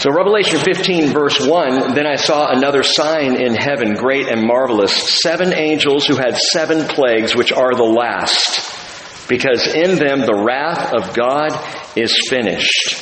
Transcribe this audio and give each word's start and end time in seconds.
So 0.00 0.10
Revelation 0.10 0.58
15 0.58 1.08
verse 1.08 1.38
1, 1.46 1.92
then 1.92 2.06
I 2.06 2.16
saw 2.16 2.50
another 2.50 2.82
sign 2.82 3.36
in 3.36 3.54
heaven, 3.54 3.92
great 3.92 4.28
and 4.28 4.46
marvelous, 4.46 5.20
seven 5.20 5.52
angels 5.52 6.06
who 6.06 6.16
had 6.16 6.38
seven 6.38 6.86
plagues, 6.86 7.36
which 7.36 7.52
are 7.52 7.74
the 7.74 7.84
last, 7.84 9.28
because 9.28 9.66
in 9.66 9.96
them 9.96 10.20
the 10.20 10.42
wrath 10.42 10.94
of 10.94 11.14
God 11.14 11.52
is 11.98 12.18
finished. 12.30 12.96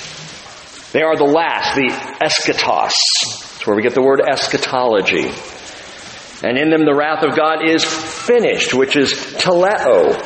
They 0.93 1.03
are 1.03 1.16
the 1.16 1.23
last, 1.23 1.77
the 1.77 1.87
eschatos. 2.21 2.95
That's 3.23 3.65
where 3.65 3.77
we 3.77 3.83
get 3.83 3.95
the 3.95 4.03
word 4.03 4.21
eschatology. 4.21 5.30
And 6.43 6.59
in 6.59 6.69
them 6.71 6.85
the 6.85 6.96
wrath 6.96 7.23
of 7.23 7.37
God 7.37 7.65
is 7.65 7.85
finished, 7.85 8.75
which 8.75 8.96
is 8.96 9.12
teleo, 9.12 10.21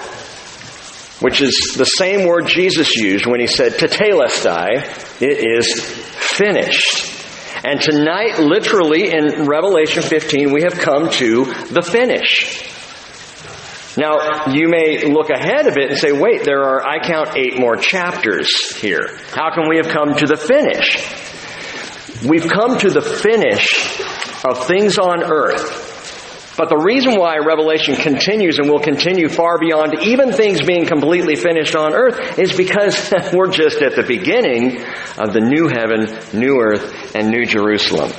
which 1.20 1.42
is 1.42 1.74
the 1.76 1.84
same 1.84 2.26
word 2.26 2.46
Jesus 2.46 2.96
used 2.96 3.26
when 3.26 3.40
he 3.40 3.46
said 3.46 3.72
tetelestai. 3.72 5.20
It 5.20 5.60
is 5.60 6.11
finished. 6.22 7.20
And 7.64 7.80
tonight, 7.80 8.38
literally 8.38 9.12
in 9.12 9.46
Revelation 9.46 10.02
15, 10.02 10.52
we 10.52 10.62
have 10.62 10.74
come 10.74 11.10
to 11.10 11.44
the 11.44 11.82
finish. 11.82 12.68
Now, 13.96 14.50
you 14.50 14.68
may 14.68 15.04
look 15.04 15.28
ahead 15.30 15.66
a 15.66 15.74
bit 15.74 15.90
and 15.90 15.98
say, 15.98 16.12
wait, 16.12 16.44
there 16.44 16.62
are, 16.62 16.84
I 16.84 16.98
count 17.06 17.36
eight 17.36 17.58
more 17.58 17.76
chapters 17.76 18.74
here. 18.74 19.18
How 19.32 19.54
can 19.54 19.68
we 19.68 19.76
have 19.76 19.88
come 19.88 20.14
to 20.16 20.26
the 20.26 20.36
finish? 20.36 21.06
We've 22.26 22.48
come 22.48 22.78
to 22.78 22.90
the 22.90 23.02
finish 23.02 24.00
of 24.44 24.66
things 24.66 24.98
on 24.98 25.22
earth 25.22 25.91
but 26.56 26.68
the 26.68 26.76
reason 26.76 27.18
why 27.18 27.38
Revelation 27.38 27.96
continues 27.96 28.58
and 28.58 28.68
will 28.68 28.80
continue 28.80 29.28
far 29.28 29.58
beyond 29.58 30.02
even 30.02 30.32
things 30.32 30.62
being 30.62 30.86
completely 30.86 31.36
finished 31.36 31.74
on 31.74 31.94
earth 31.94 32.38
is 32.38 32.52
because 32.52 33.12
we're 33.32 33.50
just 33.50 33.80
at 33.80 33.96
the 33.96 34.02
beginning 34.02 34.82
of 35.18 35.32
the 35.32 35.40
new 35.40 35.68
heaven, 35.68 36.06
new 36.38 36.60
earth, 36.60 37.14
and 37.14 37.30
new 37.30 37.46
Jerusalem. 37.46 38.12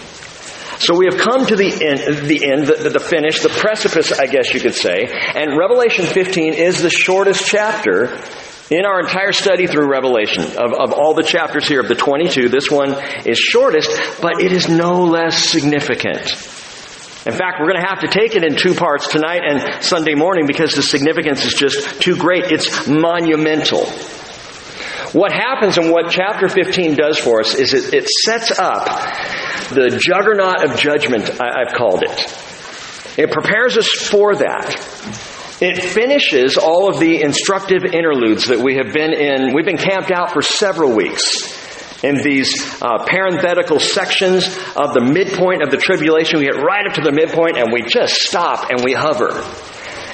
So 0.80 0.98
we 0.98 1.06
have 1.06 1.18
come 1.18 1.46
to 1.46 1.56
the 1.56 1.72
end, 1.72 2.28
the 2.28 2.52
end, 2.52 2.66
the, 2.66 2.90
the 2.90 3.00
finish, 3.00 3.42
the 3.42 3.50
precipice, 3.50 4.12
I 4.12 4.26
guess 4.26 4.54
you 4.54 4.60
could 4.60 4.74
say. 4.74 5.06
And 5.06 5.58
Revelation 5.58 6.06
15 6.06 6.54
is 6.54 6.82
the 6.82 6.90
shortest 6.90 7.46
chapter 7.46 8.20
in 8.72 8.86
our 8.86 9.02
entire 9.02 9.32
study 9.32 9.68
through 9.68 9.90
Revelation, 9.90 10.44
of, 10.44 10.74
of 10.74 10.94
all 10.94 11.14
the 11.14 11.24
chapters 11.24 11.68
here, 11.68 11.82
of 11.82 11.88
the 11.88 11.96
22, 11.96 12.50
this 12.50 12.72
one 12.72 12.96
is 13.26 13.38
shortest, 13.38 13.92
but 14.22 14.42
it 14.42 14.52
is 14.52 14.68
no 14.68 15.04
less 15.04 15.38
significant. 15.38 16.32
In 17.26 17.32
fact, 17.32 17.60
we're 17.62 17.72
going 17.72 17.82
to 17.82 17.88
have 17.88 18.02
to 18.02 18.08
take 18.08 18.36
it 18.36 18.44
in 18.44 18.58
two 18.58 18.74
parts 18.74 19.08
tonight 19.08 19.44
and 19.48 19.82
Sunday 19.82 20.14
morning 20.14 20.46
because 20.46 20.76
the 20.76 20.82
significance 20.82 21.46
is 21.46 21.54
just 21.54 22.02
too 22.02 22.18
great. 22.18 22.52
It's 22.52 22.86
monumental. 22.86 23.86
What 25.14 25.32
happens 25.32 25.78
and 25.78 25.90
what 25.90 26.12
chapter 26.12 26.50
15 26.50 26.96
does 26.96 27.18
for 27.18 27.40
us 27.40 27.56
is 27.56 27.74
it, 27.74 27.94
it 27.94 28.10
sets 28.10 28.52
up 28.60 28.88
the 29.70 29.98
juggernaut 29.98 30.70
of 30.70 30.78
judgment, 30.78 31.40
I, 31.40 31.62
I've 31.62 31.74
called 31.74 32.04
it. 32.04 33.18
It 33.18 33.32
prepares 33.32 33.78
us 33.78 33.88
for 33.88 34.36
that. 34.36 34.76
It 35.62 35.82
finishes 35.82 36.58
all 36.58 36.90
of 36.90 37.00
the 37.00 37.22
instructive 37.22 37.86
interludes 37.86 38.48
that 38.48 38.60
we 38.60 38.76
have 38.76 38.92
been 38.92 39.14
in. 39.14 39.54
We've 39.54 39.66
been 39.66 39.78
camped 39.78 40.12
out 40.12 40.34
for 40.34 40.42
several 40.42 40.94
weeks 40.94 41.63
in 42.04 42.22
these 42.22 42.54
uh, 42.82 43.06
parenthetical 43.06 43.80
sections 43.80 44.46
of 44.76 44.94
the 44.94 45.02
midpoint 45.02 45.64
of 45.64 45.72
the 45.72 45.78
tribulation. 45.78 46.40
We 46.40 46.46
get 46.46 46.62
right 46.62 46.86
up 46.86 46.96
to 46.96 47.02
the 47.02 47.14
midpoint 47.14 47.58
and 47.58 47.72
we 47.72 47.82
just 47.82 48.16
stop 48.16 48.70
and 48.70 48.84
we 48.84 48.94
hover. 48.94 49.32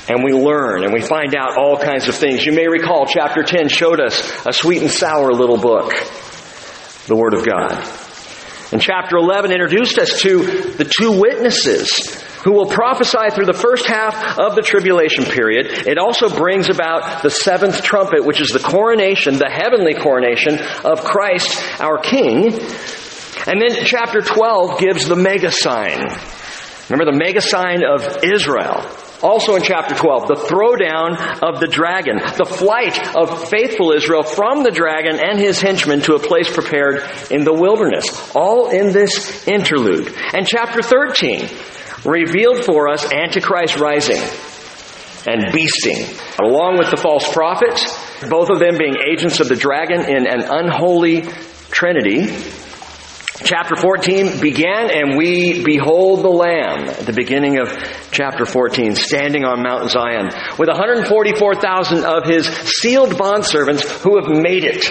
And 0.08 0.24
we 0.24 0.32
learn 0.32 0.84
and 0.84 0.94
we 0.94 1.02
find 1.02 1.36
out 1.36 1.58
all 1.58 1.78
kinds 1.78 2.08
of 2.08 2.16
things. 2.16 2.46
You 2.46 2.52
may 2.52 2.68
recall 2.68 3.06
chapter 3.06 3.44
10 3.44 3.70
showed 3.70 4.00
us 4.00 4.46
a 4.46 4.54
sweet 4.54 4.82
and 4.82 4.92
sour 4.92 5.32
little 5.34 5.58
book, 5.58 5.92
the 7.08 7.16
Word 7.16 7.34
of 7.34 7.46
God. 7.46 7.74
And 8.72 8.82
chapter 8.82 9.18
11 9.18 9.52
introduced 9.52 9.98
us 9.98 10.22
to 10.22 10.38
the 10.44 10.86
two 10.86 11.20
witnesses 11.20 12.24
who 12.44 12.54
will 12.54 12.68
prophesy 12.68 13.30
through 13.34 13.46
the 13.46 13.54
first 13.54 13.86
half 13.86 14.40
of 14.40 14.56
the 14.56 14.62
tribulation 14.62 15.26
period. 15.26 15.68
It 15.88 15.98
also 15.98 16.30
brings 16.30 16.70
about 16.70 17.24
the 17.24 17.30
seventh 17.30 17.84
trumpet, 17.84 18.26
which 18.26 18.42
is 18.42 18.50
the 18.50 18.60
coronation, 18.60 19.38
the 19.38 19.50
heavenly 19.50 19.94
coronation 19.94 20.60
of 20.84 21.04
Christ, 21.04 21.58
our 21.82 21.98
King. 22.00 22.54
And 23.48 23.62
then 23.62 23.86
chapter 23.86 24.22
12 24.22 24.80
gives 24.80 25.08
the 25.08 25.16
mega 25.16 25.52
sign. 25.52 26.00
Remember 26.90 27.12
the 27.12 27.18
mega 27.18 27.42
sign 27.42 27.84
of 27.84 28.24
Israel. 28.24 28.84
Also 29.22 29.56
in 29.56 29.64
chapter 29.64 29.96
12, 29.96 30.28
the 30.28 30.34
throwdown 30.36 31.44
of 31.44 31.60
the 31.60 31.68
dragon, 31.68 32.18
the 32.38 32.46
flight 32.46 33.16
of 33.18 33.50
faithful 33.50 33.92
Israel 33.92 34.24
from 34.24 34.64
the 34.64 34.72
dragon 34.72 35.20
and 35.20 35.38
his 35.38 35.62
henchmen 35.62 36.02
to 36.02 36.16
a 36.16 36.20
place 36.20 36.52
prepared 36.52 37.04
in 37.30 37.44
the 37.44 37.54
wilderness. 37.54 38.32
All 38.34 38.70
in 38.70 38.94
this 38.94 39.46
interlude. 39.46 40.16
And 40.34 40.48
chapter 40.48 40.82
13, 40.82 41.50
revealed 42.06 42.64
for 42.64 42.88
us 42.90 43.12
Antichrist 43.12 43.78
rising 43.78 44.22
and 45.28 45.54
beasting, 45.54 46.08
along 46.42 46.78
with 46.78 46.90
the 46.90 46.98
false 46.98 47.32
prophets, 47.32 47.86
both 48.30 48.50
of 48.50 48.60
them 48.60 48.78
being 48.78 48.96
agents 49.12 49.40
of 49.40 49.50
the 49.50 49.56
dragon 49.56 50.02
in 50.02 50.28
an 50.28 50.42
unholy 50.42 51.22
trinity. 51.70 52.28
Chapter 53.42 53.76
14 53.78 54.42
began, 54.42 54.92
and 54.92 55.18
we 55.18 55.64
behold 55.64 56.24
the 56.24 56.30
Lamb 56.30 56.90
at 56.90 57.06
the 57.06 57.14
beginning 57.14 57.60
of 57.60 57.70
chapter 58.12 58.46
14, 58.46 58.96
standing 58.96 59.46
on 59.46 59.64
Mount 59.64 59.90
Zion 59.90 60.30
with 60.58 60.68
144,000 60.68 62.04
of 62.04 62.26
his 62.26 62.46
sealed 62.48 63.12
bondservants 63.12 63.84
who 64.02 64.18
have 64.20 64.30
made 64.30 64.66
it 64.66 64.86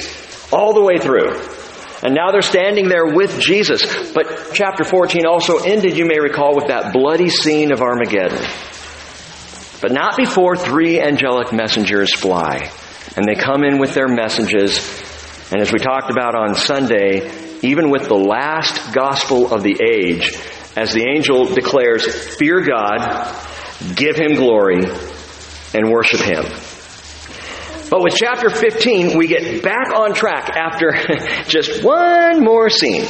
all 0.51 0.73
the 0.73 0.83
way 0.83 0.97
through. 0.97 1.58
And 2.03 2.15
now 2.15 2.31
they're 2.31 2.43
standing 2.43 2.89
there 2.89 3.07
with 3.07 3.41
Jesus. 3.41 4.13
But 4.13 4.53
chapter 4.55 4.85
14 4.85 5.27
also 5.27 5.59
ended, 5.59 5.97
you 5.97 6.07
may 6.07 6.21
recall, 6.21 6.55
with 6.55 6.69
that 6.69 6.93
bloody 6.93 7.29
scene 7.29 7.73
of 7.73 7.83
Armageddon. 7.83 8.39
But 9.81 9.93
not 9.93 10.17
before 10.17 10.57
three 10.57 11.01
angelic 11.01 11.53
messengers 11.53 12.15
fly. 12.15 12.71
And 13.17 13.27
they 13.27 13.35
come 13.35 13.65
in 13.65 13.79
with 13.79 13.95
their 13.95 14.09
messages. 14.09 14.79
And 15.51 15.61
as 15.61 15.73
we 15.73 15.79
talked 15.79 16.11
about 16.11 16.35
on 16.35 16.55
Sunday, 16.55 17.31
even 17.63 17.91
with 17.91 18.07
the 18.07 18.15
last 18.15 18.95
gospel 18.95 19.53
of 19.53 19.63
the 19.63 19.81
age, 19.83 20.39
as 20.77 20.93
the 20.93 21.09
angel 21.09 21.47
declares, 21.47 22.07
fear 22.37 22.61
God, 22.61 23.35
give 23.97 24.17
him 24.17 24.35
glory, 24.35 24.85
and 25.75 25.91
worship 25.91 26.21
him. 26.21 26.45
But 27.91 28.03
with 28.03 28.15
chapter 28.15 28.51
15, 28.51 29.17
we 29.17 29.27
get 29.27 29.63
back 29.63 29.93
on 29.95 30.13
track 30.13 30.51
after 30.51 30.93
just 31.49 31.83
one 31.83 32.45
more 32.45 32.69
scene. 32.69 33.05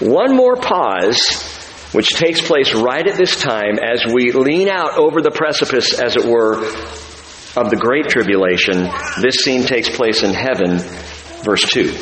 One 0.00 0.34
more 0.34 0.56
pause, 0.56 1.88
which 1.92 2.08
takes 2.10 2.40
place 2.40 2.74
right 2.74 3.06
at 3.06 3.16
this 3.16 3.40
time 3.40 3.78
as 3.78 4.04
we 4.12 4.32
lean 4.32 4.68
out 4.68 4.98
over 4.98 5.22
the 5.22 5.30
precipice, 5.30 5.98
as 6.00 6.16
it 6.16 6.24
were, 6.24 6.56
of 7.56 7.70
the 7.70 7.78
Great 7.78 8.08
Tribulation. 8.08 8.90
This 9.20 9.36
scene 9.36 9.62
takes 9.62 9.88
place 9.88 10.22
in 10.22 10.34
heaven, 10.34 10.78
verse 11.44 11.62
2. 11.70 11.94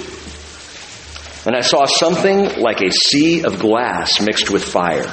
And 1.47 1.55
I 1.55 1.61
saw 1.61 1.85
something 1.85 2.61
like 2.61 2.81
a 2.81 2.91
sea 2.91 3.45
of 3.45 3.59
glass 3.59 4.21
mixed 4.23 4.51
with 4.51 4.65
fire 4.65 5.13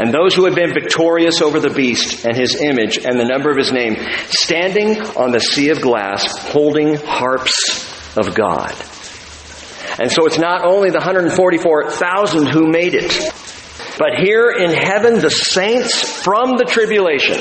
and 0.00 0.14
those 0.14 0.34
who 0.34 0.46
had 0.46 0.54
been 0.54 0.72
victorious 0.72 1.42
over 1.42 1.60
the 1.60 1.68
beast 1.68 2.24
and 2.24 2.34
his 2.34 2.58
image 2.58 2.96
and 2.96 3.20
the 3.20 3.24
number 3.26 3.50
of 3.50 3.58
his 3.58 3.70
name, 3.70 3.96
standing 4.30 4.98
on 4.98 5.30
the 5.30 5.40
sea 5.40 5.68
of 5.68 5.82
glass, 5.82 6.38
holding 6.38 6.94
harps 6.94 8.16
of 8.16 8.34
God. 8.34 8.74
And 9.98 10.10
so 10.10 10.24
it's 10.24 10.38
not 10.38 10.64
only 10.64 10.88
the 10.88 11.00
144,000 11.00 12.46
who 12.46 12.70
made 12.70 12.94
it, 12.94 13.12
but 13.98 14.14
here 14.18 14.50
in 14.50 14.70
heaven, 14.72 15.20
the 15.20 15.28
saints 15.28 16.22
from 16.22 16.56
the 16.56 16.64
tribulation, 16.64 17.38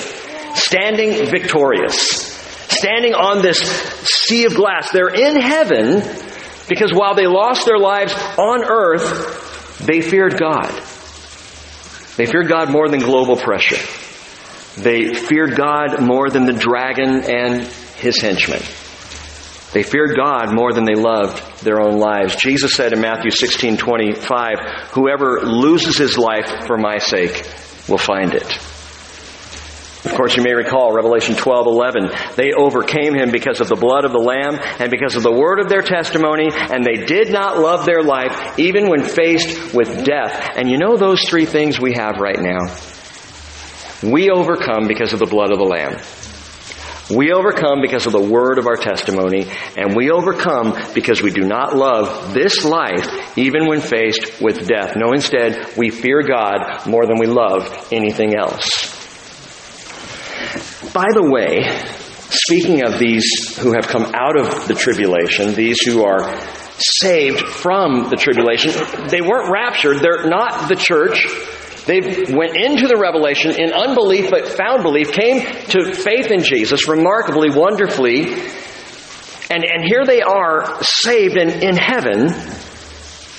standing 0.55 1.27
victorious, 1.27 2.33
standing 2.67 3.13
on 3.13 3.41
this 3.41 3.59
sea 4.03 4.43
of 4.43 4.55
glass. 4.55 4.91
They're 4.91 5.07
in 5.07 5.39
heaven 5.39 6.01
because 6.67 6.91
while 6.91 7.15
they 7.15 7.25
lost 7.25 7.65
their 7.65 7.79
lives 7.79 8.13
on 8.37 8.65
earth, 8.69 9.77
they 9.79 10.01
feared 10.01 10.37
God. 10.37 10.88
They 12.19 12.25
feared 12.25 12.49
God 12.49 12.69
more 12.69 12.89
than 12.89 12.99
global 12.99 13.37
pressure. 13.37 13.77
They 14.75 15.13
feared 15.13 15.55
God 15.55 16.01
more 16.01 16.29
than 16.29 16.45
the 16.45 16.51
dragon 16.51 17.23
and 17.23 17.61
his 17.95 18.19
henchmen. 18.19 18.59
They 19.71 19.83
feared 19.83 20.17
God 20.17 20.53
more 20.53 20.73
than 20.73 20.83
they 20.83 20.95
loved 20.95 21.63
their 21.63 21.79
own 21.79 21.97
lives. 21.97 22.35
Jesus 22.35 22.73
said 22.73 22.91
in 22.91 22.99
Matthew 22.99 23.31
16, 23.31 23.77
25, 23.77 24.57
whoever 24.91 25.43
loses 25.43 25.97
his 25.97 26.17
life 26.17 26.65
for 26.67 26.77
my 26.77 26.97
sake 26.97 27.41
will 27.87 27.97
find 27.97 28.33
it. 28.33 28.68
Of 30.05 30.13
course, 30.13 30.37
you 30.37 30.43
may 30.43 30.53
recall 30.53 30.93
Revelation 30.93 31.35
12, 31.35 31.67
11. 31.67 32.09
They 32.37 32.53
overcame 32.53 33.13
him 33.15 33.31
because 33.31 33.59
of 33.59 33.67
the 33.67 33.75
blood 33.75 34.05
of 34.05 34.13
the 34.13 34.17
Lamb 34.17 34.57
and 34.79 34.89
because 34.89 35.17
of 35.17 35.23
the 35.23 35.31
word 35.31 35.59
of 35.59 35.67
their 35.67 35.81
testimony, 35.81 36.49
and 36.53 36.85
they 36.85 37.05
did 37.05 37.33
not 37.33 37.59
love 37.59 37.85
their 37.85 38.01
life 38.01 38.57
even 38.57 38.89
when 38.89 39.03
faced 39.03 39.73
with 39.73 40.05
death. 40.05 40.51
And 40.55 40.69
you 40.69 40.77
know 40.77 40.95
those 40.95 41.27
three 41.27 41.45
things 41.45 41.81
we 41.81 41.95
have 41.95 42.15
right 42.17 42.39
now? 42.39 42.73
We 44.01 44.29
overcome 44.29 44.87
because 44.87 45.11
of 45.11 45.19
the 45.19 45.25
blood 45.25 45.51
of 45.51 45.59
the 45.59 45.65
Lamb. 45.65 45.97
We 47.13 47.33
overcome 47.33 47.81
because 47.81 48.05
of 48.05 48.13
the 48.13 48.23
word 48.23 48.57
of 48.57 48.67
our 48.67 48.77
testimony, 48.77 49.47
and 49.75 49.97
we 49.97 50.11
overcome 50.11 50.77
because 50.93 51.21
we 51.21 51.31
do 51.31 51.41
not 51.41 51.75
love 51.75 52.33
this 52.33 52.63
life 52.63 53.37
even 53.37 53.67
when 53.67 53.81
faced 53.81 54.39
with 54.39 54.65
death. 54.65 54.95
No, 54.95 55.11
instead, 55.11 55.75
we 55.75 55.89
fear 55.89 56.21
God 56.21 56.87
more 56.87 57.05
than 57.05 57.19
we 57.19 57.27
love 57.27 57.89
anything 57.91 58.37
else. 58.37 58.98
By 60.93 61.05
the 61.13 61.29
way, 61.29 61.69
speaking 62.29 62.83
of 62.83 62.97
these 62.97 63.57
who 63.57 63.73
have 63.73 63.87
come 63.87 64.11
out 64.15 64.39
of 64.39 64.67
the 64.67 64.73
tribulation, 64.73 65.53
these 65.53 65.81
who 65.81 66.03
are 66.03 66.35
saved 66.79 67.41
from 67.41 68.09
the 68.09 68.15
tribulation, 68.15 68.71
they 69.07 69.21
weren't 69.21 69.51
raptured. 69.51 69.99
They're 69.99 70.27
not 70.27 70.67
the 70.67 70.75
church. 70.75 71.27
They 71.85 72.01
went 72.33 72.57
into 72.57 72.87
the 72.87 72.97
revelation 72.99 73.51
in 73.51 73.71
unbelief 73.71 74.31
but 74.31 74.47
found 74.47 74.81
belief, 74.81 75.11
came 75.11 75.41
to 75.69 75.93
faith 75.93 76.31
in 76.31 76.43
Jesus 76.43 76.87
remarkably, 76.87 77.49
wonderfully, 77.51 78.33
and, 79.51 79.63
and 79.63 79.83
here 79.85 80.05
they 80.05 80.21
are 80.21 80.83
saved 80.83 81.37
in, 81.37 81.49
in 81.49 81.75
heaven. 81.75 82.27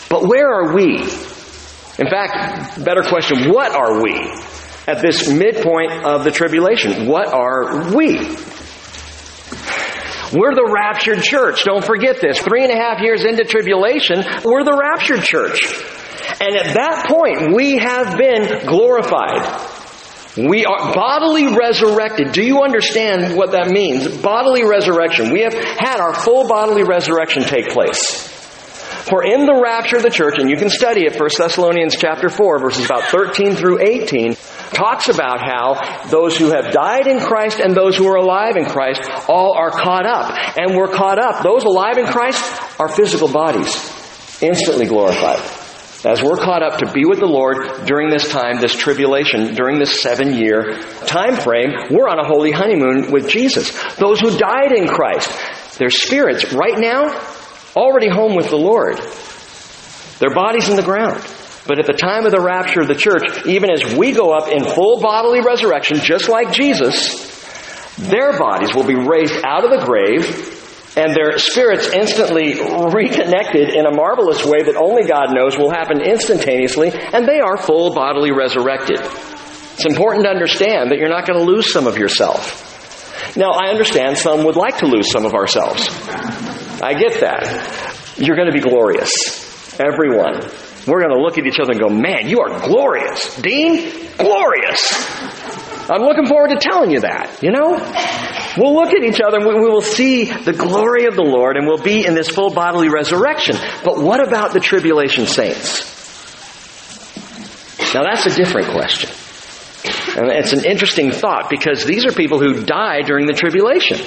But 0.08 0.26
where 0.28 0.48
are 0.48 0.74
we? 0.74 0.98
In 1.98 2.08
fact, 2.08 2.84
better 2.84 3.02
question, 3.02 3.50
what 3.50 3.72
are 3.72 4.02
we 4.02 4.14
at 4.90 5.00
this 5.00 5.28
midpoint 5.32 6.04
of 6.04 6.24
the 6.24 6.30
tribulation? 6.30 7.06
What 7.06 7.28
are 7.28 7.94
we? 7.94 8.18
We're 10.32 10.54
the 10.54 10.70
raptured 10.72 11.22
church. 11.22 11.64
Don't 11.64 11.84
forget 11.84 12.20
this. 12.20 12.38
Three 12.40 12.62
and 12.62 12.72
a 12.72 12.76
half 12.76 13.00
years 13.00 13.24
into 13.24 13.44
tribulation, 13.44 14.22
we're 14.44 14.64
the 14.64 14.76
raptured 14.76 15.22
church. 15.22 15.58
And 16.40 16.56
at 16.56 16.74
that 16.74 17.06
point, 17.08 17.54
we 17.54 17.78
have 17.78 18.16
been 18.16 18.66
glorified. 18.66 19.42
We 20.36 20.64
are 20.64 20.94
bodily 20.94 21.56
resurrected. 21.56 22.32
Do 22.32 22.44
you 22.44 22.62
understand 22.62 23.36
what 23.36 23.52
that 23.52 23.68
means? 23.68 24.06
Bodily 24.18 24.64
resurrection. 24.64 25.32
We 25.32 25.40
have 25.42 25.54
had 25.54 25.98
our 25.98 26.14
full 26.14 26.46
bodily 26.46 26.84
resurrection 26.84 27.42
take 27.42 27.70
place. 27.70 28.28
For 29.10 29.24
in 29.24 29.44
the 29.46 29.60
rapture 29.60 29.96
of 29.96 30.02
the 30.04 30.10
church, 30.10 30.38
and 30.38 30.48
you 30.48 30.56
can 30.56 30.70
study 30.70 31.04
it, 31.04 31.18
1 31.18 31.30
Thessalonians 31.36 31.96
chapter 31.96 32.28
4, 32.28 32.60
verses 32.60 32.84
about 32.84 33.04
13 33.04 33.56
through 33.56 33.80
18, 33.80 34.36
talks 34.72 35.08
about 35.08 35.40
how 35.40 36.08
those 36.08 36.36
who 36.36 36.50
have 36.50 36.72
died 36.72 37.06
in 37.06 37.20
Christ 37.20 37.60
and 37.60 37.74
those 37.74 37.96
who 37.96 38.06
are 38.06 38.16
alive 38.16 38.56
in 38.56 38.64
Christ 38.64 39.02
all 39.28 39.54
are 39.54 39.70
caught 39.70 40.06
up. 40.06 40.58
And 40.58 40.76
we're 40.76 40.92
caught 40.92 41.18
up. 41.18 41.42
Those 41.42 41.64
alive 41.64 41.98
in 41.98 42.06
Christ 42.06 42.42
are 42.80 42.88
physical 42.88 43.28
bodies, 43.28 43.74
instantly 44.42 44.86
glorified 44.86 45.40
as 46.04 46.22
we're 46.22 46.36
caught 46.36 46.62
up 46.62 46.78
to 46.78 46.90
be 46.92 47.04
with 47.04 47.18
the 47.18 47.26
Lord 47.26 47.86
during 47.86 48.08
this 48.08 48.28
time, 48.30 48.60
this 48.60 48.74
tribulation, 48.74 49.54
during 49.54 49.78
this 49.78 50.00
seven 50.00 50.34
year 50.34 50.78
time 51.06 51.36
frame, 51.36 51.70
we're 51.90 52.08
on 52.08 52.18
a 52.18 52.26
holy 52.26 52.52
honeymoon 52.52 53.12
with 53.12 53.28
Jesus. 53.28 53.70
Those 53.96 54.20
who 54.20 54.36
died 54.36 54.72
in 54.72 54.88
Christ, 54.88 55.78
their 55.78 55.90
spirits 55.90 56.52
right 56.52 56.78
now 56.78 57.04
already 57.76 58.08
home 58.08 58.34
with 58.34 58.48
the 58.48 58.56
Lord. 58.56 58.96
Their 60.18 60.34
bodies 60.34 60.68
in 60.68 60.76
the 60.76 60.82
ground. 60.82 61.22
But 61.70 61.78
at 61.78 61.86
the 61.86 61.92
time 61.92 62.26
of 62.26 62.32
the 62.32 62.40
rapture 62.40 62.80
of 62.80 62.88
the 62.88 62.96
church, 62.96 63.46
even 63.46 63.70
as 63.70 63.94
we 63.94 64.10
go 64.10 64.32
up 64.32 64.48
in 64.48 64.64
full 64.64 65.00
bodily 65.00 65.38
resurrection, 65.38 65.98
just 66.00 66.28
like 66.28 66.50
Jesus, 66.50 67.30
their 67.94 68.36
bodies 68.36 68.74
will 68.74 68.82
be 68.82 68.96
raised 68.96 69.38
out 69.46 69.62
of 69.62 69.70
the 69.70 69.86
grave 69.86 70.26
and 70.96 71.14
their 71.14 71.38
spirits 71.38 71.86
instantly 71.94 72.58
reconnected 72.58 73.68
in 73.68 73.86
a 73.86 73.94
marvelous 73.94 74.44
way 74.44 74.64
that 74.64 74.74
only 74.74 75.06
God 75.06 75.32
knows 75.32 75.56
will 75.56 75.70
happen 75.70 76.00
instantaneously, 76.00 76.90
and 76.90 77.24
they 77.24 77.38
are 77.38 77.56
full 77.56 77.94
bodily 77.94 78.32
resurrected. 78.32 78.98
It's 78.98 79.86
important 79.86 80.24
to 80.24 80.30
understand 80.30 80.90
that 80.90 80.98
you're 80.98 81.08
not 81.08 81.24
going 81.24 81.38
to 81.38 81.46
lose 81.46 81.72
some 81.72 81.86
of 81.86 81.96
yourself. 81.96 82.66
Now, 83.36 83.52
I 83.52 83.68
understand 83.68 84.18
some 84.18 84.42
would 84.42 84.56
like 84.56 84.78
to 84.78 84.86
lose 84.86 85.08
some 85.12 85.24
of 85.24 85.34
ourselves. 85.34 85.88
I 86.82 86.94
get 86.98 87.20
that. 87.20 88.16
You're 88.16 88.34
going 88.34 88.50
to 88.50 88.52
be 88.52 88.68
glorious. 88.68 89.78
Everyone. 89.78 90.50
We're 90.86 91.00
going 91.00 91.14
to 91.14 91.22
look 91.22 91.38
at 91.38 91.46
each 91.46 91.60
other 91.60 91.72
and 91.72 91.80
go, 91.80 91.88
man, 91.88 92.28
you 92.28 92.40
are 92.40 92.66
glorious. 92.66 93.36
Dean, 93.36 93.90
glorious. 94.16 94.92
I'm 95.90 96.02
looking 96.02 96.26
forward 96.26 96.50
to 96.50 96.56
telling 96.56 96.90
you 96.90 97.00
that, 97.00 97.42
you 97.42 97.50
know? 97.50 97.72
We'll 98.56 98.74
look 98.74 98.94
at 98.94 99.02
each 99.04 99.20
other 99.20 99.38
and 99.38 99.46
we 99.46 99.54
will 99.54 99.82
see 99.82 100.24
the 100.24 100.52
glory 100.52 101.06
of 101.06 101.16
the 101.16 101.22
Lord 101.22 101.56
and 101.56 101.66
we'll 101.66 101.82
be 101.82 102.04
in 102.06 102.14
this 102.14 102.28
full 102.28 102.50
bodily 102.50 102.88
resurrection. 102.88 103.56
But 103.84 104.00
what 104.00 104.26
about 104.26 104.52
the 104.52 104.60
tribulation 104.60 105.26
saints? 105.26 105.88
Now 107.94 108.04
that's 108.04 108.26
a 108.26 108.34
different 108.34 108.68
question. 108.68 109.10
And 110.16 110.30
it's 110.30 110.52
an 110.52 110.64
interesting 110.64 111.12
thought 111.12 111.48
because 111.50 111.84
these 111.84 112.04
are 112.06 112.12
people 112.12 112.38
who 112.38 112.64
die 112.64 113.02
during 113.02 113.26
the 113.26 113.32
tribulation. 113.32 113.98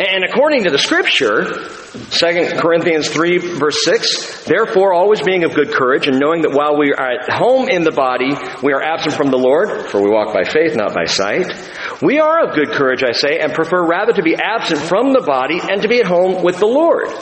And 0.00 0.24
according 0.24 0.64
to 0.64 0.70
the 0.70 0.78
scripture, 0.78 1.44
2 1.44 2.56
Corinthians 2.56 3.10
3 3.10 3.58
verse 3.58 3.84
6, 3.84 4.44
therefore 4.44 4.94
always 4.94 5.20
being 5.20 5.44
of 5.44 5.52
good 5.52 5.72
courage 5.74 6.06
and 6.06 6.18
knowing 6.18 6.40
that 6.40 6.52
while 6.52 6.78
we 6.78 6.94
are 6.94 7.20
at 7.20 7.28
home 7.28 7.68
in 7.68 7.84
the 7.84 7.92
body, 7.92 8.32
we 8.62 8.72
are 8.72 8.80
absent 8.80 9.14
from 9.14 9.30
the 9.30 9.36
Lord, 9.36 9.90
for 9.90 10.00
we 10.00 10.08
walk 10.08 10.32
by 10.32 10.44
faith, 10.48 10.74
not 10.74 10.94
by 10.94 11.04
sight. 11.04 11.52
We 12.00 12.18
are 12.18 12.48
of 12.48 12.54
good 12.54 12.72
courage, 12.72 13.04
I 13.04 13.12
say, 13.12 13.40
and 13.40 13.52
prefer 13.52 13.86
rather 13.86 14.14
to 14.14 14.22
be 14.22 14.34
absent 14.36 14.80
from 14.80 15.12
the 15.12 15.20
body 15.20 15.60
and 15.60 15.82
to 15.82 15.88
be 15.88 16.00
at 16.00 16.06
home 16.06 16.42
with 16.42 16.58
the 16.58 16.66
Lord. 16.66 17.12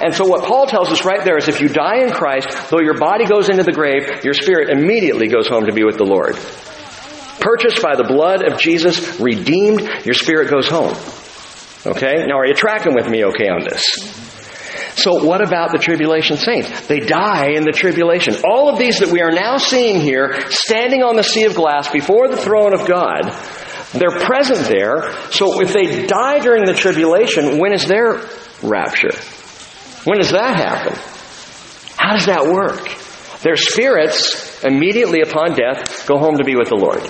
And 0.00 0.14
so 0.14 0.26
what 0.26 0.48
Paul 0.48 0.66
tells 0.66 0.88
us 0.88 1.04
right 1.04 1.22
there 1.22 1.36
is 1.36 1.48
if 1.48 1.60
you 1.60 1.68
die 1.68 2.04
in 2.04 2.10
Christ, 2.10 2.48
though 2.70 2.80
your 2.80 2.96
body 2.96 3.26
goes 3.26 3.50
into 3.50 3.64
the 3.64 3.72
grave, 3.76 4.24
your 4.24 4.32
spirit 4.32 4.70
immediately 4.70 5.28
goes 5.28 5.46
home 5.46 5.66
to 5.66 5.74
be 5.74 5.84
with 5.84 5.98
the 5.98 6.08
Lord. 6.08 6.36
Purchased 7.38 7.82
by 7.82 7.96
the 7.96 8.08
blood 8.08 8.50
of 8.50 8.58
Jesus, 8.58 9.20
redeemed, 9.20 9.82
your 10.06 10.14
spirit 10.14 10.50
goes 10.50 10.66
home. 10.66 10.96
Okay? 11.86 12.24
Now, 12.26 12.38
are 12.38 12.46
you 12.46 12.54
tracking 12.54 12.94
with 12.94 13.08
me 13.08 13.24
okay 13.24 13.48
on 13.48 13.64
this? 13.64 13.84
So, 14.96 15.24
what 15.24 15.44
about 15.46 15.72
the 15.72 15.78
tribulation 15.78 16.36
saints? 16.36 16.86
They 16.86 17.00
die 17.00 17.50
in 17.56 17.64
the 17.64 17.72
tribulation. 17.72 18.36
All 18.48 18.68
of 18.68 18.78
these 18.78 19.00
that 19.00 19.10
we 19.10 19.20
are 19.22 19.32
now 19.32 19.58
seeing 19.58 20.00
here, 20.00 20.48
standing 20.50 21.02
on 21.02 21.16
the 21.16 21.24
sea 21.24 21.44
of 21.44 21.54
glass 21.54 21.90
before 21.90 22.28
the 22.28 22.36
throne 22.36 22.72
of 22.72 22.86
God, 22.86 23.32
they're 23.92 24.18
present 24.18 24.68
there. 24.68 25.12
So, 25.30 25.60
if 25.60 25.72
they 25.72 26.06
die 26.06 26.38
during 26.38 26.64
the 26.64 26.74
tribulation, 26.74 27.58
when 27.58 27.72
is 27.72 27.86
their 27.86 28.20
rapture? 28.62 29.14
When 30.04 30.18
does 30.18 30.30
that 30.30 30.56
happen? 30.56 30.94
How 31.96 32.12
does 32.12 32.26
that 32.26 32.46
work? 32.46 32.88
Their 33.42 33.56
spirits, 33.56 34.62
immediately 34.64 35.20
upon 35.20 35.54
death, 35.54 36.06
go 36.06 36.18
home 36.18 36.38
to 36.38 36.44
be 36.44 36.54
with 36.56 36.68
the 36.68 36.76
Lord. 36.76 37.02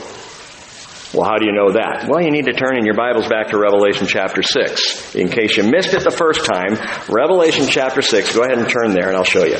Well, 1.15 1.25
how 1.25 1.39
do 1.39 1.47
you 1.47 1.53
know 1.53 1.71
that? 1.71 2.09
Well, 2.09 2.21
you 2.21 2.33
need 2.33 2.47
to 2.47 2.53
turn 2.53 2.77
in 2.77 2.85
your 2.85 2.97
Bibles 2.97 3.29
back 3.29 3.51
to 3.51 3.57
Revelation 3.57 4.09
chapter 4.09 4.43
6. 4.43 5.15
In 5.15 5.29
case 5.29 5.57
you 5.57 5.63
missed 5.63 5.95
it 5.95 6.03
the 6.03 6.11
first 6.11 6.45
time, 6.45 6.77
Revelation 7.09 7.69
chapter 7.69 8.03
6. 8.03 8.35
Go 8.35 8.43
ahead 8.43 8.59
and 8.59 8.69
turn 8.69 8.95
there 8.95 9.07
and 9.07 9.17
I'll 9.17 9.23
show 9.23 9.45
you. 9.45 9.59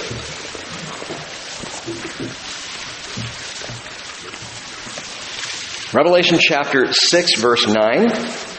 Revelation 5.97 6.39
chapter 6.41 6.93
6 6.93 7.41
verse 7.41 7.69
9. 7.69 8.54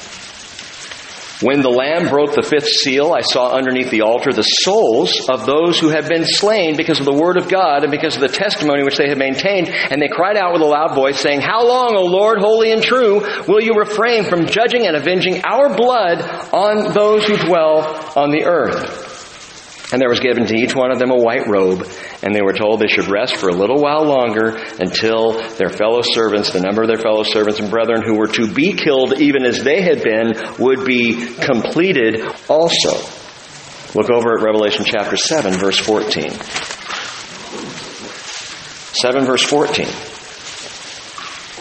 When 1.41 1.61
the 1.61 1.69
Lamb 1.69 2.07
broke 2.07 2.33
the 2.33 2.43
fifth 2.43 2.67
seal, 2.67 3.11
I 3.11 3.19
saw 3.21 3.51
underneath 3.51 3.89
the 3.89 4.03
altar 4.03 4.31
the 4.31 4.41
souls 4.41 5.27
of 5.29 5.45
those 5.45 5.77
who 5.77 5.89
had 5.89 6.07
been 6.07 6.23
slain 6.23 6.77
because 6.77 6.99
of 6.99 7.05
the 7.05 7.13
word 7.13 7.37
of 7.37 7.49
God 7.49 7.83
and 7.83 7.91
because 7.91 8.15
of 8.15 8.21
the 8.21 8.29
testimony 8.29 8.83
which 8.83 8.97
they 8.97 9.09
had 9.09 9.17
maintained. 9.17 9.67
And 9.67 10.01
they 10.01 10.07
cried 10.07 10.37
out 10.37 10.53
with 10.53 10.61
a 10.61 10.65
loud 10.65 10.95
voice, 10.95 11.19
saying, 11.19 11.41
How 11.41 11.67
long, 11.67 11.95
O 11.95 12.03
Lord, 12.05 12.39
holy 12.39 12.71
and 12.71 12.81
true, 12.81 13.19
will 13.47 13.61
you 13.61 13.73
refrain 13.73 14.23
from 14.23 14.45
judging 14.45 14.87
and 14.87 14.95
avenging 14.95 15.43
our 15.43 15.75
blood 15.75 16.21
on 16.53 16.93
those 16.93 17.25
who 17.25 17.35
dwell 17.37 18.13
on 18.15 18.31
the 18.31 18.45
earth? 18.45 19.04
And 19.91 20.01
there 20.01 20.09
was 20.09 20.19
given 20.19 20.47
to 20.47 20.55
each 20.55 20.75
one 20.75 20.91
of 20.91 20.97
them 20.97 21.11
a 21.11 21.15
white 21.15 21.47
robe, 21.47 21.87
and 22.23 22.33
they 22.33 22.41
were 22.41 22.53
told 22.53 22.79
they 22.79 22.87
should 22.87 23.07
rest 23.07 23.37
for 23.37 23.49
a 23.49 23.55
little 23.55 23.81
while 23.81 24.03
longer 24.03 24.57
until 24.79 25.33
their 25.57 25.69
fellow 25.69 26.01
servants, 26.01 26.51
the 26.51 26.59
number 26.59 26.81
of 26.81 26.87
their 26.87 26.97
fellow 26.97 27.23
servants 27.23 27.59
and 27.59 27.69
brethren 27.69 28.01
who 28.03 28.17
were 28.17 28.27
to 28.27 28.51
be 28.51 28.73
killed 28.73 29.19
even 29.19 29.45
as 29.45 29.63
they 29.63 29.81
had 29.81 30.01
been, 30.01 30.33
would 30.57 30.85
be 30.85 31.35
completed 31.35 32.21
also. 32.49 32.97
Look 33.93 34.09
over 34.09 34.37
at 34.37 34.43
Revelation 34.43 34.85
chapter 34.85 35.17
7, 35.17 35.53
verse 35.53 35.79
14. 35.79 36.31
7 38.95 39.25
verse 39.25 39.43
14. 39.43 39.85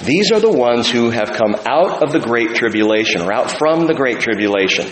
These 0.04 0.32
are 0.32 0.40
the 0.40 0.52
ones 0.52 0.90
who 0.90 1.10
have 1.10 1.32
come 1.32 1.54
out 1.66 2.02
of 2.02 2.12
the 2.12 2.20
great 2.20 2.54
tribulation, 2.54 3.22
or 3.22 3.32
out 3.32 3.50
from 3.50 3.86
the 3.86 3.94
great 3.94 4.20
tribulation. 4.20 4.86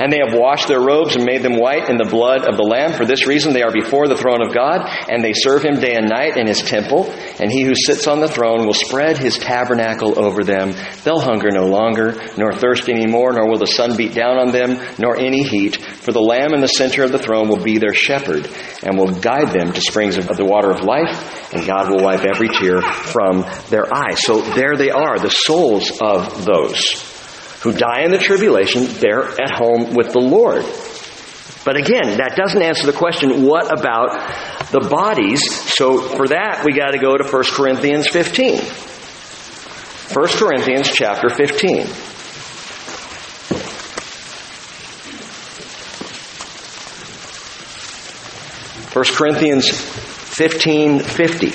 And 0.00 0.12
they 0.12 0.20
have 0.24 0.38
washed 0.38 0.68
their 0.68 0.80
robes 0.80 1.16
and 1.16 1.24
made 1.24 1.42
them 1.42 1.58
white 1.58 1.88
in 1.88 1.96
the 1.96 2.08
blood 2.08 2.48
of 2.48 2.56
the 2.56 2.62
Lamb. 2.62 2.92
For 2.94 3.04
this 3.04 3.26
reason 3.26 3.52
they 3.52 3.62
are 3.62 3.72
before 3.72 4.08
the 4.08 4.16
throne 4.16 4.40
of 4.40 4.54
God, 4.54 4.88
and 5.08 5.22
they 5.22 5.32
serve 5.32 5.64
him 5.64 5.80
day 5.80 5.94
and 5.94 6.08
night 6.08 6.36
in 6.36 6.46
his 6.46 6.62
temple. 6.62 7.10
And 7.40 7.50
he 7.50 7.62
who 7.62 7.74
sits 7.74 8.06
on 8.06 8.20
the 8.20 8.28
throne 8.28 8.66
will 8.66 8.74
spread 8.74 9.18
his 9.18 9.38
tabernacle 9.38 10.18
over 10.18 10.44
them. 10.44 10.72
They'll 11.04 11.20
hunger 11.20 11.50
no 11.50 11.66
longer, 11.66 12.14
nor 12.36 12.52
thirst 12.52 12.88
any 12.88 13.06
more, 13.06 13.32
nor 13.32 13.48
will 13.48 13.58
the 13.58 13.66
sun 13.66 13.96
beat 13.96 14.14
down 14.14 14.38
on 14.38 14.52
them, 14.52 14.80
nor 14.98 15.16
any 15.16 15.42
heat. 15.42 15.76
For 15.76 16.12
the 16.12 16.20
Lamb 16.20 16.54
in 16.54 16.60
the 16.60 16.68
center 16.68 17.04
of 17.04 17.12
the 17.12 17.18
throne 17.18 17.48
will 17.48 17.62
be 17.62 17.78
their 17.78 17.94
shepherd, 17.94 18.48
and 18.82 18.98
will 18.98 19.12
guide 19.20 19.52
them 19.52 19.72
to 19.72 19.80
springs 19.80 20.16
of 20.16 20.36
the 20.36 20.44
water 20.44 20.70
of 20.70 20.82
life, 20.82 21.52
and 21.52 21.66
God 21.66 21.90
will 21.90 22.04
wipe 22.04 22.24
every 22.24 22.48
tear 22.48 22.80
from 22.80 23.44
their 23.70 23.92
eyes. 23.94 24.24
So 24.24 24.40
there 24.40 24.76
they 24.76 24.90
are, 24.90 25.18
the 25.18 25.30
souls 25.30 25.90
of 26.00 26.44
those 26.44 27.15
who 27.62 27.72
die 27.72 28.02
in 28.02 28.10
the 28.10 28.18
tribulation, 28.18 28.84
they're 29.00 29.28
at 29.40 29.56
home 29.56 29.94
with 29.94 30.12
the 30.12 30.20
Lord. 30.20 30.64
But 31.64 31.76
again, 31.76 32.18
that 32.18 32.36
doesn't 32.36 32.62
answer 32.62 32.86
the 32.86 32.92
question, 32.92 33.44
what 33.44 33.76
about 33.76 34.12
the 34.70 34.80
bodies? 34.88 35.42
So 35.76 36.00
for 36.00 36.28
that, 36.28 36.64
we 36.64 36.72
got 36.72 36.92
to 36.92 36.98
go 36.98 37.16
to 37.16 37.24
1 37.24 37.44
Corinthians 37.50 38.06
15. 38.08 38.60
1 40.14 40.28
Corinthians 40.28 40.88
chapter 40.92 41.28
15. 41.28 41.86
1 48.96 49.04
Corinthians 49.14 49.68
15 49.68 51.00
50. 51.00 51.52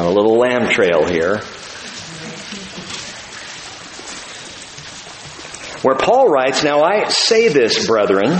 On 0.00 0.06
a 0.06 0.10
little 0.10 0.38
lamb 0.38 0.70
trail 0.70 1.04
here. 1.06 1.42
Where 5.84 5.96
Paul 5.96 6.30
writes, 6.30 6.64
Now 6.64 6.82
I 6.82 7.08
say 7.08 7.48
this, 7.48 7.86
brethren, 7.86 8.32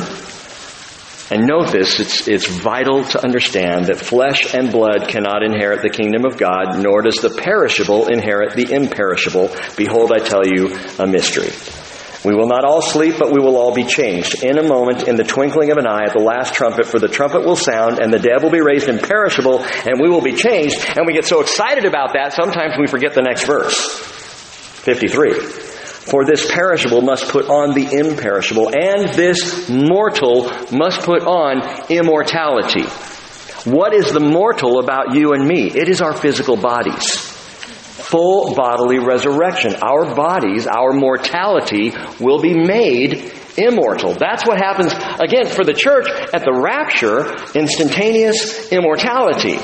and 1.30 1.46
note 1.46 1.72
this, 1.72 2.00
it's, 2.00 2.26
it's 2.26 2.46
vital 2.46 3.04
to 3.04 3.22
understand 3.22 3.88
that 3.88 3.98
flesh 3.98 4.54
and 4.54 4.72
blood 4.72 5.08
cannot 5.08 5.42
inherit 5.42 5.82
the 5.82 5.90
kingdom 5.90 6.24
of 6.24 6.38
God, 6.38 6.82
nor 6.82 7.02
does 7.02 7.16
the 7.16 7.28
perishable 7.28 8.08
inherit 8.08 8.54
the 8.56 8.72
imperishable. 8.72 9.54
Behold, 9.76 10.10
I 10.10 10.20
tell 10.20 10.46
you 10.46 10.74
a 10.98 11.06
mystery. 11.06 11.50
We 12.24 12.34
will 12.34 12.46
not 12.46 12.64
all 12.64 12.80
sleep, 12.80 13.16
but 13.18 13.30
we 13.30 13.40
will 13.40 13.58
all 13.58 13.74
be 13.74 13.84
changed. 13.84 14.42
In 14.42 14.56
a 14.56 14.62
moment, 14.62 15.06
in 15.06 15.16
the 15.16 15.24
twinkling 15.24 15.70
of 15.70 15.76
an 15.76 15.86
eye, 15.86 16.04
at 16.06 16.14
the 16.14 16.24
last 16.24 16.54
trumpet, 16.54 16.86
for 16.86 16.98
the 16.98 17.08
trumpet 17.08 17.44
will 17.44 17.56
sound, 17.56 17.98
and 17.98 18.10
the 18.10 18.18
dead 18.18 18.42
will 18.42 18.50
be 18.50 18.62
raised 18.62 18.88
imperishable, 18.88 19.62
and 19.62 20.00
we 20.00 20.08
will 20.08 20.22
be 20.22 20.32
changed. 20.32 20.82
And 20.96 21.06
we 21.06 21.12
get 21.12 21.26
so 21.26 21.42
excited 21.42 21.84
about 21.84 22.14
that, 22.14 22.32
sometimes 22.32 22.78
we 22.80 22.86
forget 22.86 23.12
the 23.12 23.20
next 23.20 23.44
verse. 23.44 23.98
53. 24.80 25.73
For 26.04 26.24
this 26.24 26.50
perishable 26.50 27.00
must 27.00 27.28
put 27.28 27.48
on 27.48 27.74
the 27.74 27.98
imperishable, 27.98 28.68
and 28.68 29.14
this 29.14 29.68
mortal 29.68 30.50
must 30.70 31.00
put 31.00 31.22
on 31.22 31.90
immortality. 31.90 32.84
What 33.64 33.94
is 33.94 34.12
the 34.12 34.20
mortal 34.20 34.80
about 34.80 35.14
you 35.14 35.32
and 35.32 35.46
me? 35.46 35.68
It 35.68 35.88
is 35.88 36.02
our 36.02 36.12
physical 36.12 36.56
bodies 36.56 37.34
full 38.04 38.54
bodily 38.54 38.98
resurrection. 38.98 39.74
Our 39.82 40.14
bodies, 40.14 40.66
our 40.66 40.92
mortality 40.92 41.92
will 42.20 42.40
be 42.40 42.54
made 42.54 43.32
immortal. 43.56 44.14
That's 44.14 44.46
what 44.46 44.58
happens, 44.58 44.92
again, 45.20 45.48
for 45.48 45.64
the 45.64 45.72
church 45.72 46.06
at 46.08 46.44
the 46.44 46.52
rapture, 46.52 47.34
instantaneous 47.58 48.70
immortality. 48.70 49.56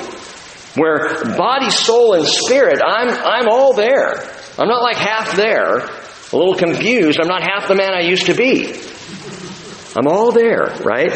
Where 0.75 1.25
body, 1.37 1.71
soul, 1.71 2.15
and 2.15 2.27
spirit, 2.27 2.81
I'm, 2.85 3.09
I'm 3.09 3.49
all 3.49 3.75
there. 3.75 4.15
I'm 4.59 4.69
not 4.69 4.83
like 4.83 4.97
half 4.97 5.37
there, 5.37 5.89
a 6.33 6.37
little 6.37 6.55
confused. 6.55 7.19
I'm 7.21 7.29
not 7.29 7.43
half 7.43 7.69
the 7.69 7.75
man 7.75 7.93
I 7.93 8.01
used 8.03 8.27
to 8.27 8.35
be. 8.35 8.73
I'm 9.97 10.07
all 10.07 10.31
there, 10.33 10.77
right? 10.85 11.13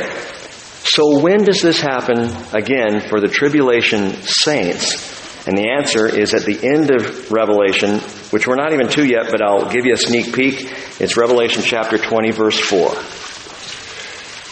So 0.84 1.20
when 1.20 1.44
does 1.44 1.60
this 1.62 1.80
happen 1.80 2.34
again 2.52 3.08
for 3.08 3.20
the 3.20 3.28
tribulation 3.28 4.12
saints? 4.22 5.46
And 5.46 5.56
the 5.56 5.70
answer 5.70 6.06
is 6.06 6.34
at 6.34 6.44
the 6.44 6.58
end 6.66 6.90
of 6.90 7.30
Revelation, 7.30 8.00
which 8.30 8.46
we're 8.46 8.56
not 8.56 8.72
even 8.72 8.88
to 8.88 9.04
yet, 9.04 9.30
but 9.30 9.42
I'll 9.42 9.70
give 9.70 9.84
you 9.86 9.92
a 9.92 9.96
sneak 9.96 10.34
peek. 10.34 10.72
It's 11.00 11.16
Revelation 11.16 11.62
chapter 11.62 11.98
20 11.98 12.30
verse 12.32 12.58
4. 12.58 12.88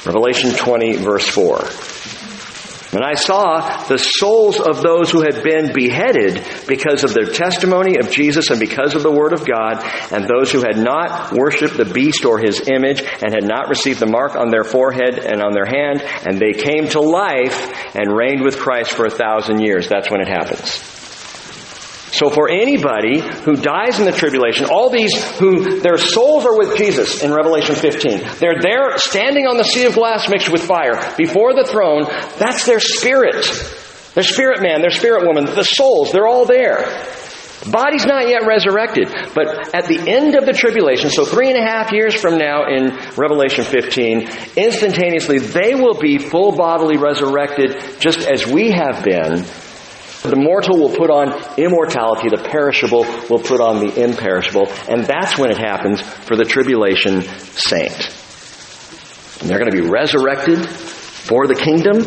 Revelation 0.07 0.52
20 0.52 0.97
verse 0.97 1.26
4. 1.26 1.59
And 2.92 3.02
I 3.02 3.14
saw 3.14 3.87
the 3.87 3.96
souls 3.96 4.61
of 4.61 4.82
those 4.82 5.11
who 5.11 5.22
had 5.22 5.42
been 5.42 5.72
beheaded 5.72 6.44
because 6.68 7.04
of 7.04 7.14
their 7.14 7.25
testimony 7.25 7.96
of 7.96 8.11
Jesus 8.11 8.50
and 8.50 8.61
because 8.61 8.94
of 8.94 9.02
the 9.02 9.11
Word 9.11 9.32
of 9.32 9.46
God, 9.46 9.82
and 10.12 10.28
those 10.28 10.52
who 10.52 10.61
had 10.61 10.76
not 10.76 11.32
worshipped 11.32 11.78
the 11.78 11.87
beast 11.87 12.26
or 12.26 12.38
his 12.38 12.68
image 12.68 13.00
and 13.00 13.32
had 13.32 13.44
not 13.44 13.68
received 13.68 13.99
the 13.99 14.06
mark 14.06 14.37
on 14.37 14.50
their 14.50 14.64
forehead 14.64 15.18
and 15.18 15.42
on 15.42 15.52
their 15.52 15.64
hand, 15.64 16.02
and 16.26 16.38
they 16.38 16.52
came 16.52 16.87
to 16.88 17.00
life 17.00 17.96
and 17.96 18.14
reigned 18.14 18.42
with 18.42 18.58
Christ 18.58 18.92
for 18.92 19.06
a 19.06 19.11
thousand 19.11 19.61
years. 19.62 19.88
That's 19.88 20.11
when 20.11 20.20
it 20.20 20.28
happens. 20.28 21.01
So 22.12 22.28
for 22.28 22.50
anybody 22.50 23.21
who 23.21 23.57
dies 23.57 23.99
in 23.99 24.04
the 24.04 24.12
tribulation, 24.12 24.66
all 24.66 24.90
these 24.90 25.16
who 25.38 25.81
their 25.81 25.97
souls 25.97 26.45
are 26.45 26.59
with 26.59 26.76
Jesus 26.76 27.23
in 27.23 27.33
Revelation 27.33 27.75
15, 27.75 28.19
they're 28.38 28.61
there 28.61 28.99
standing 28.99 29.47
on 29.47 29.57
the 29.57 29.64
sea 29.64 29.87
of 29.87 29.95
glass 29.95 30.28
mixed 30.28 30.52
with 30.52 30.62
fire 30.62 31.14
before 31.16 31.54
the 31.54 31.64
throne. 31.64 32.04
That's 32.38 32.66
their 32.66 32.81
spirit. 32.81 33.47
Their 34.14 34.25
spirit 34.25 34.61
man, 34.61 34.83
their 34.83 34.90
spirit 34.90 35.26
woman, 35.26 35.47
the 35.47 35.64
souls, 35.64 36.12
they're 36.12 36.28
all 36.28 36.45
there. 36.45 36.85
Body's 37.71 38.04
not 38.04 38.28
yet 38.28 38.45
resurrected, 38.45 39.09
but 39.35 39.75
at 39.75 39.87
the 39.87 40.00
end 40.07 40.35
of 40.35 40.45
the 40.45 40.52
tribulation, 40.52 41.11
so 41.11 41.25
three 41.25 41.49
and 41.49 41.57
a 41.57 41.62
half 41.62 41.92
years 41.92 42.14
from 42.14 42.37
now 42.37 42.66
in 42.66 42.90
Revelation 43.16 43.64
15, 43.64 44.28
instantaneously 44.57 45.38
they 45.38 45.75
will 45.75 45.99
be 45.99 46.19
full 46.19 46.57
bodily 46.57 46.99
resurrected 46.99 48.00
just 48.00 48.28
as 48.28 48.47
we 48.47 48.73
have 48.73 49.04
been 49.04 49.47
the 50.30 50.36
mortal 50.36 50.78
will 50.78 50.94
put 50.94 51.10
on 51.10 51.32
immortality, 51.58 52.28
the 52.28 52.42
perishable 52.48 53.04
will 53.28 53.40
put 53.40 53.60
on 53.60 53.84
the 53.84 54.02
imperishable, 54.02 54.68
and 54.88 55.04
that's 55.04 55.36
when 55.36 55.50
it 55.50 55.58
happens 55.58 56.00
for 56.00 56.36
the 56.36 56.44
tribulation 56.44 57.22
saint. 57.22 58.10
And 59.40 59.50
they're 59.50 59.58
going 59.58 59.70
to 59.70 59.82
be 59.82 59.88
resurrected 59.88 60.64
for 60.68 61.48
the 61.48 61.56
kingdom. 61.56 62.04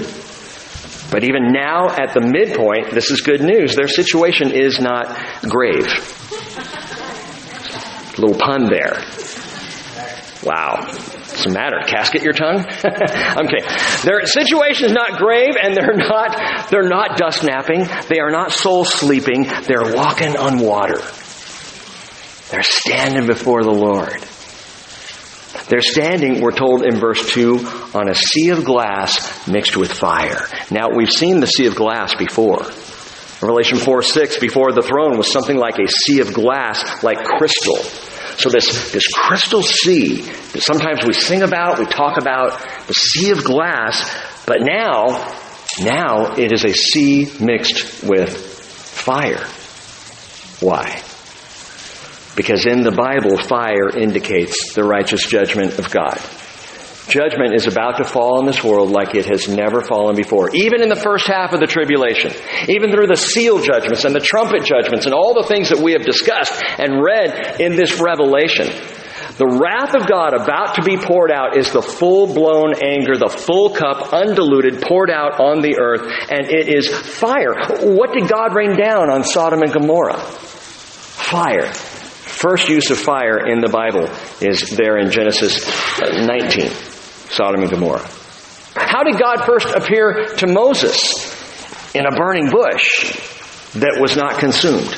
But 1.11 1.23
even 1.23 1.51
now, 1.51 1.89
at 1.89 2.13
the 2.13 2.21
midpoint, 2.21 2.91
this 2.91 3.11
is 3.11 3.21
good 3.21 3.41
news. 3.41 3.75
Their 3.75 3.87
situation 3.87 4.51
is 4.51 4.79
not 4.79 5.07
grave. 5.43 5.85
Little 8.17 8.37
pun 8.39 8.69
there. 8.69 9.03
Wow. 10.43 10.87
What's 11.35 11.47
the 11.47 11.51
matter? 11.51 11.81
Casket 11.85 12.23
your 12.23 12.31
tongue? 12.31 12.65
I'm 12.85 13.45
okay. 13.47 13.59
Their 14.03 14.25
situation 14.25 14.85
is 14.85 14.93
not 14.93 15.17
grave 15.17 15.57
and 15.61 15.75
they're 15.75 15.97
not, 15.97 16.69
they're 16.69 16.87
not 16.87 17.17
dust 17.17 17.43
napping. 17.43 17.83
They 18.07 18.19
are 18.21 18.31
not 18.31 18.53
soul 18.53 18.85
sleeping. 18.85 19.43
They're 19.43 19.93
walking 19.93 20.37
on 20.37 20.59
water. 20.59 21.01
They're 22.51 22.63
standing 22.63 23.27
before 23.27 23.63
the 23.63 23.73
Lord. 23.73 24.23
They're 25.67 25.81
standing, 25.81 26.39
we're 26.39 26.55
told 26.55 26.85
in 26.85 27.01
verse 27.01 27.29
2, 27.33 27.57
on 27.93 28.07
a 28.07 28.15
sea 28.15 28.51
of 28.51 28.63
glass 28.63 29.45
mixed 29.45 29.75
with 29.75 29.91
fire. 29.91 30.47
Now, 30.71 30.87
we've 30.95 31.11
seen 31.11 31.41
the 31.41 31.47
sea 31.47 31.65
of 31.65 31.75
glass 31.75 32.15
before. 32.15 32.61
Revelation 33.41 33.77
4 33.77 34.01
6, 34.01 34.39
before 34.39 34.71
the 34.71 34.81
throne 34.81 35.17
was 35.17 35.29
something 35.29 35.57
like 35.57 35.79
a 35.79 35.91
sea 35.91 36.21
of 36.21 36.33
glass, 36.33 37.03
like 37.03 37.25
crystal. 37.25 37.79
So 38.37 38.49
this, 38.49 38.91
this 38.91 39.07
crystal 39.07 39.61
sea 39.61 40.21
that 40.21 40.61
sometimes 40.61 41.05
we 41.05 41.13
sing 41.13 41.41
about, 41.41 41.79
we 41.79 41.85
talk 41.85 42.17
about, 42.17 42.59
the 42.87 42.93
sea 42.93 43.31
of 43.31 43.43
glass, 43.43 44.09
but 44.45 44.57
now, 44.61 45.37
now 45.79 46.35
it 46.35 46.51
is 46.51 46.63
a 46.65 46.73
sea 46.73 47.31
mixed 47.39 48.03
with 48.03 48.35
fire. 48.35 49.45
Why? 50.59 51.01
Because 52.35 52.65
in 52.65 52.81
the 52.81 52.91
Bible, 52.91 53.37
fire 53.37 53.89
indicates 53.89 54.73
the 54.73 54.83
righteous 54.83 55.25
judgment 55.25 55.79
of 55.79 55.89
God. 55.89 56.19
Judgment 57.07 57.53
is 57.53 57.67
about 57.67 57.97
to 57.97 58.03
fall 58.03 58.39
on 58.39 58.45
this 58.45 58.63
world 58.63 58.89
like 58.89 59.13
it 59.13 59.25
has 59.25 59.47
never 59.47 59.81
fallen 59.81 60.15
before. 60.15 60.49
Even 60.53 60.81
in 60.81 60.89
the 60.89 60.95
first 60.95 61.27
half 61.27 61.53
of 61.53 61.59
the 61.59 61.67
tribulation. 61.67 62.31
Even 62.67 62.91
through 62.91 63.07
the 63.07 63.15
seal 63.15 63.61
judgments 63.61 64.05
and 64.05 64.15
the 64.15 64.19
trumpet 64.19 64.63
judgments 64.63 65.05
and 65.05 65.13
all 65.13 65.35
the 65.35 65.47
things 65.47 65.69
that 65.69 65.79
we 65.79 65.91
have 65.91 66.03
discussed 66.03 66.53
and 66.79 67.03
read 67.03 67.61
in 67.61 67.75
this 67.75 68.01
revelation. 68.01 68.67
The 69.37 69.45
wrath 69.45 69.93
of 69.93 70.07
God 70.07 70.33
about 70.33 70.75
to 70.75 70.81
be 70.81 70.97
poured 70.97 71.29
out 71.29 71.57
is 71.57 71.71
the 71.71 71.81
full 71.81 72.33
blown 72.33 72.73
anger, 72.81 73.17
the 73.17 73.29
full 73.29 73.75
cup, 73.75 74.13
undiluted, 74.13 74.81
poured 74.81 75.11
out 75.11 75.41
on 75.41 75.61
the 75.61 75.77
earth, 75.77 76.09
and 76.31 76.47
it 76.47 76.73
is 76.73 76.89
fire. 76.89 77.53
What 77.81 78.13
did 78.13 78.29
God 78.29 78.55
rain 78.55 78.77
down 78.77 79.09
on 79.11 79.23
Sodom 79.23 79.61
and 79.61 79.73
Gomorrah? 79.73 80.17
Fire. 80.17 81.71
First 81.73 82.69
use 82.69 82.91
of 82.91 82.97
fire 82.97 83.45
in 83.45 83.59
the 83.59 83.69
Bible 83.69 84.09
is 84.41 84.69
there 84.69 84.97
in 84.97 85.11
Genesis 85.11 85.65
19. 85.99 86.94
Sodom 87.35 87.61
and 87.61 87.69
Gomorrah. 87.69 88.07
How 88.75 89.03
did 89.03 89.19
God 89.19 89.45
first 89.45 89.67
appear 89.67 90.25
to 90.37 90.47
Moses? 90.47 91.33
In 91.93 92.05
a 92.05 92.11
burning 92.11 92.49
bush 92.49 93.13
that 93.73 93.99
was 94.01 94.17
not 94.17 94.39
consumed. 94.39 94.93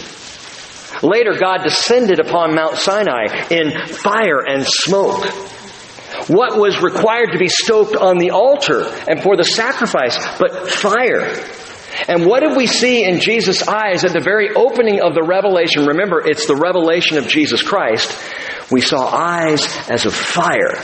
Later, 1.03 1.34
God 1.39 1.63
descended 1.63 2.20
upon 2.20 2.56
Mount 2.56 2.75
Sinai 2.77 3.48
in 3.50 3.88
fire 3.88 4.39
and 4.48 4.65
smoke. 4.65 5.25
What 6.27 6.58
was 6.58 6.82
required 6.82 7.34
to 7.34 7.38
be 7.38 7.50
stoked 7.50 7.96
on 7.96 8.17
the 8.17 8.32
altar 8.32 8.84
and 9.08 9.22
for 9.22 9.38
the 9.38 9.44
sacrifice 9.44 10.17
but 10.39 10.70
fire? 10.70 11.44
And 12.08 12.25
what 12.25 12.41
did 12.41 12.56
we 12.56 12.67
see 12.67 13.03
in 13.03 13.20
Jesus' 13.20 13.67
eyes 13.67 14.06
at 14.06 14.13
the 14.13 14.22
very 14.22 14.53
opening 14.56 15.01
of 15.01 15.13
the 15.13 15.24
revelation? 15.24 15.86
Remember, 15.86 16.22
it's 16.25 16.48
the 16.48 16.56
revelation 16.56 17.17
of 17.17 17.27
Jesus 17.27 17.62
Christ. 17.63 18.15
We 18.72 18.82
saw 18.82 19.08
eyes 19.08 19.65
as 19.89 20.06
of 20.06 20.13
fire. 20.13 20.84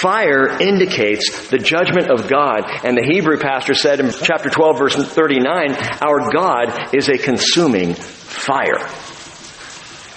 Fire 0.00 0.60
indicates 0.60 1.48
the 1.48 1.58
judgment 1.58 2.08
of 2.08 2.28
God. 2.28 2.62
And 2.84 2.96
the 2.96 3.02
Hebrew 3.04 3.36
pastor 3.36 3.74
said 3.74 3.98
in 3.98 4.12
chapter 4.12 4.48
12 4.48 4.78
verse 4.78 4.94
39, 4.94 5.74
our 6.00 6.30
God 6.30 6.94
is 6.94 7.08
a 7.08 7.18
consuming 7.18 7.94
fire. 7.94 8.86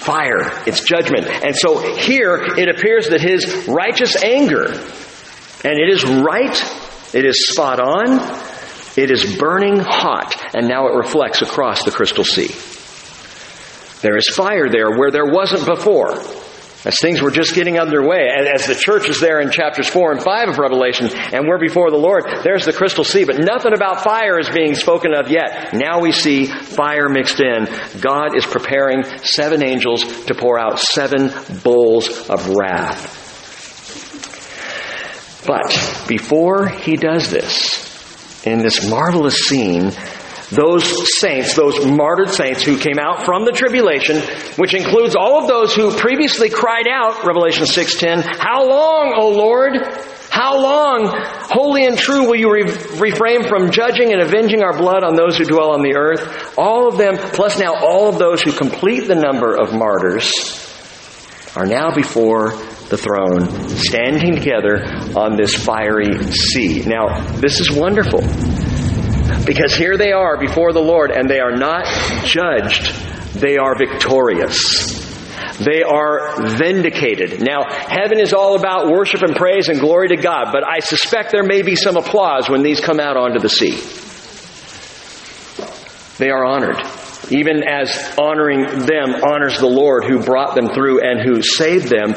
fire. 0.01 0.51
It's 0.67 0.81
judgment. 0.81 1.25
And 1.25 1.55
so 1.55 1.79
here 1.95 2.43
it 2.57 2.69
appears 2.69 3.09
that 3.09 3.21
his 3.21 3.67
righteous 3.67 4.15
anger, 4.21 4.65
and 4.65 5.79
it 5.79 5.89
is 5.89 6.03
right, 6.05 7.15
it 7.15 7.25
is 7.25 7.47
spot 7.47 7.79
on, 7.79 8.19
it 8.97 9.09
is 9.09 9.35
burning 9.37 9.79
hot, 9.79 10.35
and 10.53 10.67
now 10.67 10.89
it 10.89 10.95
reflects 10.95 11.41
across 11.41 11.83
the 11.85 11.91
crystal 11.91 12.23
sea. 12.23 12.53
There 14.01 14.15
is 14.15 14.27
fire 14.29 14.69
there 14.69 14.91
where 14.91 15.09
there 15.09 15.25
wasn't 15.25 15.65
before. 15.65 16.21
As 16.83 16.97
things 16.99 17.21
were 17.21 17.29
just 17.29 17.53
getting 17.53 17.79
underway, 17.79 18.27
as 18.53 18.65
the 18.65 18.73
church 18.73 19.07
is 19.07 19.19
there 19.19 19.39
in 19.39 19.51
chapters 19.51 19.87
4 19.87 20.13
and 20.13 20.23
5 20.23 20.49
of 20.49 20.57
Revelation, 20.57 21.09
and 21.13 21.47
we're 21.47 21.59
before 21.59 21.91
the 21.91 21.97
Lord, 21.97 22.23
there's 22.43 22.65
the 22.65 22.73
crystal 22.73 23.03
sea, 23.03 23.23
but 23.23 23.37
nothing 23.37 23.73
about 23.73 24.01
fire 24.01 24.39
is 24.39 24.49
being 24.49 24.73
spoken 24.73 25.13
of 25.13 25.29
yet. 25.29 25.73
Now 25.73 25.99
we 26.01 26.11
see 26.11 26.47
fire 26.47 27.07
mixed 27.07 27.39
in. 27.39 27.67
God 27.99 28.35
is 28.35 28.47
preparing 28.47 29.03
seven 29.23 29.63
angels 29.63 30.03
to 30.25 30.33
pour 30.33 30.57
out 30.57 30.79
seven 30.79 31.31
bowls 31.63 32.29
of 32.29 32.49
wrath. 32.49 33.19
But 35.45 36.05
before 36.07 36.67
he 36.67 36.95
does 36.95 37.29
this, 37.29 38.45
in 38.45 38.63
this 38.63 38.89
marvelous 38.89 39.37
scene, 39.37 39.91
those 40.51 41.17
saints, 41.19 41.55
those 41.55 41.85
martyred 41.85 42.29
saints 42.29 42.61
who 42.61 42.77
came 42.77 42.99
out 42.99 43.25
from 43.25 43.45
the 43.45 43.51
tribulation, 43.51 44.17
which 44.57 44.73
includes 44.73 45.15
all 45.15 45.41
of 45.41 45.47
those 45.47 45.73
who 45.73 45.95
previously 45.95 46.49
cried 46.49 46.87
out, 46.87 47.25
Revelation 47.25 47.65
6:10, 47.65 48.21
"How 48.21 48.65
long, 48.65 49.13
O 49.17 49.29
Lord? 49.29 49.77
How 50.29 50.57
long, 50.57 51.11
holy 51.49 51.85
and 51.85 51.97
true, 51.97 52.27
will 52.27 52.35
you 52.35 52.51
re- 52.51 52.63
refrain 52.99 53.47
from 53.47 53.71
judging 53.71 54.13
and 54.13 54.21
avenging 54.21 54.61
our 54.63 54.77
blood 54.77 55.03
on 55.03 55.15
those 55.15 55.37
who 55.37 55.45
dwell 55.45 55.71
on 55.71 55.81
the 55.81 55.95
earth?" 55.95 56.53
All 56.57 56.87
of 56.87 56.97
them, 56.97 57.17
plus 57.17 57.59
now 57.59 57.73
all 57.73 58.09
of 58.09 58.17
those 58.17 58.41
who 58.41 58.51
complete 58.51 59.07
the 59.07 59.15
number 59.15 59.55
of 59.55 59.73
martyrs, 59.73 60.31
are 61.55 61.65
now 61.65 61.91
before 61.93 62.53
the 62.89 62.97
throne, 62.97 63.47
standing 63.69 64.35
together 64.35 64.83
on 65.15 65.37
this 65.37 65.55
fiery 65.55 66.17
sea. 66.29 66.83
Now, 66.85 67.21
this 67.39 67.61
is 67.61 67.71
wonderful. 67.71 68.21
Because 69.45 69.73
here 69.73 69.97
they 69.97 70.11
are 70.11 70.37
before 70.37 70.71
the 70.71 70.81
Lord 70.81 71.11
and 71.11 71.29
they 71.29 71.39
are 71.39 71.55
not 71.55 71.85
judged, 72.25 72.93
they 73.33 73.57
are 73.57 73.75
victorious. 73.75 74.99
They 75.57 75.83
are 75.83 76.57
vindicated. 76.57 77.41
Now, 77.41 77.65
heaven 77.69 78.19
is 78.19 78.33
all 78.33 78.55
about 78.55 78.87
worship 78.87 79.21
and 79.21 79.35
praise 79.35 79.69
and 79.69 79.79
glory 79.79 80.09
to 80.09 80.17
God, 80.17 80.47
but 80.51 80.63
I 80.67 80.79
suspect 80.79 81.31
there 81.31 81.43
may 81.43 81.61
be 81.61 81.75
some 81.75 81.97
applause 81.97 82.49
when 82.49 82.63
these 82.63 82.79
come 82.79 82.99
out 82.99 83.17
onto 83.17 83.39
the 83.39 83.49
sea. 83.49 83.79
They 86.17 86.29
are 86.29 86.45
honored, 86.45 86.77
even 87.31 87.63
as 87.67 88.15
honoring 88.17 88.61
them 88.85 89.15
honors 89.23 89.59
the 89.59 89.67
Lord 89.67 90.05
who 90.05 90.23
brought 90.23 90.55
them 90.55 90.69
through 90.69 91.01
and 91.01 91.21
who 91.21 91.41
saved 91.41 91.89
them. 91.89 92.13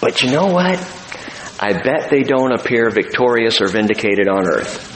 But 0.00 0.22
you 0.22 0.30
know 0.30 0.46
what? 0.46 0.78
I 1.60 1.72
bet 1.72 2.10
they 2.10 2.22
don't 2.22 2.52
appear 2.52 2.90
victorious 2.90 3.60
or 3.60 3.68
vindicated 3.68 4.28
on 4.28 4.46
earth. 4.46 4.89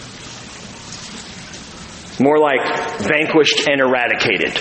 More 2.21 2.39
like 2.39 2.61
vanquished 3.01 3.67
and 3.69 3.81
eradicated. 3.81 4.57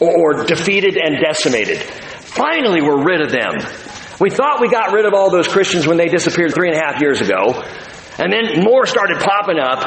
Or 0.00 0.44
defeated 0.44 0.96
and 0.96 1.18
decimated. 1.20 1.78
Finally, 1.78 2.82
we're 2.82 3.02
rid 3.02 3.20
of 3.20 3.30
them. 3.30 3.54
We 4.20 4.30
thought 4.30 4.60
we 4.60 4.68
got 4.68 4.92
rid 4.92 5.06
of 5.06 5.14
all 5.14 5.30
those 5.30 5.48
Christians 5.48 5.86
when 5.86 5.96
they 5.96 6.06
disappeared 6.08 6.54
three 6.54 6.68
and 6.68 6.76
a 6.76 6.80
half 6.80 7.00
years 7.00 7.20
ago. 7.20 7.62
And 8.18 8.32
then 8.32 8.64
more 8.64 8.84
started 8.86 9.18
popping 9.18 9.58
up. 9.58 9.84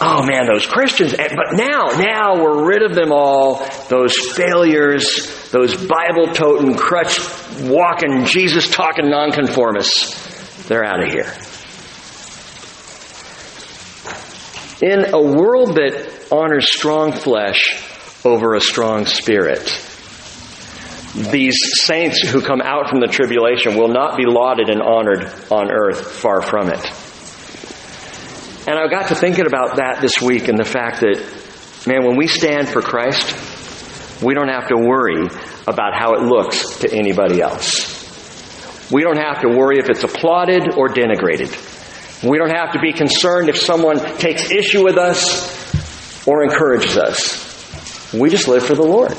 Oh 0.00 0.24
man, 0.24 0.46
those 0.46 0.66
Christians. 0.66 1.14
But 1.16 1.54
now, 1.54 1.86
now 1.98 2.42
we're 2.42 2.66
rid 2.66 2.82
of 2.82 2.94
them 2.94 3.10
all. 3.10 3.66
Those 3.88 4.16
failures, 4.16 5.50
those 5.50 5.74
Bible 5.74 6.32
toting, 6.32 6.74
crutch 6.76 7.18
walking, 7.62 8.24
Jesus 8.24 8.68
talking 8.68 9.10
nonconformists. 9.10 10.66
They're 10.68 10.84
out 10.84 11.02
of 11.02 11.10
here. 11.10 11.32
In 14.80 15.12
a 15.12 15.20
world 15.20 15.74
that 15.74 16.28
honors 16.30 16.70
strong 16.70 17.10
flesh 17.12 17.82
over 18.24 18.54
a 18.54 18.60
strong 18.60 19.06
spirit, 19.06 19.64
these 21.14 21.56
saints 21.82 22.20
who 22.20 22.40
come 22.40 22.60
out 22.60 22.88
from 22.88 23.00
the 23.00 23.08
tribulation 23.08 23.76
will 23.76 23.88
not 23.88 24.16
be 24.16 24.24
lauded 24.24 24.68
and 24.68 24.80
honored 24.80 25.24
on 25.50 25.72
earth, 25.72 26.12
far 26.12 26.42
from 26.42 26.68
it. 26.68 26.84
And 28.68 28.78
I 28.78 28.86
got 28.88 29.08
to 29.08 29.16
thinking 29.16 29.46
about 29.46 29.76
that 29.76 30.00
this 30.00 30.20
week 30.20 30.46
and 30.46 30.58
the 30.58 30.64
fact 30.64 31.00
that, 31.00 31.16
man, 31.86 32.04
when 32.04 32.16
we 32.16 32.28
stand 32.28 32.68
for 32.68 32.80
Christ, 32.80 34.22
we 34.22 34.34
don't 34.34 34.48
have 34.48 34.68
to 34.68 34.76
worry 34.76 35.26
about 35.66 35.94
how 35.98 36.12
it 36.14 36.22
looks 36.22 36.78
to 36.80 36.92
anybody 36.92 37.40
else. 37.40 37.96
We 38.92 39.02
don't 39.02 39.18
have 39.18 39.40
to 39.40 39.48
worry 39.48 39.78
if 39.78 39.88
it's 39.88 40.04
applauded 40.04 40.74
or 40.76 40.88
denigrated. 40.88 41.77
We 42.22 42.38
don't 42.38 42.50
have 42.50 42.72
to 42.72 42.80
be 42.80 42.92
concerned 42.92 43.48
if 43.48 43.56
someone 43.56 43.98
takes 44.18 44.50
issue 44.50 44.84
with 44.84 44.96
us 44.96 46.26
or 46.26 46.42
encourages 46.42 46.96
us. 46.96 48.12
We 48.12 48.30
just 48.30 48.48
live 48.48 48.64
for 48.64 48.74
the 48.74 48.82
Lord. 48.82 49.12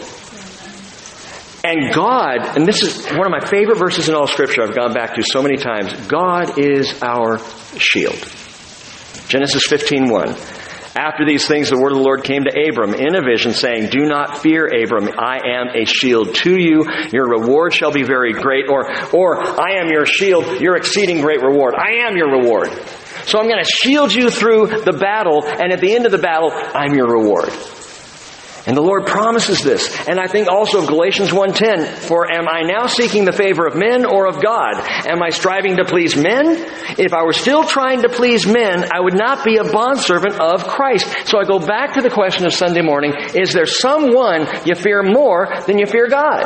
And 1.64 1.94
God, 1.94 2.58
and 2.58 2.66
this 2.66 2.84
is 2.84 3.06
one 3.08 3.26
of 3.26 3.32
my 3.32 3.46
favorite 3.46 3.78
verses 3.78 4.10
in 4.10 4.16
all 4.16 4.28
Scripture 4.28 4.64
I've 4.64 4.76
gone 4.76 4.94
back 4.94 5.16
to 5.16 5.24
so 5.24 5.42
many 5.42 5.58
times. 5.58 5.94
God 6.08 6.58
is 6.58 7.02
our 7.02 7.40
shield. 7.78 8.18
Genesis 9.28 9.68
15:1. 9.68 10.59
After 11.00 11.24
these 11.26 11.48
things, 11.48 11.70
the 11.70 11.80
word 11.80 11.94
of 11.94 11.98
the 12.00 12.04
Lord 12.04 12.26
came 12.26 12.44
to 12.44 12.52
Abram 12.52 12.94
in 12.94 13.16
a 13.16 13.22
vision, 13.22 13.54
saying, 13.54 13.88
Do 13.90 14.04
not 14.04 14.40
fear, 14.40 14.68
Abram. 14.68 15.08
I 15.18 15.40
am 15.48 15.70
a 15.74 15.86
shield 15.86 16.36
to 16.44 16.60
you. 16.60 16.84
Your 17.14 17.26
reward 17.30 17.74
shall 17.74 17.94
be 17.94 18.04
very 18.04 18.34
great. 18.34 18.68
Or, 18.68 18.84
or, 19.16 19.40
I 19.40 19.80
am 19.80 19.88
your 19.88 20.06
shield, 20.06 20.60
your 20.60 20.76
exceeding 20.76 21.22
great 21.22 21.42
reward. 21.42 21.74
I 21.74 22.06
am 22.06 22.18
your 22.18 22.30
reward. 22.30 22.68
So 23.24 23.40
I'm 23.40 23.48
going 23.48 23.64
to 23.64 23.72
shield 23.72 24.12
you 24.12 24.30
through 24.30 24.68
the 24.84 24.92
battle, 24.92 25.46
and 25.46 25.72
at 25.72 25.80
the 25.80 25.96
end 25.96 26.06
of 26.06 26.12
the 26.12 26.18
battle, 26.18 26.52
I'm 26.54 26.94
your 26.94 27.08
reward. 27.08 27.48
And 28.70 28.78
the 28.78 28.84
Lord 28.84 29.08
promises 29.08 29.64
this. 29.64 29.90
And 30.08 30.20
I 30.20 30.28
think 30.28 30.48
also 30.48 30.78
of 30.78 30.86
Galatians 30.86 31.32
1:10, 31.32 31.88
for 31.88 32.32
am 32.32 32.48
I 32.48 32.62
now 32.62 32.86
seeking 32.86 33.26
the 33.26 33.32
favor 33.32 33.66
of 33.66 33.76
men 33.76 34.06
or 34.06 34.28
of 34.28 34.44
God? 34.44 34.76
Am 35.08 35.24
I 35.24 35.30
striving 35.32 35.78
to 35.78 35.86
please 35.86 36.16
men? 36.16 36.68
If 36.96 37.12
I 37.12 37.24
were 37.24 37.34
still 37.34 37.64
trying 37.64 38.04
to 38.04 38.10
please 38.10 38.46
men, 38.46 38.86
I 38.94 39.00
would 39.00 39.16
not 39.16 39.44
be 39.44 39.58
a 39.58 39.64
bondservant 39.64 40.40
of 40.40 40.68
Christ. 40.68 41.08
So 41.26 41.40
I 41.40 41.46
go 41.46 41.58
back 41.58 41.96
to 41.96 42.02
the 42.04 42.12
question 42.12 42.46
of 42.46 42.54
Sunday 42.54 42.84
morning, 42.84 43.16
is 43.34 43.54
there 43.54 43.66
someone 43.66 44.48
you 44.66 44.76
fear 44.76 45.02
more 45.02 45.50
than 45.66 45.80
you 45.80 45.88
fear 45.88 46.08
God? 46.08 46.46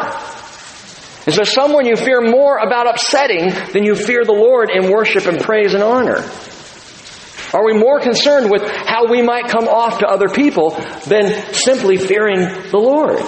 Is 1.27 1.35
there 1.35 1.43
someone 1.43 1.85
you 1.85 1.97
fear 1.97 2.21
more 2.21 2.55
about 2.57 2.87
upsetting 2.87 3.49
than 3.73 3.83
you 3.83 3.95
fear 3.95 4.23
the 4.23 4.31
Lord 4.31 4.69
in 4.73 4.89
worship 4.89 5.25
and 5.25 5.41
praise 5.41 5.73
and 5.73 5.83
honor? 5.83 6.23
Are 7.53 7.63
we 7.63 7.73
more 7.73 7.99
concerned 7.99 8.49
with 8.49 8.63
how 8.63 9.09
we 9.09 9.21
might 9.21 9.47
come 9.47 9.67
off 9.67 9.99
to 9.99 10.07
other 10.07 10.27
people 10.27 10.71
than 11.07 11.53
simply 11.53 11.97
fearing 11.97 12.39
the 12.71 12.79
Lord? 12.79 13.19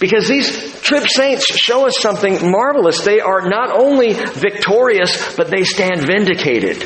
Because 0.00 0.26
these 0.28 0.80
trip 0.82 1.06
saints 1.06 1.46
show 1.46 1.86
us 1.86 1.98
something 1.98 2.50
marvelous. 2.50 3.02
They 3.02 3.20
are 3.20 3.48
not 3.48 3.70
only 3.70 4.12
victorious, 4.12 5.36
but 5.36 5.48
they 5.50 5.62
stand 5.62 6.04
vindicated. 6.04 6.78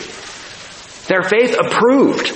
Their 1.08 1.22
faith 1.22 1.56
approved. 1.58 2.28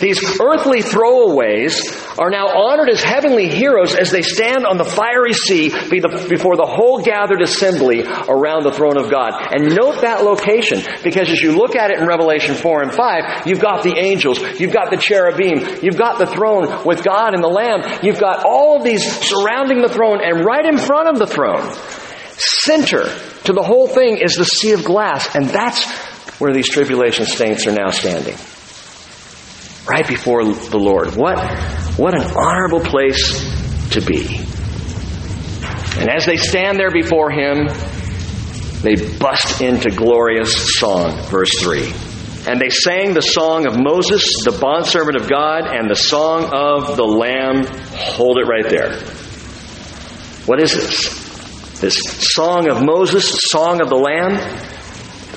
These 0.00 0.40
earthly 0.40 0.82
throwaways 0.82 2.18
are 2.18 2.30
now 2.30 2.48
honored 2.48 2.88
as 2.88 3.02
heavenly 3.02 3.48
heroes 3.48 3.94
as 3.94 4.10
they 4.10 4.22
stand 4.22 4.66
on 4.66 4.76
the 4.76 4.84
fiery 4.84 5.32
sea 5.32 5.68
before 5.68 6.56
the 6.56 6.66
whole 6.66 7.00
gathered 7.00 7.40
assembly 7.40 8.02
around 8.02 8.64
the 8.64 8.72
throne 8.72 8.98
of 8.98 9.08
God. 9.08 9.34
And 9.54 9.74
note 9.74 10.00
that 10.02 10.24
location, 10.24 10.82
because 11.04 11.30
as 11.30 11.40
you 11.40 11.52
look 11.52 11.76
at 11.76 11.92
it 11.92 12.00
in 12.00 12.08
Revelation 12.08 12.56
4 12.56 12.82
and 12.82 12.92
5, 12.92 13.46
you've 13.46 13.60
got 13.60 13.84
the 13.84 13.96
angels, 13.96 14.40
you've 14.58 14.72
got 14.72 14.90
the 14.90 14.96
cherubim, 14.96 15.78
you've 15.82 15.98
got 15.98 16.18
the 16.18 16.26
throne 16.26 16.84
with 16.84 17.04
God 17.04 17.34
and 17.34 17.42
the 17.42 17.48
Lamb, 17.48 18.00
you've 18.02 18.20
got 18.20 18.44
all 18.44 18.78
of 18.78 18.84
these 18.84 19.04
surrounding 19.22 19.80
the 19.80 19.88
throne, 19.88 20.18
and 20.20 20.44
right 20.44 20.66
in 20.66 20.76
front 20.76 21.08
of 21.08 21.18
the 21.18 21.26
throne, 21.26 21.72
center 22.36 23.04
to 23.44 23.52
the 23.52 23.62
whole 23.62 23.86
thing 23.86 24.16
is 24.16 24.34
the 24.34 24.44
sea 24.44 24.72
of 24.72 24.84
glass, 24.84 25.36
and 25.36 25.46
that's 25.46 25.88
where 26.40 26.52
these 26.52 26.68
tribulation 26.68 27.26
saints 27.26 27.66
are 27.68 27.72
now 27.72 27.90
standing 27.90 28.36
right 29.86 30.06
before 30.06 30.44
the 30.44 30.78
Lord. 30.78 31.14
What, 31.16 31.38
what 31.98 32.14
an 32.14 32.36
honorable 32.36 32.80
place 32.80 33.42
to 33.90 34.00
be. 34.00 34.38
And 35.96 36.10
as 36.10 36.26
they 36.26 36.36
stand 36.36 36.78
there 36.78 36.90
before 36.90 37.30
Him, 37.30 37.68
they 38.82 38.96
bust 39.18 39.60
into 39.60 39.90
glorious 39.90 40.78
song, 40.78 41.16
verse 41.28 41.58
3. 41.60 41.92
And 42.46 42.60
they 42.60 42.68
sang 42.68 43.14
the 43.14 43.22
song 43.22 43.66
of 43.66 43.78
Moses, 43.78 44.42
the 44.44 44.58
bondservant 44.60 45.16
of 45.16 45.30
God, 45.30 45.66
and 45.66 45.88
the 45.88 45.94
song 45.94 46.50
of 46.52 46.96
the 46.96 47.04
Lamb. 47.04 47.64
Hold 47.94 48.38
it 48.38 48.46
right 48.46 48.68
there. 48.68 48.98
What 50.44 50.60
is 50.60 50.74
this? 50.74 51.80
This 51.80 51.96
song 52.34 52.68
of 52.68 52.84
Moses, 52.84 53.40
song 53.50 53.80
of 53.80 53.88
the 53.88 53.96
Lamb? 53.96 54.34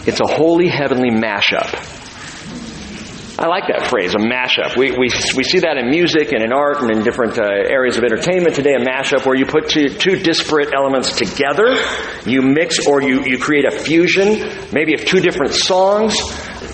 It's 0.06 0.20
a 0.20 0.28
holy 0.28 0.68
heavenly 0.68 1.12
mashup. 1.12 1.97
I 3.40 3.46
like 3.46 3.66
that 3.68 3.86
phrase, 3.88 4.16
a 4.16 4.18
mashup. 4.18 4.76
We, 4.76 4.90
we, 4.98 5.14
we 5.36 5.44
see 5.44 5.60
that 5.60 5.78
in 5.78 5.92
music 5.92 6.32
and 6.32 6.42
in 6.44 6.52
art 6.52 6.82
and 6.82 6.90
in 6.90 7.04
different 7.04 7.38
uh, 7.38 7.44
areas 7.44 7.96
of 7.96 8.04
entertainment 8.04 8.56
today, 8.56 8.74
a 8.74 8.80
mashup 8.80 9.28
where 9.28 9.36
you 9.36 9.46
put 9.46 9.70
two, 9.70 9.90
two 9.90 10.18
disparate 10.18 10.74
elements 10.74 11.16
together, 11.16 11.78
you 12.26 12.42
mix 12.42 12.88
or 12.88 13.00
you, 13.00 13.26
you 13.26 13.38
create 13.38 13.66
a 13.66 13.70
fusion, 13.70 14.42
maybe 14.74 14.96
of 14.96 15.06
two 15.06 15.20
different 15.20 15.54
songs, 15.54 16.16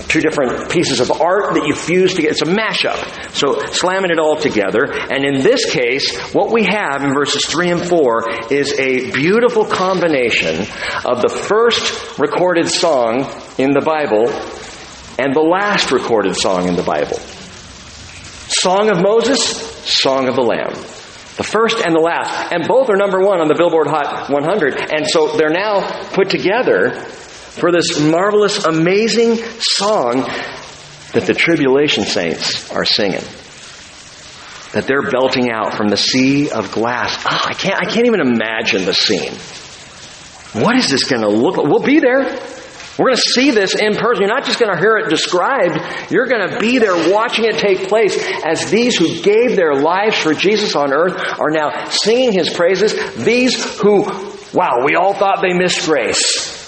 two 0.07 0.21
different 0.21 0.71
pieces 0.71 1.01
of 1.01 1.11
art 1.11 1.53
that 1.55 1.67
you 1.67 1.75
fuse 1.75 2.13
together. 2.13 2.31
It's 2.31 2.41
a 2.41 2.45
mashup. 2.45 3.35
So 3.35 3.59
slamming 3.73 4.11
it 4.11 4.19
all 4.19 4.37
together. 4.37 4.87
And 4.89 5.25
in 5.25 5.43
this 5.43 5.69
case, 5.69 6.17
what 6.33 6.53
we 6.53 6.63
have 6.63 7.03
in 7.03 7.13
verses 7.13 7.45
3 7.45 7.71
and 7.71 7.85
4 7.85 8.53
is 8.53 8.71
a 8.79 9.11
beautiful 9.11 9.65
combination 9.65 10.61
of 11.03 11.21
the 11.21 11.29
first 11.29 12.19
recorded 12.19 12.69
song 12.69 13.29
in 13.57 13.71
the 13.71 13.81
Bible 13.83 14.31
and 15.17 15.33
the 15.33 15.41
last 15.41 15.91
recorded 15.91 16.35
song 16.35 16.67
in 16.67 16.75
the 16.75 16.83
Bible. 16.83 17.17
Song 18.47 18.89
of 18.89 19.01
Moses, 19.01 19.41
Song 19.85 20.27
of 20.27 20.35
the 20.35 20.41
Lamb. 20.41 20.73
The 21.35 21.43
first 21.43 21.77
and 21.83 21.95
the 21.95 21.99
last. 21.99 22.51
And 22.51 22.67
both 22.67 22.89
are 22.89 22.95
number 22.95 23.19
one 23.19 23.41
on 23.41 23.47
the 23.47 23.55
Billboard 23.55 23.87
Hot 23.87 24.29
100. 24.29 24.93
And 24.93 25.07
so 25.07 25.35
they're 25.35 25.49
now 25.49 26.03
put 26.13 26.29
together 26.29 26.93
for 26.93 27.71
this 27.71 27.99
marvelous, 27.99 28.63
amazing 28.65 29.37
song 29.59 30.21
that 31.13 31.25
the 31.25 31.33
tribulation 31.33 32.03
saints 32.03 32.71
are 32.71 32.85
singing. 32.85 33.23
That 34.73 34.85
they're 34.87 35.09
belting 35.09 35.51
out 35.51 35.75
from 35.75 35.89
the 35.89 35.97
sea 35.97 36.49
of 36.49 36.71
glass. 36.71 37.15
Oh, 37.25 37.45
I 37.45 37.53
can't, 37.53 37.79
I 37.79 37.85
can't 37.85 38.07
even 38.07 38.21
imagine 38.21 38.85
the 38.85 38.93
scene. 38.93 39.33
What 40.63 40.75
is 40.77 40.89
this 40.89 41.05
going 41.05 41.21
to 41.21 41.29
look 41.29 41.57
like? 41.57 41.67
We'll 41.67 41.83
be 41.83 41.99
there. 41.99 42.39
We're 42.97 43.05
going 43.05 43.15
to 43.15 43.21
see 43.21 43.49
this 43.49 43.73
in 43.73 43.95
person. 43.95 44.21
You're 44.21 44.33
not 44.33 44.45
just 44.45 44.59
going 44.59 44.71
to 44.71 44.79
hear 44.79 44.97
it 44.97 45.09
described. 45.09 46.11
You're 46.11 46.27
going 46.27 46.47
to 46.47 46.59
be 46.59 46.77
there 46.77 47.11
watching 47.11 47.45
it 47.45 47.57
take 47.57 47.87
place 47.87 48.15
as 48.43 48.69
these 48.69 48.97
who 48.97 49.21
gave 49.21 49.55
their 49.55 49.73
lives 49.73 50.17
for 50.17 50.33
Jesus 50.35 50.75
on 50.75 50.93
earth 50.93 51.15
are 51.39 51.49
now 51.49 51.89
singing 51.89 52.33
his 52.33 52.53
praises. 52.53 52.93
These 53.15 53.79
who, 53.79 54.03
wow, 54.53 54.83
we 54.85 54.95
all 54.95 55.15
thought 55.15 55.41
they 55.41 55.57
missed 55.57 55.85
grace. 55.85 56.61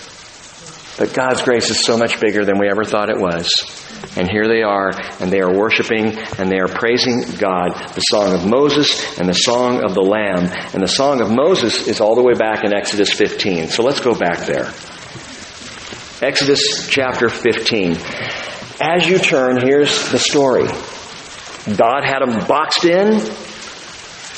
But 0.98 1.14
God's 1.14 1.44
grace 1.44 1.70
is 1.70 1.84
so 1.84 1.98
much 1.98 2.20
bigger 2.20 2.44
than 2.44 2.58
we 2.58 2.70
ever 2.70 2.86
thought 2.86 3.10
it 3.10 3.20
was. 3.20 3.52
And 4.18 4.30
here 4.30 4.48
they 4.48 4.64
are, 4.64 4.92
and 5.20 5.32
they 5.32 5.42
are 5.42 5.54
worshiping 5.54 6.18
and 6.40 6.50
they 6.50 6.60
are 6.60 6.68
praising 6.68 7.22
God. 7.38 7.74
The 7.94 8.02
song 8.02 8.34
of 8.34 8.48
Moses 8.48 9.20
and 9.20 9.28
the 9.28 9.34
song 9.34 9.84
of 9.84 9.94
the 9.94 10.02
Lamb. 10.02 10.50
And 10.74 10.82
the 10.82 10.88
song 10.88 11.22
of 11.22 11.30
Moses 11.30 11.88
is 11.88 12.02
all 12.02 12.16
the 12.16 12.24
way 12.24 12.34
back 12.34 12.64
in 12.64 12.74
Exodus 12.74 13.12
15. 13.12 13.68
So 13.68 13.84
let's 13.84 14.00
go 14.00 14.16
back 14.16 14.40
there. 14.48 14.72
Exodus 16.26 16.88
chapter 16.90 17.30
15. 17.30 17.98
As 18.82 19.08
you 19.08 19.20
turn, 19.20 19.62
here's 19.62 20.12
the 20.12 20.18
story. 20.18 20.66
God 21.78 22.04
had 22.04 22.22
them 22.26 22.48
boxed 22.48 22.84
in. 22.84 23.20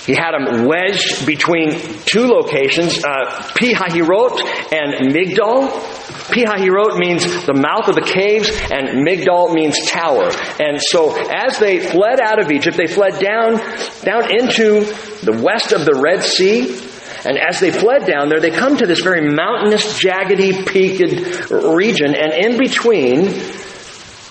He 0.05 0.13
had 0.13 0.31
them 0.33 0.65
wedged 0.65 1.25
between 1.25 1.79
two 2.05 2.27
locations, 2.27 3.01
uh, 3.05 3.53
Pi-hahiroth 3.57 4.41
and 4.73 5.15
Migdol. 5.15 5.69
Pi-hahiroth 6.27 6.99
means 6.99 7.23
the 7.45 7.53
mouth 7.53 7.87
of 7.87 7.95
the 7.95 8.01
caves, 8.01 8.49
and 8.69 9.07
Migdol 9.07 9.53
means 9.53 9.79
tower. 9.89 10.29
And 10.59 10.81
so, 10.81 11.15
as 11.15 11.57
they 11.57 11.79
fled 11.79 12.19
out 12.19 12.43
of 12.43 12.51
Egypt, 12.51 12.75
they 12.75 12.87
fled 12.87 13.17
down, 13.21 13.59
down 14.03 14.29
into 14.29 14.81
the 15.23 15.41
west 15.41 15.71
of 15.71 15.85
the 15.85 15.97
Red 16.03 16.21
Sea, 16.21 16.65
and 17.27 17.37
as 17.37 17.59
they 17.59 17.71
fled 17.71 18.05
down 18.05 18.29
there, 18.29 18.39
they 18.39 18.51
come 18.51 18.77
to 18.77 18.85
this 18.85 19.01
very 19.01 19.19
mountainous, 19.19 20.01
jaggedy, 20.01 20.65
peaked 20.65 21.51
region, 21.51 22.15
and 22.15 22.31
in 22.31 22.57
between 22.57 23.25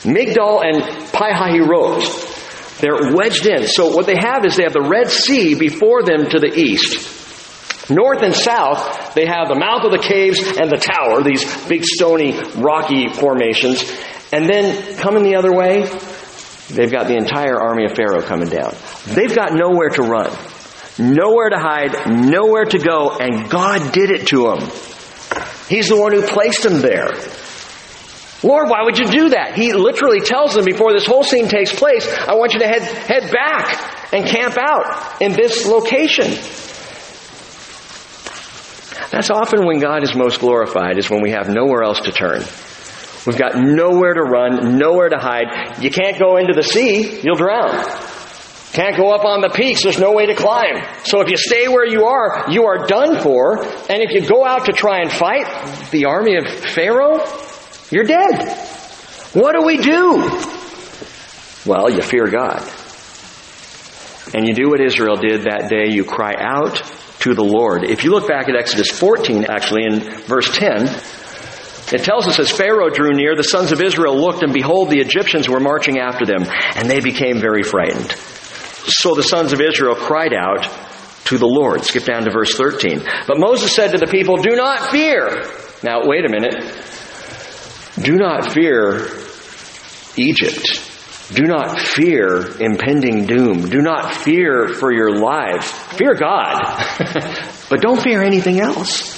Migdol 0.06 0.64
and 0.64 1.12
Pi-hahiroth, 1.12 2.78
they're 2.78 3.14
wedged 3.14 3.46
in. 3.46 3.66
So 3.66 3.94
what 3.94 4.06
they 4.06 4.16
have 4.16 4.46
is 4.46 4.56
they 4.56 4.62
have 4.62 4.72
the 4.72 4.88
Red 4.88 5.10
Sea 5.10 5.54
before 5.54 6.04
them 6.04 6.30
to 6.30 6.38
the 6.38 6.52
east. 6.58 7.90
North 7.90 8.22
and 8.22 8.34
south, 8.34 9.14
they 9.14 9.26
have 9.26 9.48
the 9.48 9.58
mouth 9.58 9.84
of 9.84 9.92
the 9.92 9.98
caves 9.98 10.40
and 10.40 10.70
the 10.70 10.78
tower, 10.78 11.22
these 11.22 11.44
big 11.68 11.84
stony, 11.84 12.32
rocky 12.56 13.08
formations. 13.12 13.84
And 14.32 14.48
then 14.48 14.96
coming 14.96 15.22
the 15.22 15.36
other 15.36 15.52
way, 15.52 15.82
they've 16.68 16.90
got 16.90 17.08
the 17.08 17.16
entire 17.16 17.60
army 17.60 17.84
of 17.84 17.94
Pharaoh 17.94 18.22
coming 18.22 18.48
down. 18.48 18.74
They've 19.06 19.34
got 19.34 19.52
nowhere 19.52 19.90
to 19.90 20.02
run. 20.02 20.34
Nowhere 20.98 21.50
to 21.50 21.58
hide, 21.58 22.08
nowhere 22.08 22.64
to 22.64 22.78
go, 22.78 23.10
and 23.10 23.50
God 23.50 23.92
did 23.92 24.10
it 24.10 24.28
to 24.28 24.50
him. 24.50 24.60
He's 25.68 25.88
the 25.88 25.96
one 25.96 26.12
who 26.12 26.22
placed 26.22 26.64
him 26.64 26.80
there. 26.80 27.10
Lord, 28.42 28.68
why 28.68 28.82
would 28.82 28.98
you 28.98 29.06
do 29.06 29.30
that? 29.30 29.54
He 29.56 29.72
literally 29.72 30.20
tells 30.20 30.54
them 30.54 30.64
before 30.64 30.92
this 30.92 31.06
whole 31.06 31.24
scene 31.24 31.48
takes 31.48 31.74
place, 31.74 32.06
I 32.06 32.34
want 32.34 32.54
you 32.54 32.60
to 32.60 32.66
head, 32.66 32.82
head 32.82 33.32
back 33.32 34.12
and 34.12 34.26
camp 34.26 34.56
out 34.58 35.20
in 35.20 35.32
this 35.32 35.66
location. 35.66 36.30
That's 39.10 39.30
often 39.30 39.66
when 39.66 39.80
God 39.80 40.02
is 40.02 40.14
most 40.14 40.40
glorified, 40.40 40.98
is 40.98 41.10
when 41.10 41.22
we 41.22 41.30
have 41.30 41.48
nowhere 41.48 41.82
else 41.82 42.00
to 42.02 42.12
turn. 42.12 42.42
We've 43.26 43.38
got 43.38 43.56
nowhere 43.56 44.14
to 44.14 44.22
run, 44.22 44.78
nowhere 44.78 45.08
to 45.08 45.18
hide. 45.18 45.82
You 45.82 45.90
can't 45.90 46.18
go 46.18 46.36
into 46.36 46.52
the 46.52 46.62
sea, 46.62 47.20
you'll 47.22 47.36
drown. 47.36 47.84
Can't 48.72 48.96
go 48.96 49.10
up 49.10 49.24
on 49.24 49.40
the 49.40 49.48
peaks, 49.48 49.82
there's 49.82 49.98
no 49.98 50.12
way 50.12 50.26
to 50.26 50.34
climb. 50.34 50.84
So 51.04 51.20
if 51.20 51.30
you 51.30 51.36
stay 51.36 51.68
where 51.68 51.86
you 51.86 52.04
are, 52.04 52.46
you 52.50 52.64
are 52.64 52.86
done 52.86 53.22
for. 53.22 53.62
And 53.62 54.02
if 54.02 54.12
you 54.12 54.26
go 54.26 54.44
out 54.44 54.66
to 54.66 54.72
try 54.72 55.00
and 55.00 55.10
fight 55.10 55.90
the 55.90 56.06
army 56.06 56.36
of 56.36 56.46
Pharaoh, 56.46 57.24
you're 57.90 58.04
dead. 58.04 58.58
What 59.32 59.54
do 59.58 59.64
we 59.64 59.76
do? 59.78 60.16
Well, 61.64 61.90
you 61.90 62.02
fear 62.02 62.28
God. 62.28 62.62
And 64.34 64.46
you 64.46 64.54
do 64.54 64.68
what 64.68 64.80
Israel 64.80 65.16
did 65.16 65.44
that 65.44 65.70
day. 65.70 65.92
You 65.92 66.04
cry 66.04 66.34
out 66.38 66.82
to 67.20 67.34
the 67.34 67.44
Lord. 67.44 67.84
If 67.84 68.04
you 68.04 68.10
look 68.10 68.28
back 68.28 68.48
at 68.48 68.56
Exodus 68.56 68.90
14, 68.90 69.46
actually, 69.48 69.84
in 69.84 70.00
verse 70.26 70.54
10, 70.56 70.86
it 71.92 72.02
tells 72.02 72.26
us 72.26 72.38
as 72.38 72.50
Pharaoh 72.50 72.90
drew 72.90 73.12
near, 73.14 73.36
the 73.36 73.44
sons 73.44 73.72
of 73.72 73.80
Israel 73.80 74.18
looked, 74.18 74.42
and 74.42 74.52
behold, 74.52 74.90
the 74.90 74.98
Egyptians 75.00 75.48
were 75.48 75.60
marching 75.60 75.98
after 75.98 76.26
them, 76.26 76.44
and 76.74 76.90
they 76.90 77.00
became 77.00 77.38
very 77.38 77.62
frightened. 77.62 78.14
So 78.86 79.14
the 79.14 79.22
sons 79.22 79.52
of 79.52 79.60
Israel 79.60 79.94
cried 79.94 80.32
out 80.32 80.64
to 81.26 81.38
the 81.38 81.46
Lord. 81.46 81.84
Skip 81.84 82.04
down 82.04 82.24
to 82.24 82.30
verse 82.30 82.54
13. 82.54 83.02
But 83.26 83.38
Moses 83.38 83.74
said 83.74 83.92
to 83.92 83.98
the 83.98 84.06
people, 84.06 84.36
Do 84.36 84.54
not 84.54 84.90
fear. 84.90 85.42
Now, 85.82 86.02
wait 86.04 86.24
a 86.24 86.28
minute. 86.28 86.54
Do 88.00 88.14
not 88.14 88.52
fear 88.52 89.08
Egypt. 90.16 90.92
Do 91.34 91.42
not 91.42 91.80
fear 91.80 92.56
impending 92.60 93.26
doom. 93.26 93.68
Do 93.68 93.80
not 93.82 94.14
fear 94.14 94.68
for 94.68 94.92
your 94.92 95.18
lives. 95.18 95.68
Fear 95.68 96.14
God. 96.14 96.60
but 97.68 97.80
don't 97.80 98.00
fear 98.00 98.22
anything 98.22 98.60
else. 98.60 99.16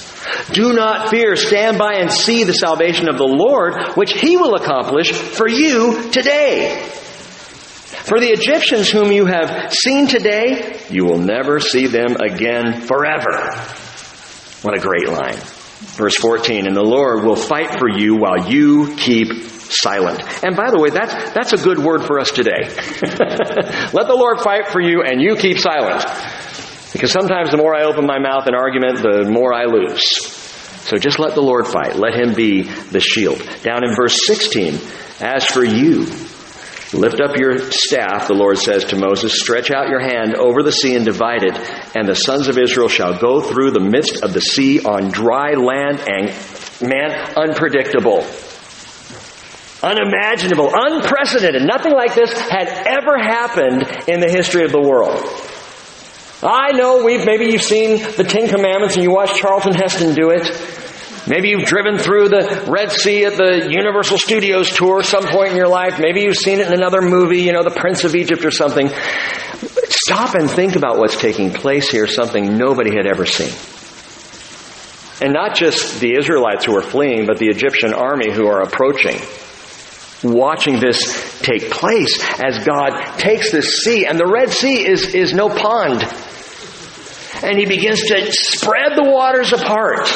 Do 0.51 0.73
not 0.73 1.09
fear. 1.09 1.35
Stand 1.35 1.77
by 1.77 1.95
and 1.95 2.11
see 2.11 2.43
the 2.43 2.53
salvation 2.53 3.07
of 3.07 3.17
the 3.17 3.27
Lord, 3.27 3.95
which 3.95 4.13
he 4.13 4.37
will 4.37 4.55
accomplish 4.55 5.11
for 5.11 5.47
you 5.47 6.09
today. 6.11 6.89
For 8.05 8.19
the 8.19 8.29
Egyptians 8.29 8.89
whom 8.89 9.11
you 9.11 9.25
have 9.25 9.73
seen 9.73 10.07
today, 10.07 10.79
you 10.89 11.05
will 11.05 11.19
never 11.19 11.59
see 11.59 11.87
them 11.87 12.15
again 12.15 12.81
forever. 12.81 13.51
What 14.61 14.77
a 14.77 14.79
great 14.79 15.07
line. 15.07 15.37
Verse 15.95 16.15
14, 16.15 16.67
and 16.67 16.75
the 16.75 16.83
Lord 16.83 17.23
will 17.23 17.35
fight 17.35 17.79
for 17.79 17.89
you 17.89 18.15
while 18.15 18.49
you 18.49 18.95
keep 18.97 19.31
silent. 19.43 20.21
And 20.43 20.55
by 20.55 20.71
the 20.71 20.79
way, 20.79 20.89
that's, 20.89 21.13
that's 21.33 21.53
a 21.53 21.57
good 21.57 21.77
word 21.79 22.03
for 22.03 22.19
us 22.19 22.31
today. 22.31 22.63
Let 23.93 24.07
the 24.07 24.15
Lord 24.17 24.41
fight 24.41 24.69
for 24.69 24.81
you 24.81 25.03
and 25.03 25.21
you 25.21 25.35
keep 25.35 25.59
silent. 25.59 26.03
Because 26.91 27.11
sometimes 27.11 27.51
the 27.51 27.57
more 27.57 27.75
I 27.75 27.83
open 27.83 28.05
my 28.05 28.19
mouth 28.19 28.47
in 28.47 28.55
argument, 28.55 28.97
the 28.97 29.29
more 29.29 29.53
I 29.53 29.65
lose. 29.65 30.39
So 30.89 30.97
just 30.97 31.19
let 31.19 31.35
the 31.35 31.41
Lord 31.41 31.67
fight. 31.67 31.95
Let 31.95 32.15
Him 32.15 32.33
be 32.33 32.63
the 32.63 32.99
shield. 32.99 33.37
Down 33.61 33.83
in 33.87 33.95
verse 33.95 34.25
16, 34.25 34.79
as 35.21 35.45
for 35.45 35.63
you, 35.63 36.07
Lift 36.91 37.21
up 37.21 37.37
your 37.37 37.71
staff, 37.71 38.27
the 38.27 38.33
Lord 38.33 38.57
says 38.57 38.85
to 38.85 38.95
Moses, 38.95 39.39
stretch 39.39 39.69
out 39.69 39.89
your 39.89 39.99
hand 39.99 40.35
over 40.35 40.63
the 40.63 40.71
sea 40.71 40.95
and 40.95 41.05
divide 41.05 41.43
it, 41.43 41.55
and 41.95 42.07
the 42.07 42.15
sons 42.15 42.47
of 42.47 42.57
Israel 42.57 42.87
shall 42.87 43.19
go 43.19 43.41
through 43.41 43.71
the 43.71 43.79
midst 43.79 44.23
of 44.23 44.33
the 44.33 44.41
sea 44.41 44.83
on 44.83 45.11
dry 45.11 45.53
land 45.53 45.99
and, 45.99 46.33
man, 46.81 47.11
unpredictable. 47.37 48.25
Unimaginable, 49.83 50.71
unprecedented. 50.73 51.61
Nothing 51.61 51.93
like 51.93 52.15
this 52.15 52.33
had 52.49 52.67
ever 52.67 53.19
happened 53.19 53.85
in 54.07 54.19
the 54.19 54.29
history 54.29 54.65
of 54.65 54.71
the 54.71 54.81
world. 54.81 55.23
I 56.41 56.71
know 56.71 57.03
we've, 57.03 57.25
maybe 57.25 57.45
you've 57.51 57.61
seen 57.61 58.01
the 58.17 58.23
Ten 58.23 58.49
Commandments 58.49 58.95
and 58.95 59.03
you 59.03 59.11
watched 59.11 59.35
Charlton 59.35 59.73
Heston 59.73 60.15
do 60.15 60.31
it. 60.31 60.47
Maybe 61.29 61.49
you've 61.49 61.65
driven 61.65 61.99
through 61.99 62.29
the 62.29 62.65
Red 62.67 62.91
Sea 62.91 63.25
at 63.25 63.37
the 63.37 63.69
Universal 63.69 64.17
Studios 64.17 64.75
tour 64.75 65.03
some 65.03 65.27
point 65.27 65.51
in 65.51 65.57
your 65.57 65.67
life. 65.67 65.99
Maybe 65.99 66.21
you've 66.21 66.35
seen 66.35 66.59
it 66.59 66.65
in 66.65 66.73
another 66.73 67.03
movie, 67.03 67.43
you 67.43 67.53
know, 67.53 67.61
The 67.61 67.69
Prince 67.69 68.03
of 68.03 68.15
Egypt 68.15 68.43
or 68.43 68.49
something. 68.49 68.89
Stop 69.89 70.33
and 70.33 70.49
think 70.49 70.75
about 70.75 70.97
what's 70.97 71.15
taking 71.19 71.51
place 71.51 71.91
here, 71.91 72.07
something 72.07 72.57
nobody 72.57 72.95
had 72.95 73.05
ever 73.05 73.27
seen. 73.27 73.53
And 75.21 75.33
not 75.33 75.55
just 75.55 75.99
the 75.99 76.17
Israelites 76.17 76.65
who 76.65 76.75
are 76.75 76.81
fleeing, 76.81 77.27
but 77.27 77.37
the 77.37 77.49
Egyptian 77.49 77.93
army 77.93 78.31
who 78.31 78.47
are 78.47 78.61
approaching. 78.61 79.19
watching 80.23 80.79
this 80.79 81.39
take 81.41 81.71
place 81.71 82.19
as 82.41 82.65
God 82.65 83.17
takes 83.17 83.51
this 83.51 83.77
sea, 83.83 84.05
and 84.05 84.19
the 84.19 84.27
Red 84.27 84.49
Sea 84.49 84.85
is, 84.85 85.13
is 85.15 85.33
no 85.33 85.49
pond. 85.49 86.03
And 87.41 87.57
he 87.57 87.65
begins 87.65 88.01
to 88.01 88.31
spread 88.31 88.95
the 88.95 89.09
waters 89.09 89.53
apart. 89.53 90.07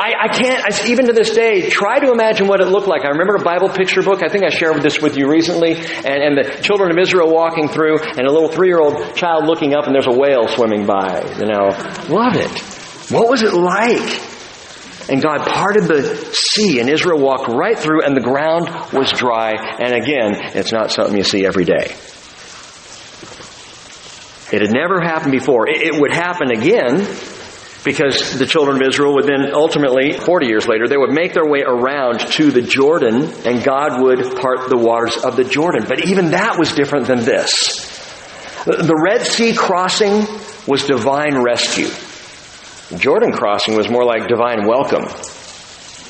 I, 0.00 0.14
I 0.18 0.28
can't, 0.28 0.64
I, 0.64 0.88
even 0.88 1.06
to 1.08 1.12
this 1.12 1.34
day, 1.34 1.68
try 1.68 1.98
to 2.00 2.10
imagine 2.10 2.48
what 2.48 2.62
it 2.62 2.68
looked 2.68 2.88
like. 2.88 3.04
I 3.04 3.08
remember 3.08 3.34
a 3.34 3.44
Bible 3.44 3.68
picture 3.68 4.00
book. 4.00 4.22
I 4.22 4.28
think 4.28 4.44
I 4.44 4.48
shared 4.48 4.80
this 4.80 4.98
with 4.98 5.18
you 5.18 5.28
recently. 5.28 5.74
And, 5.74 6.06
and 6.24 6.38
the 6.38 6.62
children 6.62 6.90
of 6.90 6.96
Israel 6.96 7.30
walking 7.30 7.68
through, 7.68 7.98
and 8.00 8.26
a 8.26 8.32
little 8.32 8.48
three 8.48 8.68
year 8.68 8.80
old 8.80 9.14
child 9.14 9.44
looking 9.44 9.74
up, 9.74 9.84
and 9.84 9.94
there's 9.94 10.06
a 10.06 10.18
whale 10.18 10.48
swimming 10.48 10.86
by. 10.86 11.20
You 11.38 11.44
know, 11.44 11.68
love 12.08 12.34
it. 12.34 12.50
What 13.12 13.28
was 13.28 13.42
it 13.42 13.52
like? 13.52 15.10
And 15.10 15.20
God 15.20 15.46
parted 15.46 15.84
the 15.84 16.16
sea, 16.32 16.80
and 16.80 16.88
Israel 16.88 17.20
walked 17.20 17.48
right 17.48 17.78
through, 17.78 18.02
and 18.02 18.16
the 18.16 18.22
ground 18.22 18.70
was 18.94 19.12
dry. 19.12 19.52
And 19.52 19.92
again, 19.92 20.56
it's 20.56 20.72
not 20.72 20.92
something 20.92 21.14
you 21.14 21.24
see 21.24 21.44
every 21.44 21.66
day. 21.66 21.94
It 24.50 24.62
had 24.62 24.72
never 24.72 25.02
happened 25.02 25.32
before. 25.32 25.68
It, 25.68 25.82
it 25.82 26.00
would 26.00 26.12
happen 26.12 26.50
again 26.50 27.06
because 27.84 28.38
the 28.38 28.46
children 28.46 28.76
of 28.76 28.82
Israel 28.86 29.14
would 29.14 29.24
then 29.24 29.54
ultimately, 29.54 30.12
40 30.12 30.46
years 30.46 30.68
later, 30.68 30.86
they 30.86 30.96
would 30.96 31.12
make 31.12 31.32
their 31.32 31.46
way 31.46 31.62
around 31.62 32.20
to 32.20 32.50
the 32.50 32.60
Jordan 32.60 33.32
and 33.46 33.64
God 33.64 34.02
would 34.02 34.36
part 34.36 34.68
the 34.68 34.76
waters 34.76 35.16
of 35.16 35.36
the 35.36 35.44
Jordan. 35.44 35.84
But 35.88 36.06
even 36.06 36.32
that 36.32 36.58
was 36.58 36.72
different 36.74 37.06
than 37.06 37.20
this. 37.20 37.88
The 38.66 39.00
Red 39.02 39.22
Sea 39.22 39.54
crossing 39.54 40.26
was 40.66 40.84
divine 40.84 41.42
rescue. 41.42 41.88
Jordan 42.98 43.32
crossing 43.32 43.76
was 43.76 43.88
more 43.88 44.04
like 44.04 44.28
divine 44.28 44.66
welcome. 44.66 45.04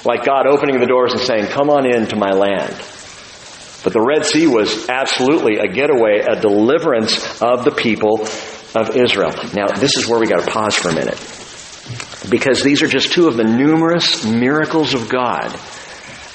Like 0.04 0.24
God 0.24 0.46
opening 0.48 0.80
the 0.80 0.86
doors 0.86 1.12
and 1.12 1.20
saying, 1.20 1.46
come 1.46 1.70
on 1.70 1.86
into 1.86 2.16
my 2.16 2.30
land. 2.30 2.74
But 3.84 3.92
the 3.92 4.00
Red 4.00 4.24
Sea 4.26 4.46
was 4.46 4.88
absolutely 4.88 5.58
a 5.58 5.68
getaway, 5.68 6.20
a 6.20 6.40
deliverance 6.40 7.40
of 7.40 7.64
the 7.64 7.70
people 7.70 8.26
of 8.74 8.96
Israel. 8.96 9.32
Now, 9.54 9.68
this 9.68 9.96
is 9.96 10.08
where 10.08 10.18
we 10.18 10.26
got 10.26 10.44
to 10.44 10.50
pause 10.50 10.74
for 10.74 10.88
a 10.88 10.94
minute. 10.94 11.39
Because 12.30 12.62
these 12.62 12.82
are 12.82 12.86
just 12.86 13.12
two 13.12 13.26
of 13.26 13.36
the 13.36 13.44
numerous 13.44 14.24
miracles 14.24 14.94
of 14.94 15.08
God 15.08 15.50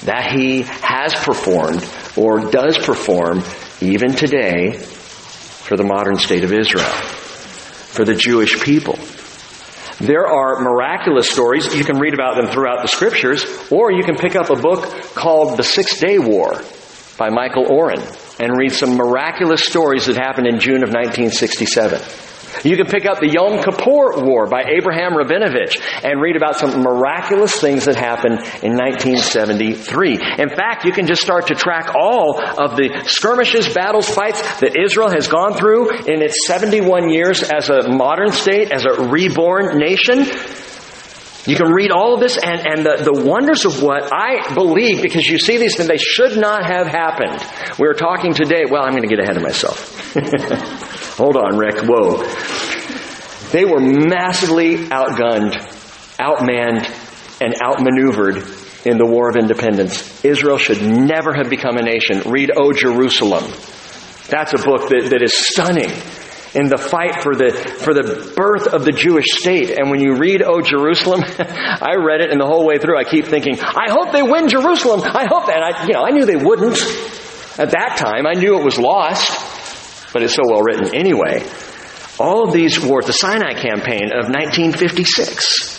that 0.02 0.32
He 0.32 0.62
has 0.62 1.14
performed 1.14 1.88
or 2.16 2.50
does 2.50 2.78
perform 2.78 3.42
even 3.80 4.12
today 4.12 4.72
for 4.72 5.76
the 5.76 5.84
modern 5.84 6.16
state 6.16 6.44
of 6.44 6.52
Israel, 6.52 6.84
for 6.84 8.04
the 8.04 8.14
Jewish 8.14 8.60
people. 8.62 8.98
There 9.98 10.26
are 10.26 10.60
miraculous 10.60 11.30
stories. 11.30 11.74
You 11.74 11.84
can 11.84 11.98
read 11.98 12.12
about 12.12 12.36
them 12.36 12.48
throughout 12.48 12.82
the 12.82 12.88
scriptures, 12.88 13.44
or 13.70 13.90
you 13.90 14.04
can 14.04 14.16
pick 14.16 14.36
up 14.36 14.50
a 14.50 14.54
book 14.54 14.84
called 15.14 15.56
The 15.56 15.62
Six 15.62 15.98
Day 15.98 16.18
War 16.18 16.62
by 17.18 17.30
Michael 17.30 17.66
Oren 17.72 18.02
and 18.38 18.58
read 18.58 18.72
some 18.72 18.96
miraculous 18.96 19.64
stories 19.64 20.06
that 20.06 20.16
happened 20.16 20.46
in 20.46 20.60
June 20.60 20.82
of 20.82 20.90
1967. 20.90 22.00
You 22.64 22.76
can 22.76 22.86
pick 22.86 23.06
up 23.06 23.20
the 23.20 23.28
Yom 23.28 23.62
Kippur 23.62 24.24
War 24.24 24.46
by 24.46 24.64
Abraham 24.76 25.12
Rabinovich 25.12 25.80
and 26.02 26.20
read 26.20 26.36
about 26.36 26.56
some 26.56 26.82
miraculous 26.82 27.60
things 27.60 27.84
that 27.84 27.96
happened 27.96 28.40
in 28.62 28.76
1973. 28.76 30.14
In 30.38 30.48
fact, 30.48 30.84
you 30.84 30.92
can 30.92 31.06
just 31.06 31.22
start 31.22 31.48
to 31.48 31.54
track 31.54 31.94
all 31.94 32.40
of 32.40 32.76
the 32.76 33.04
skirmishes, 33.06 33.72
battles, 33.72 34.08
fights 34.08 34.40
that 34.60 34.76
Israel 34.78 35.10
has 35.10 35.28
gone 35.28 35.54
through 35.54 35.90
in 36.06 36.22
its 36.22 36.46
71 36.46 37.10
years 37.10 37.42
as 37.42 37.68
a 37.68 37.88
modern 37.88 38.32
state, 38.32 38.72
as 38.72 38.84
a 38.84 39.08
reborn 39.08 39.78
nation. 39.78 40.26
You 41.46 41.54
can 41.54 41.70
read 41.70 41.92
all 41.92 42.14
of 42.14 42.20
this 42.20 42.36
and, 42.36 42.66
and 42.66 42.84
the, 42.84 43.04
the 43.04 43.24
wonders 43.24 43.64
of 43.64 43.80
what 43.80 44.10
I 44.12 44.52
believe, 44.54 45.00
because 45.00 45.26
you 45.26 45.38
see 45.38 45.58
these 45.58 45.76
things, 45.76 45.88
they 45.88 45.96
should 45.96 46.36
not 46.36 46.66
have 46.66 46.88
happened. 46.88 47.40
We 47.78 47.86
were 47.86 47.94
talking 47.94 48.34
today, 48.34 48.64
well, 48.68 48.82
I'm 48.82 48.90
going 48.90 49.08
to 49.08 49.14
get 49.14 49.20
ahead 49.20 49.36
of 49.36 49.42
myself. 49.42 50.12
Hold 51.16 51.36
on, 51.36 51.56
Rick. 51.56 51.76
Whoa. 51.84 52.22
They 53.50 53.64
were 53.64 53.80
massively 53.80 54.76
outgunned, 54.76 55.54
outmanned, 56.18 56.84
and 57.40 57.54
outmaneuvered 57.62 58.36
in 58.84 58.98
the 58.98 59.06
War 59.06 59.30
of 59.30 59.36
Independence. 59.36 60.22
Israel 60.24 60.58
should 60.58 60.82
never 60.82 61.32
have 61.32 61.48
become 61.48 61.78
a 61.78 61.82
nation. 61.82 62.30
Read 62.30 62.50
O 62.54 62.72
Jerusalem. 62.72 63.44
That's 64.28 64.52
a 64.52 64.62
book 64.62 64.90
that, 64.90 65.08
that 65.10 65.22
is 65.22 65.32
stunning 65.32 65.90
in 66.54 66.68
the 66.68 66.76
fight 66.76 67.22
for 67.22 67.34
the, 67.34 67.50
for 67.52 67.94
the 67.94 68.34
birth 68.36 68.66
of 68.74 68.84
the 68.84 68.92
Jewish 68.92 69.26
state. 69.30 69.70
And 69.70 69.90
when 69.90 70.00
you 70.00 70.16
read 70.16 70.42
O 70.42 70.60
Jerusalem, 70.60 71.22
I 71.38 71.96
read 71.96 72.20
it 72.20 72.30
and 72.30 72.38
the 72.38 72.46
whole 72.46 72.66
way 72.66 72.76
through 72.76 72.98
I 72.98 73.04
keep 73.04 73.24
thinking, 73.24 73.58
I 73.60 73.88
hope 73.88 74.12
they 74.12 74.22
win 74.22 74.48
Jerusalem. 74.48 75.00
I 75.00 75.26
hope 75.30 75.46
that. 75.46 75.62
I, 75.62 75.86
you 75.86 75.94
know, 75.94 76.04
I 76.04 76.10
knew 76.10 76.26
they 76.26 76.36
wouldn't. 76.36 76.76
At 77.58 77.70
that 77.70 77.96
time, 77.96 78.26
I 78.26 78.34
knew 78.34 78.58
it 78.58 78.64
was 78.64 78.78
lost 78.78 79.45
but 80.12 80.22
it's 80.22 80.34
so 80.34 80.42
well 80.46 80.62
written 80.62 80.94
anyway. 80.94 81.44
All 82.18 82.46
of 82.48 82.52
these 82.52 82.80
wars, 82.80 83.06
the 83.06 83.12
Sinai 83.12 83.54
campaign 83.54 84.10
of 84.12 84.28
1956, 84.28 85.76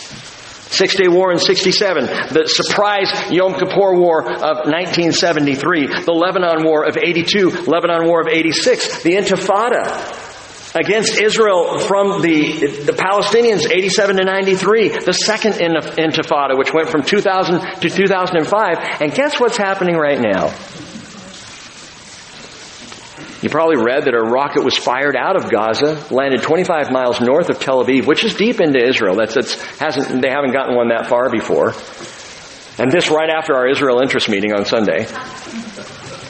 Six 0.70 0.94
Day 0.94 1.08
War 1.08 1.32
in 1.32 1.38
67, 1.38 2.04
the 2.04 2.44
surprise 2.46 3.10
Yom 3.30 3.54
Kippur 3.54 3.94
War 3.98 4.22
of 4.22 4.68
1973, 4.68 6.04
the 6.04 6.12
Lebanon 6.12 6.62
War 6.62 6.84
of 6.86 6.96
82, 6.96 7.64
Lebanon 7.66 8.06
War 8.06 8.20
of 8.20 8.28
86, 8.28 9.02
the 9.02 9.14
Intifada 9.14 10.26
against 10.74 11.20
Israel 11.20 11.78
from 11.78 12.22
the, 12.22 12.84
the 12.84 12.92
Palestinians 12.92 13.70
87 13.70 14.16
to 14.16 14.24
93, 14.24 14.88
the 14.88 15.12
second 15.12 15.54
Intifada, 15.54 16.56
which 16.56 16.72
went 16.72 16.88
from 16.90 17.02
2000 17.02 17.80
to 17.80 17.88
2005. 17.88 18.76
And 19.00 19.12
guess 19.12 19.40
what's 19.40 19.56
happening 19.56 19.96
right 19.96 20.20
now? 20.20 20.52
You 23.40 23.50
probably 23.50 23.76
read 23.76 24.04
that 24.06 24.14
a 24.14 24.20
rocket 24.20 24.64
was 24.64 24.76
fired 24.76 25.14
out 25.14 25.36
of 25.36 25.48
Gaza, 25.48 26.06
landed 26.12 26.42
25 26.42 26.90
miles 26.90 27.20
north 27.20 27.50
of 27.50 27.60
Tel 27.60 27.84
Aviv, 27.84 28.04
which 28.04 28.24
is 28.24 28.34
deep 28.34 28.60
into 28.60 28.84
Israel. 28.84 29.14
That's, 29.14 29.34
that's 29.34 29.54
hasn't, 29.78 30.22
they 30.22 30.30
haven't 30.30 30.52
gotten 30.52 30.74
one 30.74 30.88
that 30.88 31.06
far 31.08 31.30
before. 31.30 31.74
And 32.78 32.90
this 32.90 33.10
right 33.10 33.30
after 33.30 33.54
our 33.54 33.68
Israel 33.68 34.00
interest 34.00 34.28
meeting 34.28 34.52
on 34.52 34.64
Sunday. 34.64 35.06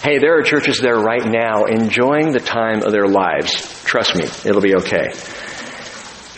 Hey, 0.03 0.19
there 0.19 0.39
are 0.39 0.43
churches 0.43 0.81
there 0.81 0.99
right 0.99 1.25
now 1.25 1.65
enjoying 1.65 2.33
the 2.33 2.41
time 2.41 2.83
of 2.83 2.93
their 2.93 3.09
lives. 3.09 3.83
Trust 3.85 4.15
me, 4.15 4.25
it'll 4.45 4.61
be 4.61 4.75
okay. 4.77 5.09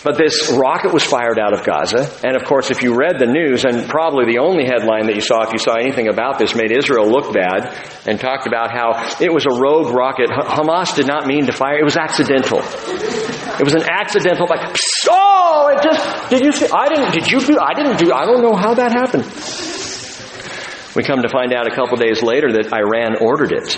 But 0.02 0.16
this 0.16 0.50
rocket 0.50 0.94
was 0.94 1.04
fired 1.04 1.38
out 1.38 1.52
of 1.52 1.64
Gaza. 1.64 2.08
And 2.24 2.34
of 2.34 2.44
course, 2.44 2.70
if 2.70 2.82
you 2.82 2.94
read 2.94 3.18
the 3.18 3.26
news, 3.26 3.64
and 3.66 3.86
probably 3.86 4.24
the 4.32 4.38
only 4.40 4.64
headline 4.64 5.06
that 5.06 5.14
you 5.14 5.20
saw, 5.20 5.42
if 5.42 5.52
you 5.52 5.58
saw 5.58 5.74
anything 5.74 6.08
about 6.08 6.38
this, 6.38 6.54
made 6.54 6.72
Israel 6.72 7.06
look 7.06 7.34
bad 7.34 7.68
and 8.06 8.18
talked 8.18 8.46
about 8.46 8.72
how 8.72 8.96
it 9.20 9.32
was 9.32 9.44
a 9.44 9.60
rogue 9.60 9.92
rocket. 9.92 10.30
Hamas 10.30 10.96
did 10.96 11.06
not 11.06 11.26
mean 11.26 11.46
to 11.46 11.52
fire. 11.52 11.78
It 11.78 11.84
was 11.84 11.98
accidental. 11.98 12.60
It 12.60 13.64
was 13.64 13.74
an 13.74 13.84
accidental, 13.90 14.46
like, 14.48 14.74
oh, 15.10 15.68
it 15.76 15.82
just, 15.82 16.30
did 16.30 16.44
you 16.46 16.52
see, 16.52 16.66
I 16.72 16.88
didn't, 16.88 17.12
did 17.12 17.30
you 17.30 17.58
I 17.60 17.74
didn't 17.74 17.98
do, 17.98 18.10
I 18.10 18.24
don't 18.24 18.40
know 18.40 18.56
how 18.56 18.72
that 18.72 18.92
happened. 18.92 19.24
We 20.96 21.04
come 21.04 21.20
to 21.22 21.28
find 21.28 21.52
out 21.52 21.70
a 21.70 21.74
couple 21.74 21.98
days 21.98 22.22
later 22.22 22.52
that 22.52 22.72
Iran 22.72 23.16
ordered 23.20 23.52
it. 23.52 23.76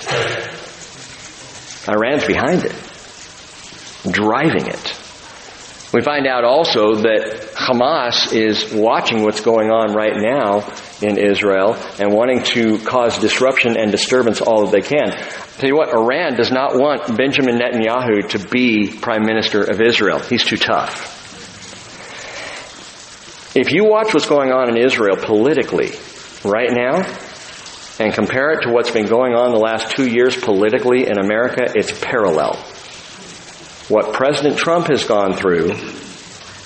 Iran's 1.89 2.25
behind 2.25 2.65
it, 2.65 2.75
driving 4.13 4.69
it. 4.69 5.02
We 5.93 6.01
find 6.01 6.27
out 6.27 6.45
also 6.45 6.95
that 7.03 7.53
Hamas 7.55 8.33
is 8.33 8.73
watching 8.73 9.25
what's 9.25 9.43
going 9.43 9.71
on 9.71 9.93
right 9.93 10.17
now 10.17 10.73
in 11.03 11.19
Israel 11.19 11.75
and 11.99 12.15
wanting 12.15 12.43
to 12.45 12.79
cause 12.79 13.19
disruption 13.19 13.77
and 13.77 13.91
disturbance 13.91 14.41
all 14.41 14.67
that 14.67 14.73
they 14.73 14.81
can. 14.81 15.11
Tell 15.59 15.69
you 15.69 15.77
what, 15.77 15.93
Iran 15.93 16.35
does 16.35 16.51
not 16.51 16.77
want 16.77 17.15
Benjamin 17.15 17.59
Netanyahu 17.59 18.27
to 18.31 18.39
be 18.49 18.89
prime 18.89 19.27
minister 19.27 19.65
of 19.65 19.83
Israel. 19.83 20.19
He's 20.21 20.45
too 20.45 20.57
tough. 20.57 21.21
If 23.55 23.71
you 23.71 23.85
watch 23.85 24.15
what's 24.15 24.27
going 24.27 24.51
on 24.51 24.71
in 24.71 24.79
Israel 24.79 25.19
politically 25.19 25.93
right 26.43 26.71
now 26.73 27.03
and 28.01 28.15
compare 28.15 28.53
it 28.53 28.63
to 28.63 28.71
what's 28.71 28.91
been 28.91 29.07
going 29.07 29.35
on 29.35 29.53
the 29.53 29.59
last 29.59 29.95
two 29.95 30.11
years 30.11 30.35
politically 30.35 31.07
in 31.07 31.19
America, 31.19 31.71
it's 31.75 31.93
parallel 32.01 32.57
what 33.93 34.15
President 34.15 34.57
Trump 34.57 34.87
has 34.87 35.05
gone 35.05 35.35
through 35.35 35.71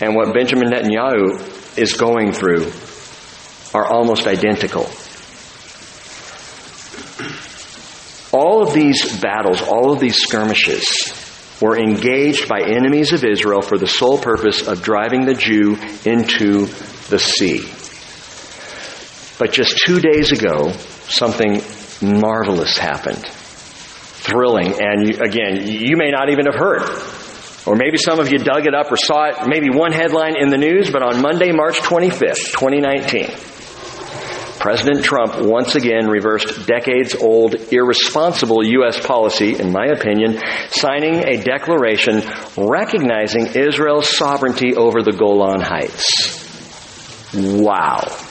and 0.01 0.15
what 0.15 0.33
Benjamin 0.33 0.69
Netanyahu 0.69 1.77
is 1.77 1.95
going 1.95 2.31
through 2.31 2.71
are 3.75 3.85
almost 3.85 4.29
identical. 4.29 4.89
All 8.33 8.63
of 8.63 8.73
these 8.73 9.21
battles, 9.21 9.61
all 9.61 9.91
of 9.91 9.99
these 9.99 10.19
skirmishes 10.19 11.13
were 11.61 11.77
engaged 11.77 12.49
by 12.49 12.61
enemies 12.61 13.13
of 13.13 13.25
Israel 13.25 13.61
for 13.61 13.77
the 13.77 13.89
sole 13.89 14.19
purpose 14.19 14.69
of 14.69 14.85
driving 14.85 15.27
the 15.27 15.35
Jew 15.35 15.75
into 16.05 16.67
the 17.09 17.19
sea. 17.19 17.59
But 19.41 19.53
just 19.53 19.79
two 19.85 19.99
days 19.99 20.31
ago, 20.31 20.71
something 21.09 21.61
marvelous 22.01 22.79
happened 22.79 23.25
thrilling. 24.27 24.75
And 24.81 25.09
you, 25.09 25.19
again, 25.21 25.67
you 25.67 25.97
may 25.97 26.11
not 26.11 26.31
even 26.31 26.47
have 26.47 26.55
heard. 26.55 27.16
Or 27.67 27.75
maybe 27.75 27.99
some 27.99 28.21
of 28.21 28.31
you 28.31 28.39
dug 28.39 28.67
it 28.67 28.75
up 28.75 28.93
or 28.93 28.97
saw 28.97 29.25
it, 29.31 29.49
maybe 29.49 29.71
one 29.71 29.93
headline 29.93 30.37
in 30.41 30.51
the 30.51 30.57
news, 30.57 30.91
but 30.91 31.03
on 31.03 31.21
Monday, 31.21 31.51
March 31.51 31.79
25th, 31.81 32.53
2019, 32.53 33.27
President 34.61 35.05
Trump 35.05 35.35
once 35.41 35.75
again 35.75 36.09
reversed 36.09 36.67
decades 36.67 37.15
old 37.15 37.55
irresponsible 37.73 38.65
U.S. 38.65 39.05
policy, 39.05 39.59
in 39.59 39.73
my 39.73 39.87
opinion, 39.87 40.41
signing 40.71 41.27
a 41.27 41.43
declaration 41.43 42.23
recognizing 42.57 43.47
Israel's 43.47 44.09
sovereignty 44.17 44.75
over 44.75 45.03
the 45.03 45.13
Golan 45.13 45.61
Heights. 45.61 46.45
Wow. 47.35 48.26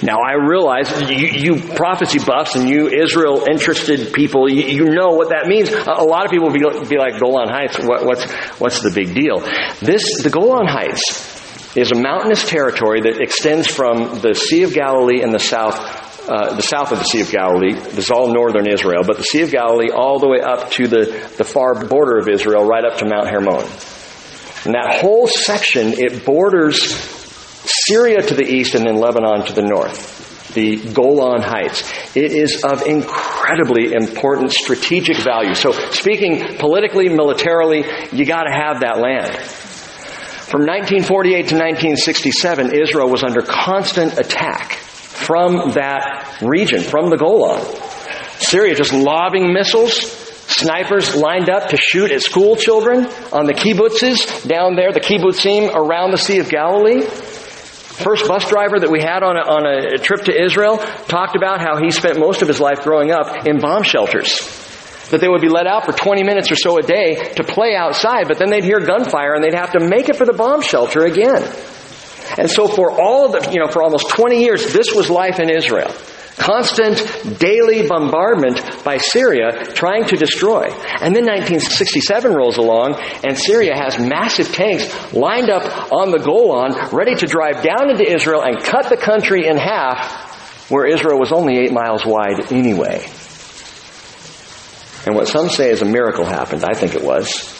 Now 0.00 0.18
I 0.24 0.34
realize 0.34 1.10
you, 1.10 1.16
you, 1.16 1.74
prophecy 1.74 2.20
buffs 2.24 2.54
and 2.54 2.68
you 2.68 2.88
Israel 2.88 3.44
interested 3.50 4.12
people, 4.12 4.48
you, 4.48 4.62
you, 4.62 4.84
know 4.84 5.10
what 5.10 5.30
that 5.30 5.48
means. 5.48 5.70
A 5.70 6.04
lot 6.04 6.24
of 6.24 6.30
people 6.30 6.50
will 6.50 6.54
be, 6.54 6.88
be 6.88 6.98
like 6.98 7.18
Golan 7.18 7.48
Heights. 7.48 7.78
What, 7.80 8.04
what's 8.04 8.24
what's 8.60 8.80
the 8.80 8.92
big 8.92 9.12
deal? 9.12 9.40
This 9.80 10.22
the 10.22 10.30
Golan 10.30 10.68
Heights 10.68 11.76
is 11.76 11.90
a 11.90 11.96
mountainous 11.96 12.48
territory 12.48 13.00
that 13.02 13.20
extends 13.20 13.66
from 13.66 14.20
the 14.20 14.34
Sea 14.34 14.62
of 14.62 14.72
Galilee 14.72 15.20
in 15.20 15.32
the 15.32 15.40
south, 15.40 15.76
uh, 16.28 16.54
the 16.54 16.62
south 16.62 16.92
of 16.92 16.98
the 16.98 17.04
Sea 17.04 17.22
of 17.22 17.30
Galilee. 17.32 17.74
This 17.74 18.06
is 18.06 18.10
all 18.10 18.32
northern 18.32 18.68
Israel, 18.68 19.02
but 19.04 19.16
the 19.16 19.24
Sea 19.24 19.42
of 19.42 19.50
Galilee 19.50 19.90
all 19.90 20.20
the 20.20 20.28
way 20.28 20.40
up 20.40 20.70
to 20.72 20.86
the, 20.86 21.32
the 21.36 21.44
far 21.44 21.86
border 21.86 22.18
of 22.18 22.28
Israel, 22.28 22.64
right 22.64 22.84
up 22.84 22.98
to 22.98 23.04
Mount 23.04 23.28
Hermon. 23.28 23.66
And 24.64 24.74
that 24.74 25.00
whole 25.00 25.26
section, 25.26 25.94
it 25.96 26.24
borders 26.24 27.17
Syria 27.68 28.22
to 28.22 28.34
the 28.34 28.44
east 28.44 28.74
and 28.74 28.86
then 28.86 28.96
Lebanon 28.96 29.46
to 29.46 29.52
the 29.52 29.62
north 29.62 30.26
the 30.54 30.76
Golan 30.92 31.42
Heights. 31.42 31.82
It 32.16 32.32
is 32.32 32.64
of 32.64 32.82
incredibly 32.86 33.92
important 33.92 34.50
strategic 34.52 35.18
value. 35.18 35.54
So 35.54 35.72
speaking 35.72 36.56
politically, 36.58 37.08
militarily, 37.08 37.84
you 38.12 38.24
gotta 38.24 38.52
have 38.52 38.80
that 38.80 38.98
land. 38.98 39.36
From 40.48 40.62
1948 40.62 41.48
to 41.48 41.54
1967, 41.54 42.72
Israel 42.72 43.10
was 43.10 43.22
under 43.22 43.42
constant 43.42 44.18
attack 44.18 44.72
from 44.72 45.72
that 45.72 46.38
region, 46.40 46.80
from 46.80 47.10
the 47.10 47.16
Golan. 47.16 47.62
Syria 48.38 48.74
just 48.74 48.94
lobbing 48.94 49.52
missiles, 49.52 49.92
snipers 49.92 51.14
lined 51.14 51.50
up 51.50 51.68
to 51.68 51.76
shoot 51.76 52.10
at 52.10 52.22
school 52.22 52.56
children 52.56 53.06
on 53.30 53.44
the 53.44 53.52
kibbutzes 53.52 54.48
down 54.48 54.74
there, 54.74 54.90
the 54.92 55.00
kibbutzim 55.00 55.74
around 55.74 56.12
the 56.12 56.16
Sea 56.16 56.38
of 56.38 56.48
Galilee. 56.48 57.06
First 57.98 58.28
bus 58.28 58.48
driver 58.48 58.78
that 58.78 58.90
we 58.90 59.00
had 59.00 59.22
on 59.22 59.36
a, 59.36 59.40
on 59.40 59.66
a 59.66 59.98
trip 59.98 60.24
to 60.26 60.32
Israel 60.32 60.78
talked 61.08 61.34
about 61.34 61.60
how 61.60 61.82
he 61.82 61.90
spent 61.90 62.18
most 62.18 62.42
of 62.42 62.48
his 62.48 62.60
life 62.60 62.82
growing 62.82 63.10
up 63.10 63.46
in 63.46 63.58
bomb 63.58 63.82
shelters 63.82 64.38
that 65.10 65.20
they 65.20 65.28
would 65.28 65.40
be 65.40 65.48
let 65.48 65.66
out 65.66 65.84
for 65.84 65.92
20 65.92 66.22
minutes 66.22 66.52
or 66.52 66.56
so 66.56 66.78
a 66.78 66.82
day 66.82 67.16
to 67.34 67.42
play 67.42 67.74
outside, 67.74 68.28
but 68.28 68.38
then 68.38 68.50
they'd 68.50 68.64
hear 68.64 68.78
gunfire 68.78 69.34
and 69.34 69.42
they'd 69.42 69.54
have 69.54 69.72
to 69.72 69.80
make 69.80 70.08
it 70.08 70.16
for 70.16 70.26
the 70.26 70.32
bomb 70.32 70.60
shelter 70.60 71.04
again. 71.04 71.42
And 72.36 72.50
so 72.50 72.68
for 72.68 72.92
all 72.92 73.24
of 73.24 73.32
the, 73.32 73.50
you 73.50 73.58
know, 73.58 73.70
for 73.70 73.82
almost 73.82 74.10
20 74.10 74.40
years, 74.40 74.72
this 74.72 74.94
was 74.94 75.08
life 75.08 75.40
in 75.40 75.50
Israel. 75.50 75.94
Constant 76.38 77.38
daily 77.38 77.86
bombardment 77.86 78.84
by 78.84 78.98
Syria 78.98 79.64
trying 79.74 80.06
to 80.06 80.16
destroy. 80.16 80.62
And 80.62 81.14
then 81.14 81.26
1967 81.26 82.32
rolls 82.32 82.56
along 82.56 82.94
and 83.24 83.36
Syria 83.36 83.74
has 83.76 83.98
massive 83.98 84.52
tanks 84.52 85.12
lined 85.12 85.50
up 85.50 85.92
on 85.92 86.10
the 86.10 86.18
Golan 86.18 86.90
ready 86.92 87.14
to 87.16 87.26
drive 87.26 87.62
down 87.62 87.90
into 87.90 88.08
Israel 88.08 88.42
and 88.42 88.62
cut 88.62 88.88
the 88.88 88.96
country 88.96 89.46
in 89.46 89.56
half 89.56 90.70
where 90.70 90.86
Israel 90.86 91.18
was 91.18 91.32
only 91.32 91.58
eight 91.58 91.72
miles 91.72 92.04
wide 92.04 92.52
anyway. 92.52 93.06
And 95.06 95.14
what 95.14 95.26
some 95.26 95.48
say 95.48 95.70
is 95.70 95.80
a 95.80 95.86
miracle 95.86 96.24
happened. 96.24 96.64
I 96.64 96.74
think 96.74 96.94
it 96.94 97.02
was. 97.02 97.54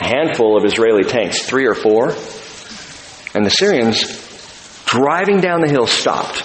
A 0.00 0.04
handful 0.04 0.58
of 0.58 0.64
Israeli 0.64 1.04
tanks, 1.04 1.42
three 1.42 1.66
or 1.66 1.74
four, 1.74 2.10
and 3.34 3.44
the 3.44 3.50
Syrians, 3.50 4.04
driving 4.86 5.40
down 5.40 5.60
the 5.60 5.70
hill, 5.70 5.86
stopped, 5.86 6.42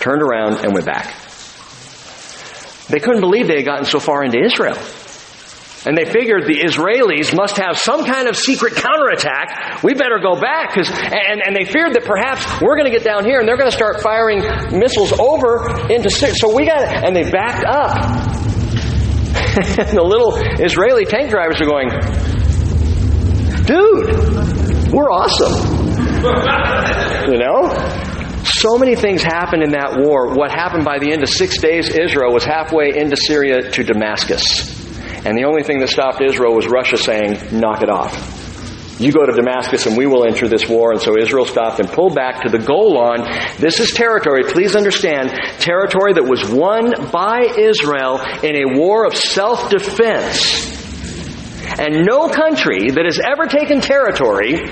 turned 0.00 0.22
around, 0.22 0.64
and 0.64 0.72
went 0.72 0.86
back. 0.86 1.14
They 2.88 2.98
couldn't 2.98 3.20
believe 3.20 3.46
they 3.46 3.56
had 3.56 3.66
gotten 3.66 3.84
so 3.84 4.00
far 4.00 4.24
into 4.24 4.42
Israel. 4.42 4.76
And 5.86 5.96
they 5.96 6.04
figured 6.04 6.44
the 6.44 6.60
Israelis 6.60 7.34
must 7.34 7.56
have 7.56 7.78
some 7.78 8.04
kind 8.04 8.28
of 8.28 8.36
secret 8.36 8.74
counterattack. 8.74 9.82
We 9.82 9.94
better 9.94 10.18
go 10.20 10.38
back. 10.38 10.74
Cause, 10.74 10.90
and, 10.90 11.40
and 11.40 11.56
they 11.56 11.64
feared 11.64 11.94
that 11.94 12.04
perhaps 12.04 12.44
we're 12.60 12.76
going 12.76 12.90
to 12.90 12.92
get 12.92 13.02
down 13.02 13.24
here 13.24 13.38
and 13.40 13.48
they're 13.48 13.56
going 13.56 13.70
to 13.70 13.76
start 13.76 14.02
firing 14.02 14.42
missiles 14.78 15.12
over 15.18 15.90
into 15.90 16.10
Syria. 16.10 16.34
So 16.34 16.54
we 16.54 16.66
got, 16.66 16.82
and 16.82 17.16
they 17.16 17.30
backed 17.30 17.64
up. 17.64 17.96
and 19.56 19.88
the 19.96 20.04
little 20.04 20.36
Israeli 20.62 21.06
tank 21.06 21.30
drivers 21.30 21.62
are 21.62 21.66
going, 21.66 21.88
dude, 23.64 24.92
we're 24.92 25.10
awesome. 25.10 25.56
you 27.32 27.38
know? 27.38 28.19
So 28.60 28.76
many 28.76 28.94
things 28.94 29.22
happened 29.22 29.62
in 29.62 29.70
that 29.70 29.96
war. 30.04 30.34
What 30.34 30.50
happened 30.50 30.84
by 30.84 30.98
the 30.98 31.10
end 31.10 31.22
of 31.22 31.30
six 31.30 31.58
days, 31.62 31.88
Israel 31.88 32.30
was 32.30 32.44
halfway 32.44 32.94
into 32.94 33.16
Syria 33.16 33.70
to 33.70 33.82
Damascus. 33.82 34.68
And 35.24 35.34
the 35.38 35.44
only 35.44 35.62
thing 35.62 35.78
that 35.78 35.88
stopped 35.88 36.20
Israel 36.20 36.54
was 36.54 36.68
Russia 36.68 36.98
saying, 36.98 37.58
knock 37.58 37.80
it 37.80 37.88
off. 37.88 38.12
You 39.00 39.12
go 39.12 39.24
to 39.24 39.32
Damascus 39.32 39.86
and 39.86 39.96
we 39.96 40.06
will 40.06 40.26
enter 40.26 40.46
this 40.46 40.68
war. 40.68 40.92
And 40.92 41.00
so 41.00 41.16
Israel 41.16 41.46
stopped 41.46 41.80
and 41.80 41.88
pulled 41.88 42.14
back 42.14 42.42
to 42.42 42.50
the 42.50 42.58
Golan. 42.58 43.22
This 43.56 43.80
is 43.80 43.92
territory, 43.92 44.42
please 44.44 44.76
understand, 44.76 45.30
territory 45.58 46.12
that 46.12 46.24
was 46.24 46.44
won 46.44 46.92
by 47.10 47.54
Israel 47.56 48.20
in 48.42 48.56
a 48.56 48.78
war 48.78 49.06
of 49.06 49.16
self-defense. 49.16 50.68
And 51.80 52.04
no 52.04 52.28
country 52.28 52.90
that 52.90 53.06
has 53.06 53.18
ever 53.24 53.46
taken 53.46 53.80
territory 53.80 54.68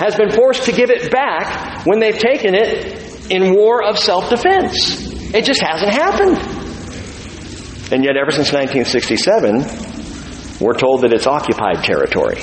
has 0.00 0.16
been 0.16 0.32
forced 0.32 0.64
to 0.64 0.72
give 0.72 0.90
it 0.90 1.12
back 1.12 1.86
when 1.86 2.00
they've 2.00 2.18
taken 2.18 2.56
it 2.56 3.07
in 3.30 3.54
war 3.54 3.84
of 3.84 3.98
self-defense. 3.98 5.34
It 5.34 5.44
just 5.44 5.60
hasn't 5.60 5.92
happened. 5.92 6.38
And 7.92 8.04
yet 8.04 8.16
ever 8.16 8.30
since 8.30 8.52
1967, 8.52 10.60
we're 10.60 10.74
told 10.74 11.02
that 11.02 11.12
it's 11.12 11.26
occupied 11.26 11.84
territory. 11.84 12.42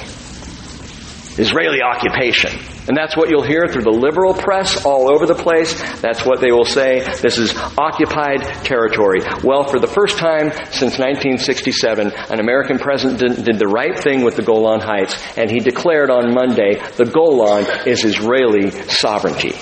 Israeli 1.38 1.82
occupation. 1.82 2.52
And 2.88 2.96
that's 2.96 3.18
what 3.18 3.30
you'll 3.30 3.44
hear 3.44 3.68
through 3.68 3.84
the 3.84 3.90
liberal 3.90 4.34
press 4.34 4.86
all 4.86 5.12
over 5.12 5.26
the 5.26 5.36
place. 5.36 5.74
That's 6.02 6.26
what 6.26 6.40
they 6.40 6.52
will 6.52 6.66
say. 6.66 7.00
This 7.22 7.38
is 7.38 7.54
occupied 7.78 8.42
territory. 8.64 9.22
Well, 9.44 9.64
for 9.64 9.80
the 9.80 9.88
first 9.88 10.18
time 10.18 10.52
since 10.72 11.00
1967, 11.00 12.12
an 12.12 12.40
American 12.40 12.78
president 12.78 13.44
did 13.44 13.60
the 13.60 13.68
right 13.68 13.98
thing 13.98 14.24
with 14.24 14.36
the 14.36 14.44
Golan 14.44 14.82
Heights, 14.82 15.20
and 15.36 15.50
he 15.50 15.60
declared 15.60 16.10
on 16.10 16.34
Monday 16.34 16.80
the 16.96 17.06
Golan 17.06 17.88
is 17.88 18.06
Israeli 18.06 18.72
sovereignty. 18.72 19.56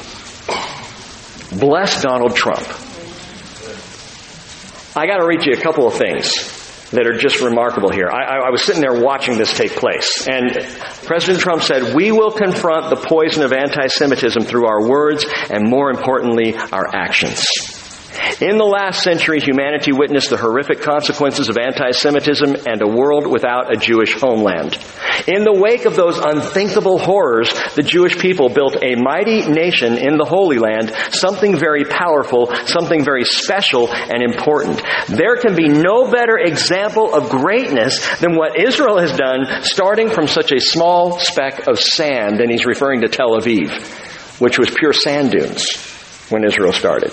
Bless 1.59 2.01
Donald 2.01 2.35
Trump. 2.35 2.67
I 4.95 5.07
gotta 5.07 5.25
read 5.25 5.45
you 5.45 5.53
a 5.53 5.61
couple 5.61 5.87
of 5.87 5.95
things 5.95 6.61
that 6.91 7.07
are 7.07 7.17
just 7.17 7.41
remarkable 7.41 7.91
here. 7.91 8.07
I, 8.07 8.47
I, 8.47 8.49
was 8.51 8.63
sitting 8.63 8.81
there 8.81 9.01
watching 9.01 9.37
this 9.37 9.51
take 9.57 9.71
place, 9.71 10.27
and 10.27 10.51
President 11.05 11.39
Trump 11.41 11.63
said, 11.63 11.95
We 11.95 12.11
will 12.11 12.31
confront 12.31 12.91
the 12.91 13.07
poison 13.07 13.43
of 13.43 13.51
anti 13.51 13.87
Semitism 13.87 14.43
through 14.43 14.67
our 14.67 14.87
words 14.87 15.25
and, 15.49 15.67
more 15.67 15.89
importantly, 15.89 16.55
our 16.55 16.87
actions. 16.93 17.72
In 18.41 18.57
the 18.57 18.65
last 18.65 19.03
century, 19.03 19.39
humanity 19.39 19.91
witnessed 19.91 20.29
the 20.29 20.37
horrific 20.37 20.81
consequences 20.81 21.49
of 21.49 21.57
anti-Semitism 21.57 22.55
and 22.65 22.81
a 22.81 22.87
world 22.87 23.27
without 23.27 23.73
a 23.73 23.77
Jewish 23.77 24.13
homeland. 24.13 24.77
In 25.27 25.43
the 25.43 25.53
wake 25.53 25.85
of 25.85 25.95
those 25.95 26.17
unthinkable 26.19 26.99
horrors, 26.99 27.53
the 27.75 27.83
Jewish 27.83 28.17
people 28.17 28.49
built 28.49 28.77
a 28.81 28.95
mighty 28.95 29.45
nation 29.47 29.97
in 29.97 30.17
the 30.17 30.25
Holy 30.25 30.57
Land, 30.57 30.93
something 31.11 31.57
very 31.57 31.85
powerful, 31.85 32.49
something 32.65 33.03
very 33.03 33.23
special 33.23 33.91
and 33.91 34.23
important. 34.23 34.81
There 35.07 35.37
can 35.37 35.55
be 35.55 35.67
no 35.67 36.09
better 36.09 36.37
example 36.37 37.13
of 37.13 37.29
greatness 37.29 37.99
than 38.19 38.35
what 38.35 38.59
Israel 38.59 38.99
has 38.99 39.15
done, 39.15 39.63
starting 39.63 40.09
from 40.09 40.27
such 40.27 40.51
a 40.51 40.59
small 40.59 41.19
speck 41.19 41.67
of 41.67 41.79
sand, 41.79 42.39
and 42.39 42.49
he's 42.49 42.65
referring 42.65 43.01
to 43.01 43.07
Tel 43.07 43.37
Aviv, 43.37 43.69
which 44.39 44.57
was 44.57 44.69
pure 44.69 44.93
sand 44.93 45.31
dunes 45.31 45.75
when 46.29 46.43
Israel 46.43 46.73
started. 46.73 47.11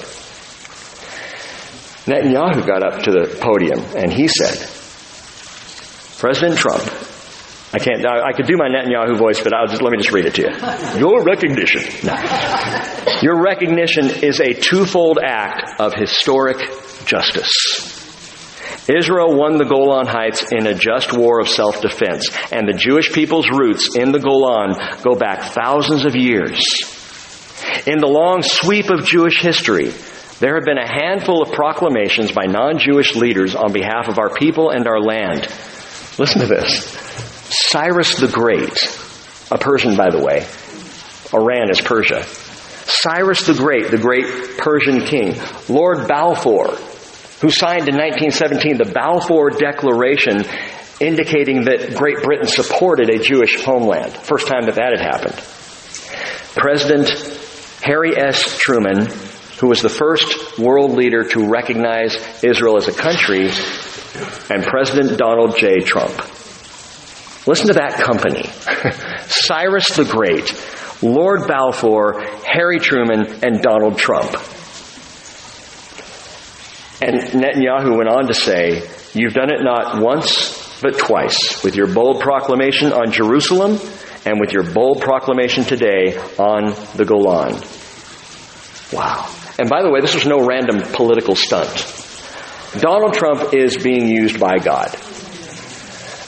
Netanyahu 2.07 2.67
got 2.67 2.83
up 2.83 3.03
to 3.05 3.11
the 3.11 3.39
podium 3.41 3.81
and 3.97 4.13
he 4.13 4.29
said, 4.29 4.57
President 6.19 6.59
Trump, 6.59 6.83
I 7.73 7.79
can't, 7.79 8.05
I 8.05 8.33
could 8.33 8.47
do 8.47 8.57
my 8.57 8.69
Netanyahu 8.69 9.17
voice, 9.17 9.41
but 9.41 9.55
I'll 9.55 9.69
just, 9.69 9.81
let 9.81 9.93
me 9.93 9.99
just 9.99 10.11
read 10.11 10.27
it 10.27 10.35
to 10.35 10.43
you. 10.43 10.99
Your 10.99 11.23
recognition. 11.23 11.83
No. 12.05 12.17
Your 13.23 13.41
recognition 13.41 14.07
is 14.25 14.41
a 14.41 14.55
twofold 14.55 15.19
act 15.23 15.81
of 15.81 15.95
historic 15.95 16.59
justice. 17.07 18.01
Israel 18.89 19.37
won 19.37 19.57
the 19.57 19.65
Golan 19.65 20.09
Heights 20.09 20.51
in 20.51 20.67
a 20.67 20.75
just 20.75 21.17
war 21.17 21.39
of 21.41 21.49
self-defense, 21.49 22.29
and 22.51 22.67
the 22.67 22.77
Jewish 22.77 23.13
people's 23.13 23.49
roots 23.49 23.95
in 23.97 24.11
the 24.11 24.19
Golan 24.19 24.75
go 25.03 25.15
back 25.15 25.53
thousands 25.53 26.05
of 26.07 26.17
years. 26.17 26.61
In 27.87 27.99
the 27.99 28.09
long 28.09 28.43
sweep 28.43 28.91
of 28.91 29.05
Jewish 29.05 29.41
history, 29.41 29.93
there 30.41 30.55
have 30.55 30.65
been 30.65 30.79
a 30.79 30.91
handful 30.91 31.43
of 31.43 31.53
proclamations 31.53 32.33
by 32.33 32.47
non-Jewish 32.47 33.15
leaders 33.15 33.55
on 33.55 33.73
behalf 33.73 34.09
of 34.09 34.19
our 34.19 34.31
people 34.31 34.71
and 34.71 34.87
our 34.87 34.99
land. 34.99 35.43
Listen 36.19 36.41
to 36.41 36.47
this. 36.47 36.87
Cyrus 37.71 38.17
the 38.17 38.29
Great, 38.29 38.73
a 39.53 39.59
Persian 39.59 39.97
by 39.97 40.09
the 40.11 40.25
way, 40.25 40.47
Iran 41.39 41.71
is 41.71 41.81
Persia. 41.81 42.25
Cyrus 42.25 43.47
the 43.47 43.55
Great, 43.55 43.91
the 43.91 43.99
great 43.99 44.57
Persian 44.57 45.03
king, 45.05 45.39
Lord 45.69 46.09
Balfour, 46.09 46.69
who 47.41 47.51
signed 47.51 47.89
in 47.89 47.97
1917 47.97 48.79
the 48.79 48.93
Balfour 48.93 49.51
Declaration 49.51 50.43
indicating 51.01 51.65
that 51.65 51.95
Great 51.95 52.23
Britain 52.23 52.47
supported 52.47 53.11
a 53.11 53.19
Jewish 53.19 53.63
homeland. 53.63 54.13
First 54.15 54.47
time 54.47 54.67
that 54.67 54.77
that 54.77 54.97
had 54.97 55.01
happened. 55.01 55.37
President 56.57 57.11
Harry 57.83 58.17
S. 58.17 58.59
Truman, 58.59 59.09
who 59.61 59.69
was 59.69 59.83
the 59.83 59.91
first 59.91 60.59
world 60.59 60.93
leader 60.93 61.23
to 61.23 61.47
recognize 61.47 62.17
Israel 62.43 62.79
as 62.79 62.89
a 62.89 62.93
country, 62.93 63.51
and 64.51 64.65
President 64.65 65.19
Donald 65.19 65.57
J. 65.59 65.81
Trump. 65.81 66.17
Listen 67.47 67.67
to 67.69 67.75
that 67.75 67.95
company. 67.95 68.45
Cyrus 69.27 69.89
the 69.97 70.05
Great, 70.05 70.51
Lord 71.03 71.47
Balfour, 71.47 72.23
Harry 72.47 72.79
Truman, 72.79 73.45
and 73.45 73.61
Donald 73.61 73.99
Trump. 73.99 74.33
And 77.03 77.21
Netanyahu 77.21 77.97
went 77.97 78.09
on 78.09 78.29
to 78.29 78.35
say, 78.35 78.89
You've 79.13 79.35
done 79.35 79.53
it 79.53 79.63
not 79.63 80.01
once, 80.01 80.81
but 80.81 80.99
twice, 80.99 81.63
with 81.63 81.77
your 81.77 81.87
bold 81.87 82.21
proclamation 82.21 82.93
on 82.93 83.13
Jerusalem 83.13 83.79
and 84.25 84.41
with 84.41 84.53
your 84.53 84.63
bold 84.63 85.03
proclamation 85.03 85.65
today 85.65 86.17
on 86.39 86.75
the 86.97 87.05
Golan. 87.05 87.61
Wow. 88.93 89.40
And 89.61 89.69
by 89.69 89.83
the 89.83 89.91
way, 89.91 90.01
this 90.01 90.15
was 90.15 90.25
no 90.25 90.41
random 90.41 90.81
political 90.95 91.37
stunt. 91.37 91.69
Donald 92.81 93.13
Trump 93.13 93.53
is 93.53 93.77
being 93.77 94.09
used 94.09 94.41
by 94.41 94.57
God. 94.57 94.97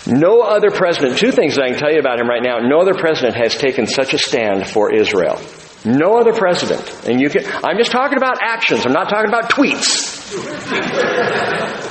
No 0.06 0.42
other 0.42 0.70
president, 0.70 1.18
two 1.18 1.32
things 1.32 1.56
I 1.56 1.70
can 1.70 1.78
tell 1.78 1.90
you 1.90 1.98
about 1.98 2.20
him 2.20 2.28
right 2.28 2.42
now, 2.42 2.58
no 2.58 2.80
other 2.82 2.92
president 2.92 3.36
has 3.36 3.56
taken 3.56 3.86
such 3.86 4.12
a 4.12 4.18
stand 4.18 4.68
for 4.68 4.92
Israel. 4.94 5.40
No 5.86 6.18
other 6.18 6.34
president. 6.34 7.08
And 7.08 7.22
you 7.22 7.30
can, 7.30 7.46
I'm 7.64 7.78
just 7.78 7.90
talking 7.90 8.18
about 8.18 8.36
actions. 8.42 8.84
I'm 8.84 8.92
not 8.92 9.08
talking 9.08 9.28
about 9.28 9.48
tweets. 9.50 10.20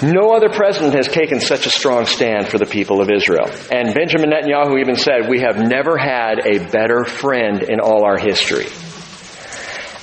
no 0.04 0.36
other 0.36 0.50
president 0.50 0.94
has 0.94 1.08
taken 1.08 1.40
such 1.40 1.66
a 1.66 1.72
strong 1.72 2.06
stand 2.06 2.50
for 2.50 2.60
the 2.60 2.68
people 2.68 3.02
of 3.02 3.10
Israel. 3.10 3.50
And 3.72 3.96
Benjamin 3.96 4.30
Netanyahu 4.30 4.80
even 4.80 4.96
said, 4.96 5.28
we 5.28 5.40
have 5.40 5.58
never 5.58 5.98
had 5.98 6.46
a 6.46 6.70
better 6.70 7.04
friend 7.04 7.64
in 7.64 7.80
all 7.80 8.06
our 8.06 8.20
history. 8.20 8.68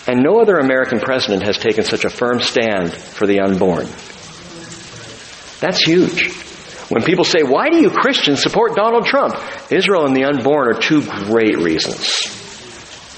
And 0.09 0.23
no 0.23 0.41
other 0.41 0.57
American 0.57 1.01
president 1.01 1.43
has 1.43 1.59
taken 1.59 1.85
such 1.85 2.07
a 2.07 2.11
firm 2.11 2.41
stand 2.41 2.95
for 2.95 3.27
the 3.27 3.41
unborn. 3.41 3.87
That's 5.61 5.83
huge. 5.85 6.33
When 6.89 7.03
people 7.03 7.25
say, 7.25 7.43
why 7.43 7.69
do 7.69 7.77
you 7.77 7.91
Christians 7.91 8.43
support 8.43 8.75
Donald 8.75 9.05
Trump? 9.05 9.35
Israel 9.71 10.07
and 10.07 10.17
the 10.17 10.25
unborn 10.25 10.75
are 10.75 10.81
two 10.81 11.03
great 11.03 11.59
reasons. 11.59 12.23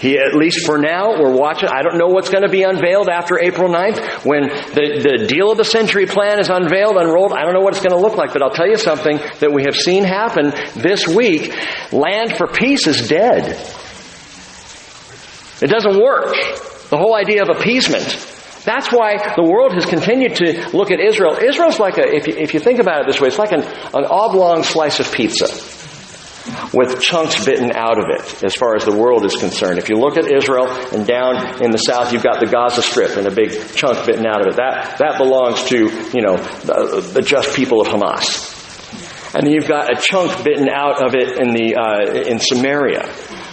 He, 0.01 0.18
at 0.18 0.34
least 0.34 0.66
for 0.66 0.78
now, 0.78 1.20
we're 1.20 1.36
watching. 1.36 1.68
I 1.68 1.82
don't 1.82 1.99
know 1.99 2.09
what's 2.09 2.30
going 2.30 2.43
to 2.43 2.49
be 2.49 2.62
unveiled 2.62 3.09
after 3.09 3.38
April 3.38 3.68
9th. 3.68 4.24
When 4.24 4.49
the, 4.49 5.18
the 5.18 5.26
deal 5.28 5.53
of 5.53 5.59
the 5.59 5.64
century 5.64 6.07
plan 6.07 6.41
is 6.41 6.49
unveiled, 6.49 6.97
unrolled, 6.97 7.34
I 7.34 7.43
don't 7.43 7.53
know 7.53 7.61
what 7.61 7.76
it's 7.76 7.86
going 7.86 7.97
to 7.97 8.01
look 8.01 8.16
like, 8.16 8.32
but 8.32 8.43
I'll 8.43 8.55
tell 8.55 8.66
you 8.66 8.78
something 8.78 9.18
that 9.38 9.53
we 9.53 9.64
have 9.64 9.76
seen 9.76 10.03
happen 10.03 10.53
this 10.74 11.07
week. 11.07 11.55
Land 11.93 12.34
for 12.36 12.49
peace 12.49 12.86
is 12.86 13.09
dead. 13.09 13.61
It 15.62 15.68
doesn't 15.68 16.03
work. 16.03 16.34
The 16.91 16.99
whole 16.99 17.14
idea 17.14 17.43
of 17.43 17.49
appeasement. 17.49 18.05
That's 18.64 18.93
why 18.93 19.16
the 19.36 19.43
world 19.43 19.72
has 19.72 19.86
continued 19.86 20.34
to 20.36 20.76
look 20.76 20.91
at 20.91 21.01
Israel. 21.01 21.36
Israel's 21.36 21.80
like 21.80 21.97
a, 21.97 22.14
if 22.14 22.26
you, 22.26 22.34
if 22.36 22.53
you 22.53 22.61
think 22.61 22.78
about 22.78 23.03
it 23.03 23.07
this 23.07 23.20
way, 23.20 23.28
it's 23.28 23.38
like 23.38 23.53
an, 23.53 23.62
an 23.62 24.05
oblong 24.05 24.64
slice 24.64 25.01
of 25.01 25.11
pizza 25.12 25.47
with 26.72 27.01
chunks 27.01 27.45
bitten 27.45 27.72
out 27.74 27.99
of 27.99 28.07
it 28.09 28.45
as 28.45 28.55
far 28.55 28.76
as 28.76 28.84
the 28.84 28.93
world 28.93 29.24
is 29.24 29.36
concerned. 29.36 29.78
If 29.78 29.88
you 29.88 29.97
look 29.97 30.16
at 30.16 30.30
Israel 30.30 30.68
and 30.68 31.07
down 31.07 31.62
in 31.62 31.70
the 31.70 31.78
south, 31.78 32.12
you've 32.12 32.22
got 32.22 32.41
the 32.41 32.47
Gaza 32.47 32.82
Strip 32.82 33.16
and 33.16 33.26
a 33.26 33.30
big 33.30 33.53
chunk 33.74 34.07
bitten 34.07 34.26
out 34.26 34.41
of 34.41 34.49
it. 34.49 34.57
That, 34.57 34.99
that 34.99 35.18
belongs 35.18 35.64
to, 35.64 35.76
you 36.12 36.22
know, 36.22 36.36
the, 36.36 37.11
the 37.14 37.22
just 37.22 37.55
people 37.55 37.80
of 37.80 37.88
Hamas. 37.88 38.57
And 39.34 39.47
then 39.47 39.53
you've 39.53 39.68
got 39.68 39.97
a 39.97 40.01
chunk 40.01 40.45
bitten 40.45 40.68
out 40.68 41.05
of 41.05 41.14
it 41.14 41.38
in 41.38 41.55
the, 41.55 41.76
uh, 41.76 42.28
in 42.28 42.41
Samaria, 42.41 43.07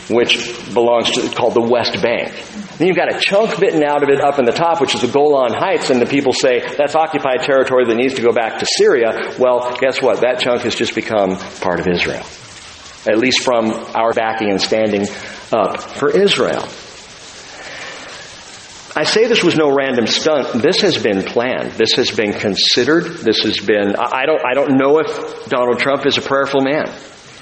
which 0.09 0.73
belongs 0.73 1.11
to, 1.11 1.29
called 1.35 1.53
the 1.53 1.61
West 1.61 2.01
Bank. 2.01 2.33
Then 2.77 2.87
you've 2.87 2.97
got 2.97 3.13
a 3.13 3.19
chunk 3.19 3.59
bitten 3.59 3.83
out 3.83 4.03
of 4.03 4.09
it 4.09 4.21
up 4.21 4.37
in 4.37 4.45
the 4.45 4.51
top, 4.51 4.79
which 4.79 4.93
is 4.93 5.01
the 5.01 5.07
Golan 5.07 5.53
Heights, 5.53 5.89
and 5.89 5.99
the 5.99 6.05
people 6.05 6.31
say 6.31 6.61
that's 6.77 6.93
occupied 6.93 7.41
territory 7.41 7.85
that 7.85 7.95
needs 7.95 8.13
to 8.15 8.21
go 8.21 8.31
back 8.31 8.59
to 8.59 8.67
Syria. 8.67 9.35
Well, 9.39 9.75
guess 9.79 10.01
what? 10.01 10.21
That 10.21 10.39
chunk 10.39 10.61
has 10.61 10.75
just 10.75 10.93
become 10.93 11.37
part 11.59 11.79
of 11.79 11.87
Israel. 11.87 12.23
At 13.07 13.17
least 13.17 13.43
from 13.43 13.71
our 13.95 14.13
backing 14.13 14.51
and 14.51 14.61
standing 14.61 15.07
up 15.51 15.81
for 15.81 16.09
Israel. 16.11 16.67
I 18.95 19.03
say 19.03 19.27
this 19.27 19.43
was 19.43 19.55
no 19.55 19.73
random 19.73 20.07
stunt. 20.07 20.61
This 20.61 20.81
has 20.81 21.01
been 21.01 21.23
planned. 21.23 21.73
This 21.73 21.93
has 21.93 22.11
been 22.11 22.33
considered. 22.33 23.05
This 23.05 23.43
has 23.43 23.59
been, 23.59 23.95
I 23.95 24.25
don't, 24.25 24.41
I 24.43 24.53
don't 24.53 24.77
know 24.77 24.99
if 24.99 25.45
Donald 25.49 25.79
Trump 25.79 26.05
is 26.05 26.17
a 26.17 26.21
prayerful 26.21 26.61
man. 26.61 26.91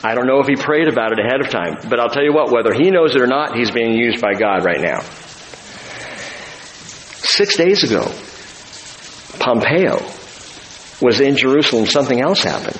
I 0.03 0.15
don't 0.15 0.27
know 0.27 0.39
if 0.39 0.47
he 0.47 0.55
prayed 0.55 0.87
about 0.87 1.13
it 1.13 1.19
ahead 1.19 1.41
of 1.41 1.49
time, 1.49 1.89
but 1.89 1.99
I'll 1.99 2.09
tell 2.09 2.23
you 2.23 2.33
what, 2.33 2.51
whether 2.51 2.73
he 2.73 2.91
knows 2.91 3.15
it 3.15 3.21
or 3.21 3.27
not, 3.27 3.55
he's 3.57 3.71
being 3.71 3.93
used 3.93 4.21
by 4.21 4.33
God 4.33 4.63
right 4.63 4.81
now. 4.81 4.99
Six 7.27 7.57
days 7.57 7.83
ago, 7.83 8.03
Pompeo 9.39 9.99
was 11.01 11.19
in 11.19 11.35
Jerusalem. 11.35 11.85
Something 11.87 12.21
else 12.21 12.43
happened 12.43 12.79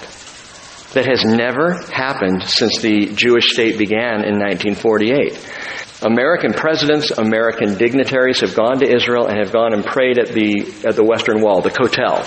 that 0.94 1.06
has 1.08 1.26
never 1.26 1.82
happened 1.92 2.44
since 2.44 2.80
the 2.80 3.08
Jewish 3.08 3.52
state 3.52 3.78
began 3.78 4.24
in 4.24 4.40
1948. 4.40 5.38
American 6.04 6.54
presidents, 6.54 7.12
American 7.12 7.76
dignitaries 7.78 8.42
have 8.42 8.56
gone 8.56 8.80
to 8.80 8.86
Israel 8.88 9.28
and 9.28 9.40
have 9.40 9.52
gone 9.52 9.74
and 9.74 9.84
prayed 9.84 10.20
at 10.20 10.28
the, 10.28 10.62
at 10.86 10.96
the 10.96 11.04
Western 11.04 11.42
Wall, 11.42 11.62
the 11.62 11.72
Kotel. 11.72 12.24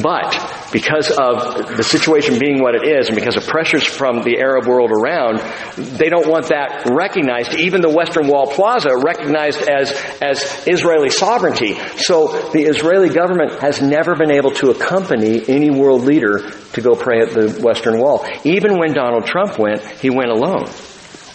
But 0.00 0.70
because 0.72 1.10
of 1.10 1.76
the 1.76 1.82
situation 1.82 2.38
being 2.38 2.62
what 2.62 2.74
it 2.74 2.88
is 2.88 3.08
and 3.08 3.16
because 3.16 3.36
of 3.36 3.46
pressures 3.46 3.84
from 3.84 4.22
the 4.22 4.38
Arab 4.38 4.66
world 4.66 4.90
around, 4.90 5.38
they 5.76 6.08
don't 6.08 6.26
want 6.26 6.48
that 6.48 6.88
recognized, 6.90 7.54
even 7.54 7.82
the 7.82 7.90
Western 7.90 8.26
Wall 8.26 8.46
Plaza 8.46 8.88
recognized 8.96 9.60
as, 9.68 9.92
as 10.22 10.66
Israeli 10.66 11.10
sovereignty. 11.10 11.74
So 11.96 12.28
the 12.52 12.62
Israeli 12.62 13.10
government 13.10 13.60
has 13.60 13.82
never 13.82 14.16
been 14.16 14.30
able 14.30 14.52
to 14.52 14.70
accompany 14.70 15.42
any 15.46 15.70
world 15.70 16.02
leader 16.02 16.50
to 16.72 16.80
go 16.80 16.94
pray 16.94 17.20
at 17.20 17.30
the 17.30 17.60
Western 17.62 17.98
Wall. 17.98 18.26
Even 18.44 18.78
when 18.78 18.94
Donald 18.94 19.26
Trump 19.26 19.58
went, 19.58 19.82
he 20.00 20.08
went 20.08 20.30
alone. 20.30 20.64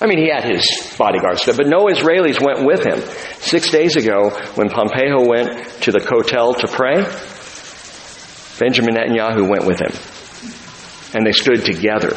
I 0.01 0.05
mean, 0.05 0.19
he 0.19 0.29
had 0.29 0.43
his 0.43 0.95
bodyguards, 0.97 1.45
but 1.45 1.67
no 1.67 1.85
Israelis 1.85 2.43
went 2.43 2.65
with 2.65 2.85
him. 2.85 3.01
Six 3.39 3.71
days 3.71 3.95
ago, 3.95 4.29
when 4.55 4.69
Pompeo 4.69 5.27
went 5.27 5.81
to 5.81 5.91
the 5.91 5.99
Kotel 5.99 6.57
to 6.59 6.67
pray, 6.67 7.03
Benjamin 8.59 8.95
Netanyahu 8.95 9.49
went 9.49 9.65
with 9.65 9.79
him. 9.79 9.93
And 11.15 11.25
they 11.25 11.31
stood 11.31 11.63
together. 11.65 12.15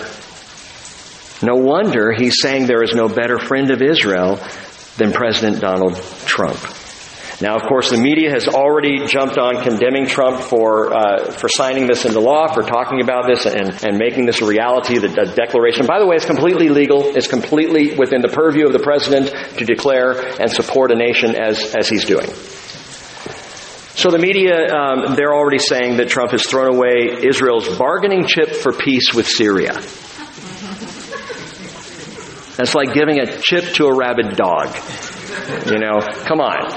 No 1.42 1.54
wonder 1.54 2.12
he's 2.12 2.40
saying 2.42 2.66
there 2.66 2.82
is 2.82 2.94
no 2.94 3.08
better 3.08 3.38
friend 3.38 3.70
of 3.70 3.80
Israel 3.80 4.38
than 4.96 5.12
President 5.12 5.60
Donald 5.60 5.96
Trump. 6.26 6.58
Now, 7.40 7.56
of 7.56 7.62
course, 7.62 7.88
the 7.88 7.96
media 7.96 8.30
has 8.30 8.46
already 8.48 9.06
jumped 9.06 9.38
on 9.38 9.62
condemning 9.62 10.04
Trump 10.04 10.42
for 10.42 10.92
uh, 10.92 11.30
for 11.30 11.48
signing 11.48 11.86
this 11.86 12.04
into 12.04 12.20
law, 12.20 12.52
for 12.52 12.60
talking 12.60 13.00
about 13.00 13.26
this, 13.26 13.46
and, 13.46 13.82
and 13.82 13.96
making 13.96 14.26
this 14.26 14.42
a 14.42 14.46
reality. 14.46 14.98
The, 14.98 15.08
the 15.08 15.32
declaration, 15.34 15.86
by 15.86 16.00
the 16.00 16.06
way, 16.06 16.16
is 16.16 16.26
completely 16.26 16.68
legal. 16.68 17.16
It's 17.16 17.28
completely 17.28 17.94
within 17.96 18.20
the 18.20 18.28
purview 18.28 18.66
of 18.66 18.74
the 18.74 18.78
president 18.78 19.32
to 19.56 19.64
declare 19.64 20.20
and 20.38 20.50
support 20.50 20.92
a 20.92 20.96
nation 20.96 21.34
as 21.34 21.74
as 21.74 21.88
he's 21.88 22.04
doing. 22.04 22.28
So 23.94 24.10
the 24.10 24.18
media, 24.18 24.68
um, 24.72 25.14
they're 25.14 25.34
already 25.34 25.58
saying 25.58 25.96
that 25.96 26.08
Trump 26.08 26.30
has 26.30 26.46
thrown 26.46 26.74
away 26.74 27.18
Israel's 27.22 27.68
bargaining 27.76 28.26
chip 28.26 28.54
for 28.54 28.72
peace 28.72 29.12
with 29.12 29.26
Syria. 29.26 29.72
That's 32.56 32.74
like 32.74 32.92
giving 32.92 33.20
a 33.20 33.40
chip 33.40 33.74
to 33.74 33.86
a 33.86 33.96
rabid 33.96 34.36
dog. 34.36 34.76
You 35.66 35.78
know, 35.78 35.98
come 36.24 36.40
on. 36.40 36.72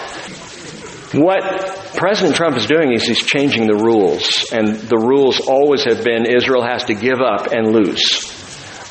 What 1.13 1.93
President 1.95 2.35
Trump 2.35 2.57
is 2.57 2.65
doing 2.65 2.91
is 2.91 3.03
he's 3.03 3.23
changing 3.23 3.67
the 3.67 3.75
rules. 3.75 4.51
And 4.51 4.75
the 4.75 4.97
rules 4.97 5.39
always 5.39 5.83
have 5.83 6.03
been 6.03 6.25
Israel 6.25 6.63
has 6.63 6.85
to 6.85 6.95
give 6.95 7.21
up 7.21 7.51
and 7.51 7.71
lose. 7.71 8.31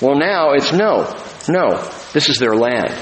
Well, 0.01 0.17
now 0.17 0.53
it's 0.53 0.73
no, 0.73 1.13
no, 1.49 1.91
this 2.13 2.29
is 2.29 2.39
their 2.39 2.55
land. 2.55 2.93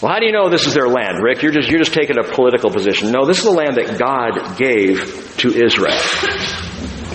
Well, 0.00 0.12
how 0.12 0.20
do 0.20 0.26
you 0.26 0.32
know 0.32 0.48
this 0.48 0.64
is 0.64 0.74
their 0.74 0.88
land, 0.88 1.20
Rick? 1.20 1.42
You're 1.42 1.50
just, 1.50 1.68
you're 1.68 1.80
just 1.80 1.92
taking 1.92 2.18
a 2.18 2.22
political 2.22 2.70
position. 2.70 3.10
No, 3.10 3.26
this 3.26 3.38
is 3.38 3.44
the 3.44 3.50
land 3.50 3.78
that 3.78 3.98
God 3.98 4.56
gave 4.56 5.36
to 5.38 5.48
Israel. 5.48 5.98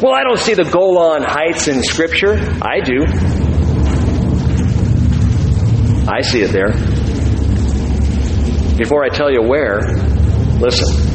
Well, 0.01 0.13
I 0.13 0.23
don't 0.25 0.37
see 0.37 0.53
the 0.53 0.69
Golan 0.69 1.23
Heights 1.23 1.69
in 1.69 1.81
Scripture. 1.81 2.33
I 2.61 2.81
do. 2.81 3.05
I 6.11 6.19
see 6.19 6.41
it 6.41 6.51
there. 6.51 6.73
Before 8.77 9.05
I 9.05 9.07
tell 9.07 9.31
you 9.31 9.43
where, 9.43 9.79
listen. 10.59 11.12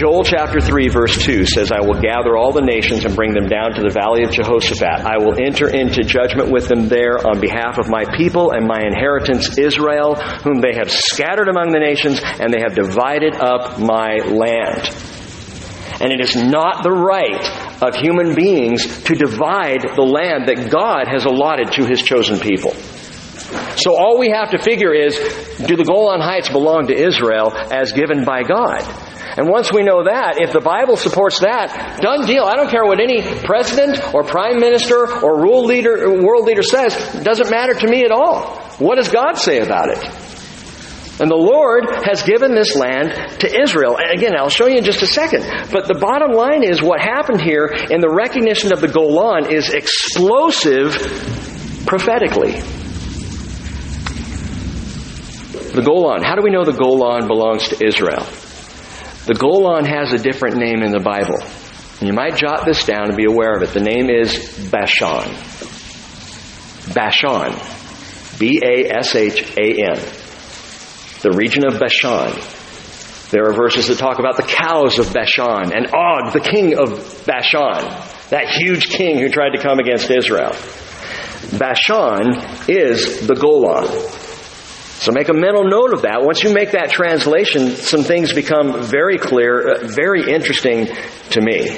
Joel 0.00 0.24
chapter 0.24 0.62
3 0.62 0.88
verse 0.88 1.22
2 1.22 1.44
says, 1.44 1.70
I 1.70 1.82
will 1.82 2.00
gather 2.00 2.34
all 2.34 2.52
the 2.52 2.62
nations 2.62 3.04
and 3.04 3.14
bring 3.14 3.34
them 3.34 3.48
down 3.48 3.74
to 3.74 3.82
the 3.82 3.90
valley 3.90 4.24
of 4.24 4.32
Jehoshaphat. 4.32 5.04
I 5.04 5.18
will 5.18 5.36
enter 5.38 5.68
into 5.68 6.00
judgment 6.04 6.50
with 6.50 6.68
them 6.68 6.88
there 6.88 7.18
on 7.18 7.38
behalf 7.38 7.76
of 7.76 7.90
my 7.90 8.06
people 8.16 8.52
and 8.52 8.66
my 8.66 8.80
inheritance 8.80 9.58
Israel, 9.58 10.14
whom 10.14 10.62
they 10.62 10.72
have 10.72 10.90
scattered 10.90 11.50
among 11.50 11.72
the 11.72 11.80
nations, 11.80 12.18
and 12.24 12.50
they 12.50 12.62
have 12.64 12.74
divided 12.74 13.34
up 13.34 13.78
my 13.78 14.16
land. 14.24 14.88
And 16.00 16.10
it 16.10 16.24
is 16.24 16.34
not 16.34 16.82
the 16.82 16.92
right 16.92 17.44
of 17.82 17.94
human 17.94 18.34
beings 18.34 19.02
to 19.02 19.14
divide 19.14 19.84
the 19.96 20.08
land 20.08 20.48
that 20.48 20.70
God 20.70 21.08
has 21.12 21.26
allotted 21.26 21.72
to 21.72 21.84
his 21.84 22.00
chosen 22.00 22.40
people. 22.40 22.72
So 23.76 23.94
all 23.98 24.18
we 24.18 24.30
have 24.30 24.52
to 24.52 24.62
figure 24.62 24.94
is, 24.94 25.18
do 25.66 25.76
the 25.76 25.84
Golan 25.84 26.22
Heights 26.22 26.48
belong 26.48 26.86
to 26.86 26.94
Israel 26.94 27.52
as 27.54 27.92
given 27.92 28.24
by 28.24 28.44
God? 28.44 29.09
And 29.36 29.48
once 29.48 29.72
we 29.72 29.82
know 29.82 30.04
that, 30.04 30.40
if 30.40 30.52
the 30.52 30.60
Bible 30.60 30.96
supports 30.96 31.40
that, 31.40 32.00
done 32.02 32.26
deal. 32.26 32.44
I 32.44 32.56
don't 32.56 32.70
care 32.70 32.84
what 32.84 33.00
any 33.00 33.22
president 33.22 34.14
or 34.14 34.24
prime 34.24 34.58
minister 34.58 35.06
or 35.22 35.38
world 35.38 35.66
leader, 35.66 36.22
world 36.22 36.46
leader 36.46 36.62
says. 36.62 36.94
It 37.14 37.24
doesn't 37.24 37.50
matter 37.50 37.74
to 37.74 37.86
me 37.88 38.04
at 38.04 38.10
all. 38.10 38.56
What 38.78 38.96
does 38.96 39.08
God 39.08 39.34
say 39.34 39.60
about 39.60 39.90
it? 39.90 40.02
And 41.20 41.30
the 41.30 41.36
Lord 41.36 41.84
has 42.06 42.22
given 42.22 42.54
this 42.54 42.74
land 42.74 43.12
to 43.40 43.60
Israel. 43.60 43.98
And 43.98 44.10
again, 44.10 44.32
I'll 44.38 44.48
show 44.48 44.66
you 44.66 44.78
in 44.78 44.84
just 44.84 45.02
a 45.02 45.06
second. 45.06 45.44
But 45.70 45.86
the 45.86 45.98
bottom 46.00 46.32
line 46.32 46.64
is 46.64 46.80
what 46.80 46.98
happened 46.98 47.42
here 47.42 47.66
in 47.66 48.00
the 48.00 48.08
recognition 48.08 48.72
of 48.72 48.80
the 48.80 48.88
Golan 48.88 49.52
is 49.52 49.68
explosive 49.68 50.96
prophetically. 51.86 52.52
The 55.72 55.82
Golan. 55.84 56.22
How 56.22 56.36
do 56.36 56.42
we 56.42 56.50
know 56.50 56.64
the 56.64 56.72
Golan 56.72 57.28
belongs 57.28 57.68
to 57.68 57.86
Israel? 57.86 58.26
The 59.26 59.34
Golan 59.34 59.84
has 59.84 60.12
a 60.12 60.18
different 60.18 60.56
name 60.56 60.82
in 60.82 60.92
the 60.92 61.00
Bible. 61.00 61.38
You 62.00 62.14
might 62.14 62.36
jot 62.36 62.64
this 62.64 62.86
down 62.86 63.08
and 63.08 63.16
be 63.16 63.26
aware 63.26 63.54
of 63.54 63.62
it. 63.62 63.74
The 63.74 63.80
name 63.80 64.08
is 64.08 64.70
Bashan. 64.70 65.36
Bashan. 66.94 67.52
B 68.38 68.62
A 68.64 68.96
S 68.96 69.14
H 69.14 69.42
A 69.58 69.82
N. 69.92 70.00
The 71.20 71.32
region 71.36 71.66
of 71.66 71.78
Bashan. 71.78 72.32
There 73.30 73.44
are 73.46 73.52
verses 73.52 73.88
that 73.88 73.98
talk 73.98 74.18
about 74.18 74.36
the 74.38 74.42
cows 74.42 74.98
of 74.98 75.12
Bashan 75.12 75.72
and 75.74 75.86
Og, 75.94 76.32
the 76.32 76.40
king 76.40 76.78
of 76.78 77.24
Bashan, 77.26 77.84
that 78.30 78.48
huge 78.48 78.88
king 78.88 79.18
who 79.18 79.28
tried 79.28 79.50
to 79.50 79.62
come 79.62 79.78
against 79.78 80.10
Israel. 80.10 80.56
Bashan 81.58 82.32
is 82.68 83.26
the 83.26 83.34
Golan. 83.34 83.84
So 85.00 85.12
make 85.12 85.30
a 85.30 85.34
mental 85.34 85.64
note 85.64 85.94
of 85.94 86.02
that. 86.02 86.20
Once 86.20 86.44
you 86.44 86.52
make 86.52 86.72
that 86.72 86.90
translation, 86.90 87.70
some 87.70 88.02
things 88.02 88.34
become 88.34 88.82
very 88.82 89.16
clear, 89.16 89.66
uh, 89.66 89.86
very 89.86 90.30
interesting 90.30 90.88
to 91.30 91.40
me. 91.40 91.70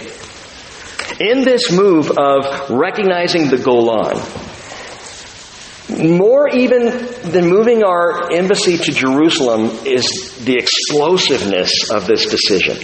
In 1.20 1.44
this 1.44 1.70
move 1.70 2.10
of 2.18 2.68
recognizing 2.68 3.48
the 3.48 3.58
Golan, 3.58 4.18
more 6.18 6.48
even 6.48 6.86
than 7.30 7.46
moving 7.46 7.84
our 7.84 8.32
embassy 8.32 8.76
to 8.76 8.90
Jerusalem 8.90 9.70
is 9.86 10.44
the 10.44 10.56
explosiveness 10.56 11.92
of 11.92 12.08
this 12.08 12.26
decision, 12.26 12.76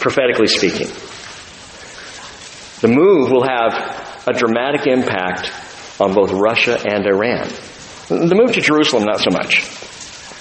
prophetically 0.00 0.48
speaking. 0.48 0.88
The 2.82 2.88
move 2.88 3.30
will 3.30 3.44
have 3.44 4.26
a 4.28 4.34
dramatic 4.34 4.86
impact 4.86 5.50
on 5.98 6.12
both 6.12 6.30
Russia 6.30 6.78
and 6.84 7.06
Iran. 7.06 7.48
The 8.08 8.34
move 8.34 8.52
to 8.52 8.60
Jerusalem, 8.60 9.04
not 9.04 9.20
so 9.20 9.30
much. 9.30 9.64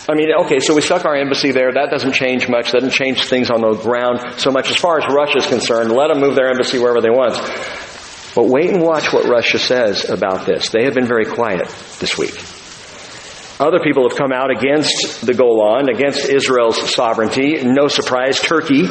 I 0.10 0.16
mean, 0.16 0.30
okay, 0.46 0.60
so 0.60 0.76
we 0.76 0.82
stuck 0.82 1.06
our 1.06 1.16
embassy 1.16 1.52
there. 1.52 1.72
That 1.74 1.90
doesn't 1.92 2.14
change 2.14 2.50
much. 2.50 2.72
Doesn't 2.72 2.92
change 2.92 3.26
things 3.28 3.50
on 3.50 3.62
the 3.62 3.74
ground 3.76 4.40
so 4.40 4.52
much 4.52 4.70
as 4.70 4.76
far 4.76 5.00
as 5.00 5.14
Russia 5.14 5.38
is 5.38 5.46
concerned. 5.46 5.92
Let 5.92 6.08
them 6.08 6.20
move 6.20 6.36
their 6.36 6.50
embassy 6.50 6.80
wherever 6.80 7.02
they 7.02 7.10
want. 7.10 7.36
But 8.34 8.48
wait 8.48 8.70
and 8.70 8.82
watch 8.82 9.14
what 9.14 9.26
Russia 9.26 9.60
says 9.60 10.10
about 10.10 10.46
this. 10.46 10.70
They 10.70 10.86
have 10.86 10.94
been 10.94 11.06
very 11.06 11.26
quiet 11.26 11.68
this 12.00 12.18
week. 12.18 12.34
Other 13.60 13.80
people 13.84 14.10
have 14.10 14.18
come 14.18 14.32
out 14.32 14.50
against 14.50 15.26
the 15.26 15.34
Golan, 15.34 15.88
against 15.88 16.28
Israel's 16.28 16.94
sovereignty. 16.94 17.62
No 17.64 17.88
surprise, 17.88 18.40
Turkey 18.40 18.88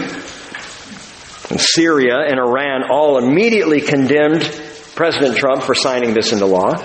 and 1.51 1.61
Syria 1.61 2.19
and 2.21 2.39
Iran 2.39 2.85
all 2.91 3.19
immediately 3.19 3.81
condemned 3.81 4.43
President 4.95 5.37
Trump 5.37 5.63
for 5.63 5.75
signing 5.75 6.15
this 6.15 6.33
into 6.33 6.47
law. 6.47 6.77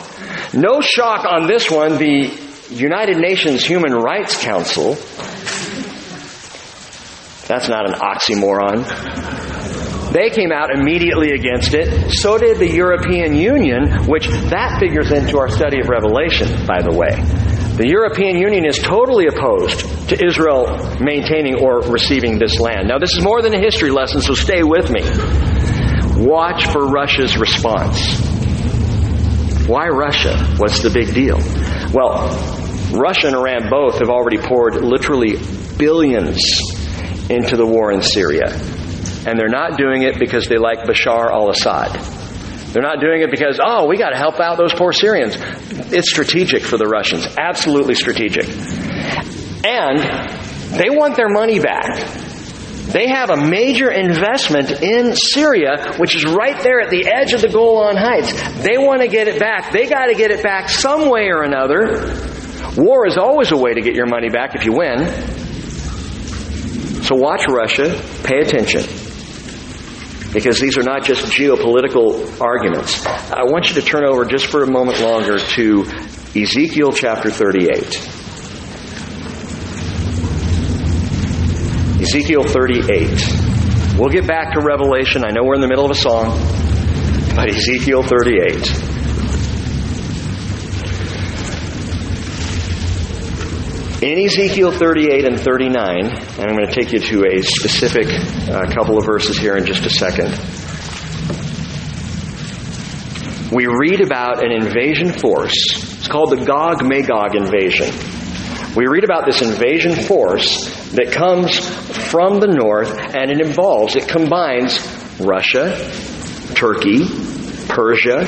No 0.55 0.79
shock 0.79 1.25
on 1.25 1.47
this 1.47 1.69
one, 1.69 1.97
the 1.97 2.31
United 2.69 3.17
Nations 3.17 3.65
Human 3.65 3.93
Rights 3.93 4.41
Council. 4.41 4.93
That's 7.45 7.67
not 7.67 7.89
an 7.89 7.95
oxymoron. 7.99 8.85
They 10.13 10.29
came 10.29 10.53
out 10.53 10.73
immediately 10.73 11.31
against 11.31 11.73
it. 11.73 12.13
So 12.13 12.37
did 12.37 12.57
the 12.57 12.71
European 12.71 13.35
Union, 13.35 14.05
which 14.07 14.29
that 14.29 14.79
figures 14.79 15.11
into 15.11 15.39
our 15.39 15.49
study 15.49 15.81
of 15.81 15.89
Revelation, 15.89 16.65
by 16.65 16.81
the 16.81 16.95
way. 16.95 17.21
The 17.75 17.89
European 17.89 18.37
Union 18.37 18.65
is 18.65 18.79
totally 18.79 19.27
opposed 19.27 19.79
to 20.07 20.25
Israel 20.25 20.95
maintaining 21.01 21.61
or 21.61 21.81
receiving 21.81 22.39
this 22.39 22.61
land. 22.61 22.87
Now, 22.87 22.97
this 22.97 23.11
is 23.17 23.21
more 23.21 23.41
than 23.41 23.53
a 23.53 23.59
history 23.59 23.91
lesson, 23.91 24.21
so 24.21 24.33
stay 24.33 24.63
with 24.63 24.89
me. 24.89 25.01
Watch 26.25 26.71
for 26.71 26.87
Russia's 26.87 27.37
response. 27.37 28.44
Why 29.67 29.87
Russia? 29.87 30.37
What's 30.57 30.83
the 30.83 30.91
big 30.91 31.13
deal? 31.15 31.37
Well, 31.91 32.29
Russia 32.93 33.27
and 33.27 33.35
Iran 33.35 33.67
both 33.69 33.97
have 33.97 34.09
already 34.09 34.37
poured 34.37 34.75
literally 34.75 35.37
billions 35.77 36.39
into 37.31 37.57
the 37.57 37.65
war 37.65 37.91
in 37.91 38.03
Syria. 38.03 38.45
And 39.25 39.39
they're 39.39 39.49
not 39.49 39.77
doing 39.77 40.03
it 40.03 40.19
because 40.19 40.47
they 40.47 40.57
like 40.57 40.83
Bashar 40.83 41.31
al 41.31 41.49
Assad. 41.49 41.91
They're 42.73 42.83
not 42.83 42.99
doing 42.99 43.21
it 43.21 43.31
because, 43.31 43.59
oh, 43.63 43.87
we 43.87 43.97
got 43.97 44.09
to 44.09 44.17
help 44.17 44.39
out 44.39 44.59
those 44.59 44.73
poor 44.73 44.91
Syrians. 44.91 45.35
It's 45.91 46.11
strategic 46.11 46.61
for 46.61 46.77
the 46.77 46.85
Russians. 46.85 47.27
Absolutely 47.35 47.95
strategic. 47.95 48.47
And 49.65 49.97
they 50.77 50.91
want 50.91 51.15
their 51.15 51.29
money 51.29 51.59
back. 51.59 52.24
They 52.87 53.07
have 53.07 53.29
a 53.29 53.37
major 53.37 53.89
investment 53.89 54.71
in 54.71 55.15
Syria, 55.15 55.95
which 55.97 56.15
is 56.15 56.23
right 56.23 56.61
there 56.61 56.79
at 56.79 56.89
the 56.91 57.07
edge 57.07 57.33
of 57.33 57.41
the 57.41 57.49
Golan 57.49 57.97
Heights. 57.97 58.31
They 58.63 58.77
want 58.77 59.01
to 59.01 59.07
get 59.07 59.27
it 59.27 59.39
back. 59.39 59.71
They 59.71 59.87
got 59.87 60.05
to 60.05 60.15
get 60.15 60.31
it 60.31 60.43
back 60.43 60.69
some 60.69 61.09
way 61.09 61.29
or 61.29 61.41
another. 61.43 62.15
War 62.77 63.07
is 63.07 63.17
always 63.17 63.51
a 63.51 63.57
way 63.57 63.73
to 63.73 63.81
get 63.81 63.95
your 63.95 64.05
money 64.05 64.29
back 64.29 64.55
if 64.55 64.65
you 64.65 64.73
win. 64.73 65.07
So 67.03 67.15
watch 67.15 67.47
Russia, 67.47 68.01
pay 68.23 68.39
attention. 68.39 68.81
Because 70.33 70.59
these 70.59 70.77
are 70.77 70.83
not 70.83 71.03
just 71.05 71.25
geopolitical 71.31 72.41
arguments. 72.41 73.05
I 73.05 73.43
want 73.43 73.69
you 73.69 73.75
to 73.75 73.81
turn 73.81 74.05
over 74.05 74.25
just 74.25 74.47
for 74.47 74.63
a 74.63 74.69
moment 74.69 74.99
longer 74.99 75.37
to 75.37 75.85
Ezekiel 76.35 76.91
chapter 76.91 77.31
38. 77.31 78.24
Ezekiel 82.15 82.43
38. 82.45 83.99
We'll 83.99 84.07
get 84.07 84.25
back 84.25 84.53
to 84.53 84.61
Revelation. 84.61 85.25
I 85.25 85.31
know 85.31 85.43
we're 85.43 85.55
in 85.55 85.59
the 85.59 85.67
middle 85.67 85.83
of 85.83 85.91
a 85.91 85.95
song, 85.95 86.29
but 87.35 87.49
Ezekiel 87.49 88.03
38. 88.03 88.55
In 94.01 94.25
Ezekiel 94.25 94.71
38 94.71 95.25
and 95.25 95.37
39, 95.37 96.05
and 96.05 96.39
I'm 96.39 96.55
going 96.55 96.65
to 96.65 96.73
take 96.73 96.93
you 96.93 96.99
to 96.99 97.25
a 97.25 97.43
specific 97.43 98.07
uh, 98.07 98.71
couple 98.73 98.97
of 98.97 99.05
verses 99.05 99.37
here 99.37 99.57
in 99.57 99.65
just 99.65 99.85
a 99.85 99.89
second, 99.89 100.31
we 103.51 103.67
read 103.67 103.99
about 103.99 104.41
an 104.41 104.53
invasion 104.53 105.11
force. 105.11 105.97
It's 105.97 106.07
called 106.07 106.29
the 106.29 106.45
Gog 106.45 106.81
Magog 106.87 107.35
invasion. 107.35 107.93
We 108.73 108.87
read 108.87 109.03
about 109.03 109.25
this 109.25 109.41
invasion 109.41 109.95
force 109.95 110.84
that 110.95 111.11
comes 111.11 111.57
from 112.09 112.39
the 112.39 112.47
north 112.47 112.91
and 113.15 113.31
it 113.31 113.41
involves, 113.41 113.95
it 113.95 114.07
combines 114.07 114.79
Russia, 115.19 115.75
Turkey, 116.55 117.05
Persia, 117.67 118.27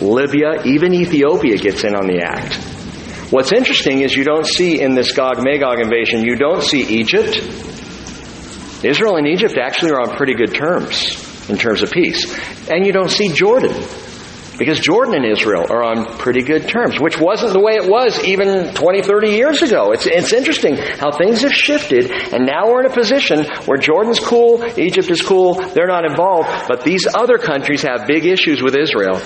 Libya, 0.00 0.62
even 0.64 0.94
Ethiopia 0.94 1.56
gets 1.56 1.84
in 1.84 1.94
on 1.94 2.06
the 2.06 2.20
act. 2.22 2.54
What's 3.32 3.52
interesting 3.52 4.00
is 4.00 4.14
you 4.14 4.24
don't 4.24 4.46
see 4.46 4.80
in 4.80 4.94
this 4.94 5.12
Gog 5.12 5.42
Magog 5.42 5.80
invasion, 5.80 6.24
you 6.24 6.36
don't 6.36 6.62
see 6.62 6.82
Egypt. 7.00 7.36
Israel 8.84 9.16
and 9.16 9.26
Egypt 9.26 9.56
actually 9.60 9.92
are 9.92 10.00
on 10.00 10.16
pretty 10.16 10.34
good 10.34 10.54
terms 10.54 11.48
in 11.48 11.56
terms 11.56 11.82
of 11.82 11.90
peace. 11.90 12.32
And 12.68 12.86
you 12.86 12.92
don't 12.92 13.10
see 13.10 13.28
Jordan. 13.32 13.72
Because 14.58 14.78
Jordan 14.78 15.14
and 15.14 15.26
Israel 15.26 15.66
are 15.68 15.82
on 15.82 16.06
pretty 16.18 16.42
good 16.42 16.68
terms, 16.68 17.00
which 17.00 17.18
wasn't 17.18 17.52
the 17.52 17.60
way 17.60 17.74
it 17.74 17.88
was 17.88 18.22
even 18.24 18.72
20, 18.74 19.02
30 19.02 19.30
years 19.30 19.62
ago. 19.62 19.92
It's, 19.92 20.06
it's 20.06 20.32
interesting 20.32 20.76
how 20.76 21.10
things 21.10 21.42
have 21.42 21.52
shifted, 21.52 22.10
and 22.10 22.46
now 22.46 22.68
we're 22.68 22.84
in 22.84 22.90
a 22.90 22.94
position 22.94 23.44
where 23.66 23.78
Jordan's 23.78 24.20
cool, 24.20 24.64
Egypt 24.78 25.10
is 25.10 25.22
cool, 25.22 25.54
they're 25.54 25.88
not 25.88 26.04
involved, 26.04 26.48
but 26.68 26.82
these 26.82 27.06
other 27.12 27.38
countries 27.38 27.82
have 27.82 28.06
big 28.06 28.26
issues 28.26 28.62
with 28.62 28.76
Israel. 28.76 29.20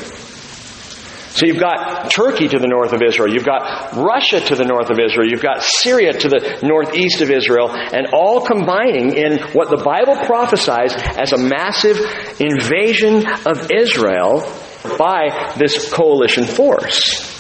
So 1.39 1.47
you've 1.47 1.61
got 1.61 2.11
Turkey 2.11 2.49
to 2.49 2.59
the 2.59 2.67
north 2.67 2.93
of 2.93 3.01
Israel. 3.01 3.33
You've 3.33 3.45
got 3.45 3.93
Russia 3.95 4.41
to 4.41 4.57
the 4.57 4.65
north 4.65 4.91
of 4.91 4.99
Israel. 4.99 5.29
You've 5.31 5.43
got 5.43 5.63
Syria 5.63 6.13
to 6.13 6.29
the 6.29 6.59
northeast 6.65 7.21
of 7.21 7.31
Israel, 7.31 7.71
and 7.71 8.09
all 8.13 8.41
combining 8.41 9.15
in 9.15 9.39
what 9.53 9.71
the 9.71 9.77
Bible 9.77 10.17
prophesies 10.27 10.95
as 10.97 11.33
a 11.33 11.39
massive 11.39 12.01
invasion 12.41 13.25
of 13.47 13.71
Israel 13.71 14.41
by 14.97 15.55
this 15.59 15.93
coalition 15.93 16.45
force. 16.45 17.37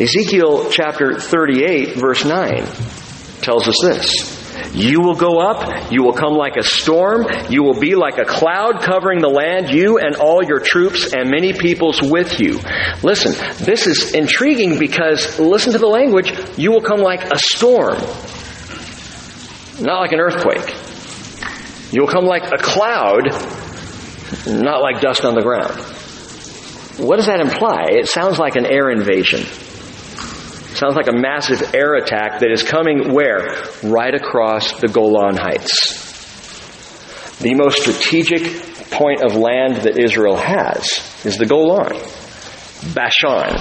Ezekiel 0.00 0.70
chapter 0.70 1.18
38 1.18 1.96
verse 1.96 2.24
9 2.24 2.64
tells 3.42 3.68
us 3.68 3.76
this. 3.82 4.40
You 4.72 5.00
will 5.00 5.16
go 5.16 5.40
up, 5.40 5.90
you 5.90 6.04
will 6.04 6.12
come 6.12 6.34
like 6.34 6.56
a 6.56 6.62
storm, 6.62 7.26
you 7.48 7.62
will 7.64 7.78
be 7.78 7.96
like 7.96 8.18
a 8.18 8.24
cloud 8.24 8.82
covering 8.82 9.20
the 9.20 9.28
land, 9.28 9.70
you 9.70 9.98
and 9.98 10.16
all 10.16 10.44
your 10.44 10.60
troops 10.60 11.12
and 11.12 11.28
many 11.28 11.52
peoples 11.52 12.00
with 12.00 12.38
you. 12.40 12.60
Listen, 13.02 13.32
this 13.64 13.86
is 13.86 14.14
intriguing 14.14 14.78
because 14.78 15.40
listen 15.40 15.72
to 15.72 15.78
the 15.78 15.88
language, 15.88 16.32
you 16.56 16.70
will 16.70 16.82
come 16.82 17.00
like 17.00 17.32
a 17.32 17.38
storm, 17.38 17.98
not 19.80 20.00
like 20.00 20.12
an 20.12 20.20
earthquake. 20.20 20.74
You 21.92 22.02
will 22.02 22.08
come 22.08 22.24
like 22.24 22.44
a 22.44 22.58
cloud, 22.58 23.24
not 24.46 24.82
like 24.82 25.00
dust 25.00 25.24
on 25.24 25.34
the 25.34 25.42
ground. 25.42 25.99
What 26.98 27.16
does 27.16 27.26
that 27.26 27.40
imply? 27.40 27.86
It 27.90 28.08
sounds 28.08 28.38
like 28.38 28.56
an 28.56 28.66
air 28.66 28.90
invasion. 28.90 29.44
Sounds 30.74 30.94
like 30.94 31.08
a 31.08 31.12
massive 31.12 31.74
air 31.74 31.94
attack 31.94 32.40
that 32.40 32.50
is 32.50 32.62
coming 32.62 33.12
where? 33.12 33.64
Right 33.82 34.14
across 34.14 34.80
the 34.80 34.88
Golan 34.88 35.36
Heights. 35.36 36.08
The 37.38 37.54
most 37.54 37.80
strategic 37.80 38.42
point 38.90 39.22
of 39.22 39.34
land 39.34 39.76
that 39.82 39.98
Israel 39.98 40.36
has 40.36 40.86
is 41.24 41.36
the 41.36 41.46
Golan. 41.46 41.92
Bashan. 42.94 43.56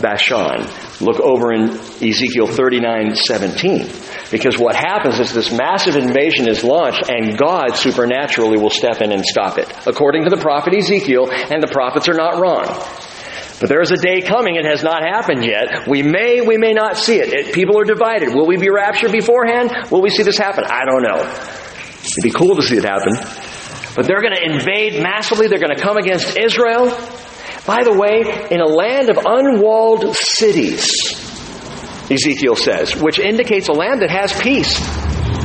Bashan. 0.00 0.66
Look 1.04 1.20
over 1.20 1.52
in 1.52 1.70
Ezekiel 1.70 2.46
39, 2.46 3.14
17. 3.14 3.86
Because 4.30 4.58
what 4.58 4.74
happens 4.74 5.18
is 5.20 5.32
this 5.32 5.50
massive 5.50 5.96
invasion 5.96 6.48
is 6.48 6.62
launched 6.62 7.08
and 7.08 7.38
God 7.38 7.76
supernaturally 7.76 8.58
will 8.58 8.70
step 8.70 9.00
in 9.00 9.12
and 9.12 9.24
stop 9.24 9.56
it. 9.56 9.72
According 9.86 10.24
to 10.24 10.30
the 10.30 10.36
prophet 10.36 10.74
Ezekiel, 10.74 11.30
and 11.30 11.62
the 11.62 11.70
prophets 11.72 12.08
are 12.08 12.14
not 12.14 12.38
wrong. 12.38 12.66
But 13.60 13.68
there 13.68 13.80
is 13.80 13.90
a 13.90 13.96
day 13.96 14.20
coming, 14.20 14.56
it 14.56 14.64
has 14.64 14.82
not 14.84 15.02
happened 15.02 15.44
yet. 15.44 15.88
We 15.88 16.02
may, 16.02 16.42
we 16.42 16.58
may 16.58 16.74
not 16.74 16.96
see 16.96 17.18
it. 17.18 17.32
it. 17.32 17.54
People 17.54 17.78
are 17.78 17.84
divided. 17.84 18.34
Will 18.34 18.46
we 18.46 18.56
be 18.56 18.70
raptured 18.70 19.10
beforehand? 19.10 19.90
Will 19.90 20.02
we 20.02 20.10
see 20.10 20.22
this 20.22 20.38
happen? 20.38 20.64
I 20.64 20.84
don't 20.84 21.02
know. 21.02 21.24
It'd 22.04 22.22
be 22.22 22.30
cool 22.30 22.54
to 22.56 22.62
see 22.62 22.76
it 22.76 22.84
happen. 22.84 23.14
But 23.96 24.06
they're 24.06 24.20
going 24.20 24.34
to 24.34 24.44
invade 24.44 25.02
massively. 25.02 25.48
They're 25.48 25.58
going 25.58 25.74
to 25.74 25.82
come 25.82 25.96
against 25.96 26.36
Israel. 26.38 26.86
By 27.66 27.82
the 27.82 27.92
way, 27.92 28.22
in 28.50 28.60
a 28.60 28.66
land 28.66 29.10
of 29.10 29.18
unwalled 29.26 30.14
cities, 30.14 31.07
Ezekiel 32.10 32.56
says, 32.56 32.96
which 32.96 33.18
indicates 33.18 33.68
a 33.68 33.72
land 33.72 34.02
that 34.02 34.10
has 34.10 34.32
peace, 34.40 34.78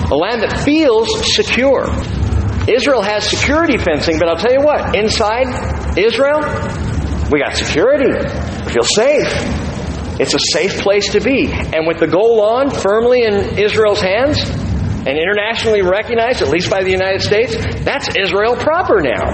a 0.09 0.15
land 0.15 0.41
that 0.43 0.61
feels 0.63 1.09
secure. 1.35 1.89
Israel 2.67 3.01
has 3.01 3.29
security 3.29 3.77
fencing, 3.77 4.19
but 4.19 4.29
I'll 4.29 4.37
tell 4.37 4.53
you 4.53 4.63
what, 4.63 4.95
inside 4.95 5.97
Israel, 5.97 6.39
we 7.29 7.39
got 7.39 7.57
security. 7.57 8.11
We 8.65 8.71
feel 8.71 8.83
safe. 8.83 9.27
It's 10.19 10.33
a 10.33 10.39
safe 10.39 10.79
place 10.81 11.11
to 11.11 11.19
be. 11.19 11.51
And 11.51 11.87
with 11.87 11.99
the 11.99 12.07
Golan 12.07 12.69
firmly 12.69 13.23
in 13.23 13.57
Israel's 13.57 13.99
hands 13.99 14.39
and 14.39 15.17
internationally 15.17 15.81
recognized, 15.81 16.41
at 16.41 16.47
least 16.47 16.69
by 16.69 16.83
the 16.83 16.91
United 16.91 17.21
States, 17.21 17.55
that's 17.83 18.07
Israel 18.15 18.55
proper 18.55 19.01
now. 19.01 19.33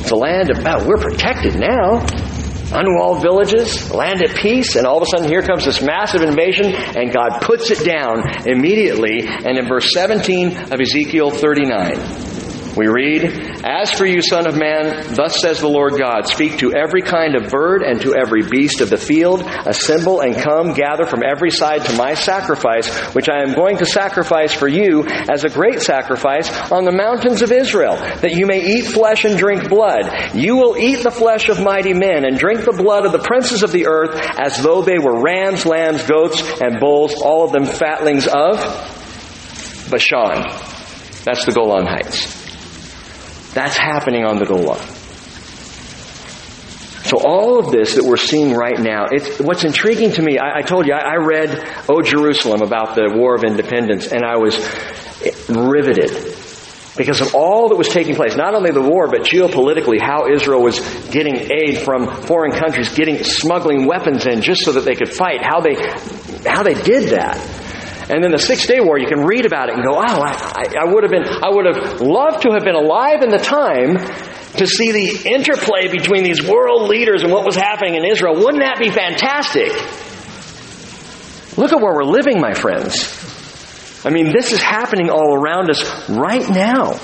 It's 0.00 0.10
a 0.10 0.16
land 0.16 0.50
of, 0.50 0.86
we're 0.86 0.96
protected 0.96 1.54
now. 1.54 2.04
Unwalled 2.72 3.20
villages, 3.20 3.92
land 3.92 4.22
at 4.22 4.36
peace, 4.36 4.76
and 4.76 4.86
all 4.86 4.98
of 4.98 5.02
a 5.02 5.06
sudden 5.06 5.28
here 5.28 5.42
comes 5.42 5.64
this 5.64 5.82
massive 5.82 6.22
invasion, 6.22 6.66
and 6.66 7.12
God 7.12 7.40
puts 7.42 7.70
it 7.70 7.84
down 7.84 8.46
immediately. 8.46 9.26
And 9.26 9.58
in 9.58 9.66
verse 9.66 9.92
17 9.92 10.72
of 10.72 10.80
Ezekiel 10.80 11.30
39, 11.30 12.29
we 12.76 12.86
read, 12.86 13.24
As 13.64 13.90
for 13.90 14.06
you, 14.06 14.22
Son 14.22 14.46
of 14.46 14.56
Man, 14.56 15.14
thus 15.14 15.40
says 15.40 15.60
the 15.60 15.68
Lord 15.68 15.98
God, 15.98 16.28
speak 16.28 16.58
to 16.58 16.72
every 16.72 17.02
kind 17.02 17.34
of 17.34 17.50
bird 17.50 17.82
and 17.82 18.00
to 18.02 18.14
every 18.14 18.42
beast 18.42 18.80
of 18.80 18.90
the 18.90 18.96
field, 18.96 19.42
assemble 19.42 20.20
and 20.20 20.36
come, 20.36 20.72
gather 20.72 21.04
from 21.04 21.22
every 21.24 21.50
side 21.50 21.84
to 21.86 21.96
my 21.96 22.14
sacrifice, 22.14 22.88
which 23.14 23.28
I 23.28 23.42
am 23.42 23.54
going 23.54 23.78
to 23.78 23.86
sacrifice 23.86 24.52
for 24.52 24.68
you 24.68 25.04
as 25.06 25.44
a 25.44 25.48
great 25.48 25.80
sacrifice 25.80 26.48
on 26.70 26.84
the 26.84 26.92
mountains 26.92 27.42
of 27.42 27.50
Israel, 27.50 27.96
that 27.96 28.34
you 28.34 28.46
may 28.46 28.64
eat 28.64 28.86
flesh 28.86 29.24
and 29.24 29.36
drink 29.36 29.68
blood. 29.68 30.34
You 30.34 30.56
will 30.56 30.76
eat 30.76 31.02
the 31.02 31.10
flesh 31.10 31.48
of 31.48 31.60
mighty 31.60 31.94
men 31.94 32.24
and 32.24 32.38
drink 32.38 32.64
the 32.64 32.72
blood 32.72 33.04
of 33.04 33.12
the 33.12 33.18
princes 33.18 33.62
of 33.62 33.72
the 33.72 33.86
earth 33.86 34.14
as 34.38 34.62
though 34.62 34.82
they 34.82 34.98
were 34.98 35.20
rams, 35.22 35.66
lambs, 35.66 36.02
goats, 36.04 36.42
and 36.60 36.78
bulls, 36.78 37.14
all 37.20 37.44
of 37.44 37.52
them 37.52 37.66
fatlings 37.66 38.26
of 38.26 38.58
Bashan. 39.90 40.44
That's 41.24 41.44
the 41.44 41.52
Golan 41.52 41.86
Heights. 41.86 42.49
That's 43.52 43.76
happening 43.76 44.24
on 44.24 44.38
the 44.38 44.46
Golan. 44.46 44.80
So 47.04 47.16
all 47.18 47.58
of 47.58 47.72
this 47.72 47.96
that 47.96 48.04
we're 48.04 48.16
seeing 48.16 48.54
right 48.54 48.78
now, 48.78 49.06
it's, 49.10 49.40
what's 49.40 49.64
intriguing 49.64 50.12
to 50.12 50.22
me, 50.22 50.38
I, 50.38 50.58
I 50.58 50.62
told 50.62 50.86
you, 50.86 50.92
I, 50.92 51.14
I 51.14 51.16
read 51.16 51.84
O 51.88 52.02
Jerusalem 52.02 52.62
about 52.62 52.94
the 52.94 53.10
War 53.12 53.34
of 53.34 53.42
Independence, 53.42 54.12
and 54.12 54.22
I 54.24 54.36
was 54.36 54.56
riveted 55.48 56.36
because 56.96 57.20
of 57.20 57.34
all 57.34 57.70
that 57.70 57.76
was 57.76 57.88
taking 57.88 58.14
place. 58.14 58.36
Not 58.36 58.54
only 58.54 58.70
the 58.70 58.82
war, 58.82 59.08
but 59.08 59.22
geopolitically, 59.22 60.00
how 60.00 60.28
Israel 60.30 60.62
was 60.62 60.78
getting 61.10 61.50
aid 61.50 61.78
from 61.78 62.06
foreign 62.24 62.52
countries, 62.52 62.90
getting 62.92 63.24
smuggling 63.24 63.86
weapons 63.86 64.26
in 64.26 64.42
just 64.42 64.64
so 64.64 64.72
that 64.72 64.84
they 64.84 64.94
could 64.94 65.08
fight. 65.08 65.40
How 65.42 65.60
they 65.60 65.74
how 66.46 66.62
they 66.62 66.74
did 66.74 67.10
that. 67.10 67.38
And 68.10 68.24
then 68.24 68.32
the 68.32 68.38
Six 68.38 68.66
Day 68.66 68.80
War, 68.80 68.98
you 68.98 69.06
can 69.06 69.24
read 69.24 69.46
about 69.46 69.68
it 69.68 69.76
and 69.76 69.84
go, 69.84 69.94
oh, 69.94 70.00
I, 70.02 70.66
I 70.80 70.84
would 70.92 71.04
have 71.04 71.12
been, 71.12 71.22
I 71.22 71.48
would 71.48 71.64
have 71.64 72.00
loved 72.00 72.42
to 72.42 72.50
have 72.50 72.64
been 72.64 72.74
alive 72.74 73.22
in 73.22 73.30
the 73.30 73.38
time 73.38 73.96
to 74.58 74.66
see 74.66 74.90
the 74.90 75.30
interplay 75.30 75.86
between 75.86 76.24
these 76.24 76.42
world 76.42 76.88
leaders 76.88 77.22
and 77.22 77.30
what 77.30 77.46
was 77.46 77.54
happening 77.54 77.94
in 77.94 78.04
Israel. 78.04 78.34
Wouldn't 78.34 78.64
that 78.64 78.80
be 78.80 78.90
fantastic? 78.90 79.70
Look 81.56 81.72
at 81.72 81.80
where 81.80 81.94
we're 81.94 82.04
living, 82.04 82.40
my 82.40 82.52
friends. 82.54 83.16
I 84.04 84.10
mean, 84.10 84.32
this 84.32 84.52
is 84.52 84.60
happening 84.60 85.08
all 85.08 85.34
around 85.34 85.70
us 85.70 86.08
right 86.08 86.48
now. 86.50 86.98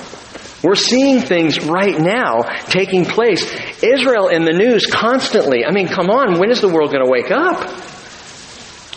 We're 0.63 0.75
seeing 0.75 1.21
things 1.21 1.63
right 1.63 1.97
now 1.97 2.41
taking 2.65 3.05
place. 3.05 3.49
Israel 3.81 4.27
in 4.27 4.43
the 4.43 4.51
news 4.51 4.87
constantly. 4.87 5.63
I 5.63 5.71
mean, 5.71 5.87
come 5.87 6.09
on, 6.09 6.39
when 6.39 6.51
is 6.51 6.59
the 6.59 6.67
world 6.69 6.91
going 6.91 7.05
to 7.05 7.09
wake 7.09 7.31
up? 7.31 7.96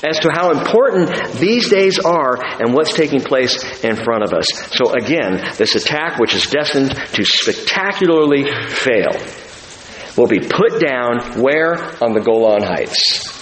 As 0.03 0.21
to 0.21 0.31
how 0.33 0.51
important 0.51 1.11
these 1.35 1.69
days 1.69 1.99
are 1.99 2.43
and 2.43 2.73
what's 2.73 2.95
taking 2.95 3.21
place 3.21 3.85
in 3.85 3.97
front 3.97 4.25
of 4.25 4.33
us. 4.33 4.47
So 4.77 4.93
again, 4.93 5.55
this 5.57 5.75
attack, 5.75 6.19
which 6.19 6.35
is 6.35 6.47
destined 6.47 6.91
to 6.91 7.25
spectacularly 7.25 8.45
fail, 8.69 9.13
will 10.17 10.27
be 10.27 10.41
put 10.41 10.81
down 10.81 11.43
where? 11.43 11.75
On 12.03 12.13
the 12.13 12.21
Golan 12.21 12.63
Heights. 12.63 13.39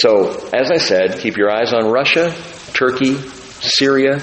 So, 0.00 0.48
as 0.52 0.70
I 0.70 0.76
said, 0.76 1.18
keep 1.18 1.36
your 1.36 1.50
eyes 1.50 1.72
on 1.72 1.90
Russia, 1.90 2.34
Turkey, 2.74 3.16
Syria. 3.60 4.20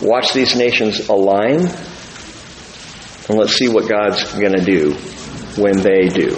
Watch 0.00 0.32
these 0.32 0.56
nations 0.56 1.08
align. 1.08 1.66
And 3.28 3.38
let's 3.38 3.52
see 3.52 3.68
what 3.68 3.88
God's 3.88 4.32
going 4.32 4.54
to 4.54 4.64
do 4.64 4.94
when 5.60 5.76
they 5.76 6.08
do. 6.08 6.36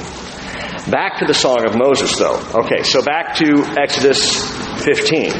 Back 0.91 1.21
to 1.21 1.27
the 1.27 1.35
Song 1.35 1.65
of 1.65 1.77
Moses, 1.79 2.19
though. 2.19 2.43
Okay, 2.65 2.83
so 2.83 3.03
back 3.03 3.37
to 3.37 3.63
Exodus 3.79 4.51
15. 4.83 5.31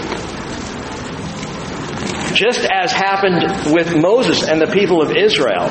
Just 2.35 2.65
as 2.73 2.93
happened 2.93 3.75
with 3.75 3.97
Moses 3.97 4.47
and 4.47 4.61
the 4.61 4.71
people 4.73 5.03
of 5.03 5.17
Israel, 5.17 5.67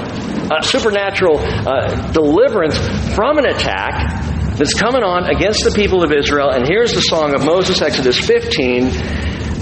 a 0.51 0.61
supernatural 0.61 1.39
uh, 1.39 2.11
deliverance 2.11 2.77
from 3.15 3.37
an 3.37 3.45
attack 3.45 4.57
that's 4.57 4.73
coming 4.73 5.03
on 5.03 5.33
against 5.33 5.63
the 5.63 5.71
people 5.71 6.03
of 6.03 6.11
Israel. 6.11 6.49
And 6.51 6.67
here's 6.67 6.93
the 6.93 7.01
Song 7.01 7.33
of 7.33 7.45
Moses, 7.45 7.81
Exodus 7.81 8.19
15. 8.19 8.85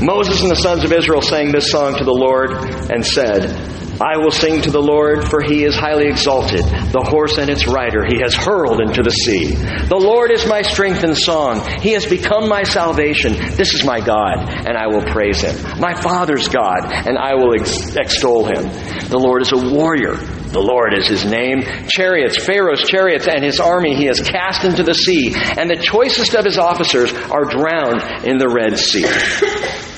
Moses 0.04 0.42
and 0.42 0.50
the 0.50 0.56
sons 0.56 0.84
of 0.84 0.92
Israel 0.92 1.22
sang 1.22 1.52
this 1.52 1.70
song 1.70 1.96
to 1.98 2.04
the 2.04 2.12
Lord 2.12 2.52
and 2.92 3.06
said, 3.06 3.79
I 4.02 4.18
will 4.18 4.32
sing 4.32 4.62
to 4.62 4.72
the 4.72 4.82
Lord, 4.82 5.28
for 5.28 5.42
he 5.42 5.64
is 5.66 5.76
highly 5.76 6.08
exalted. 6.08 6.64
The 6.64 7.06
horse 7.06 7.38
and 7.38 7.50
its 7.50 7.68
rider 7.68 8.06
he 8.06 8.20
has 8.22 8.34
hurled 8.34 8.80
into 8.80 9.04
the 9.04 9.12
sea. 9.12 9.48
The 9.54 9.98
Lord 10.00 10.32
is 10.32 10.46
my 10.48 10.62
strength 10.62 11.04
and 11.04 11.18
song. 11.18 11.62
He 11.82 11.92
has 11.94 12.06
become 12.06 12.48
my 12.48 12.64
salvation. 12.64 13.34
This 13.34 13.74
is 13.74 13.84
my 13.84 14.00
God, 14.00 14.38
and 14.50 14.78
I 14.78 14.88
will 14.88 15.02
praise 15.04 15.42
him. 15.42 15.56
My 15.80 15.94
Father's 15.94 16.48
God, 16.48 16.92
and 16.92 17.18
I 17.18 17.36
will 17.36 17.54
ex- 17.60 17.96
extol 17.96 18.46
him. 18.46 18.64
The 19.10 19.20
Lord 19.20 19.42
is 19.42 19.52
a 19.52 19.58
warrior. 19.58 20.16
The 20.52 20.60
Lord 20.60 20.96
is 20.98 21.08
his 21.08 21.26
name. 21.26 21.62
Chariots, 21.88 22.44
Pharaoh's 22.44 22.82
chariots, 22.82 23.28
and 23.28 23.44
his 23.44 23.60
army 23.60 23.96
he 23.96 24.06
has 24.06 24.20
cast 24.20 24.66
into 24.66 24.82
the 24.82 24.96
sea, 24.96 25.36
and 25.36 25.70
the 25.70 25.76
choicest 25.76 26.34
of 26.34 26.44
his 26.44 26.58
officers 26.58 27.14
are 27.14 27.46
drowned 27.46 28.26
in 28.26 28.40
the 28.40 28.50
Red 28.50 28.78
Sea. 28.80 29.04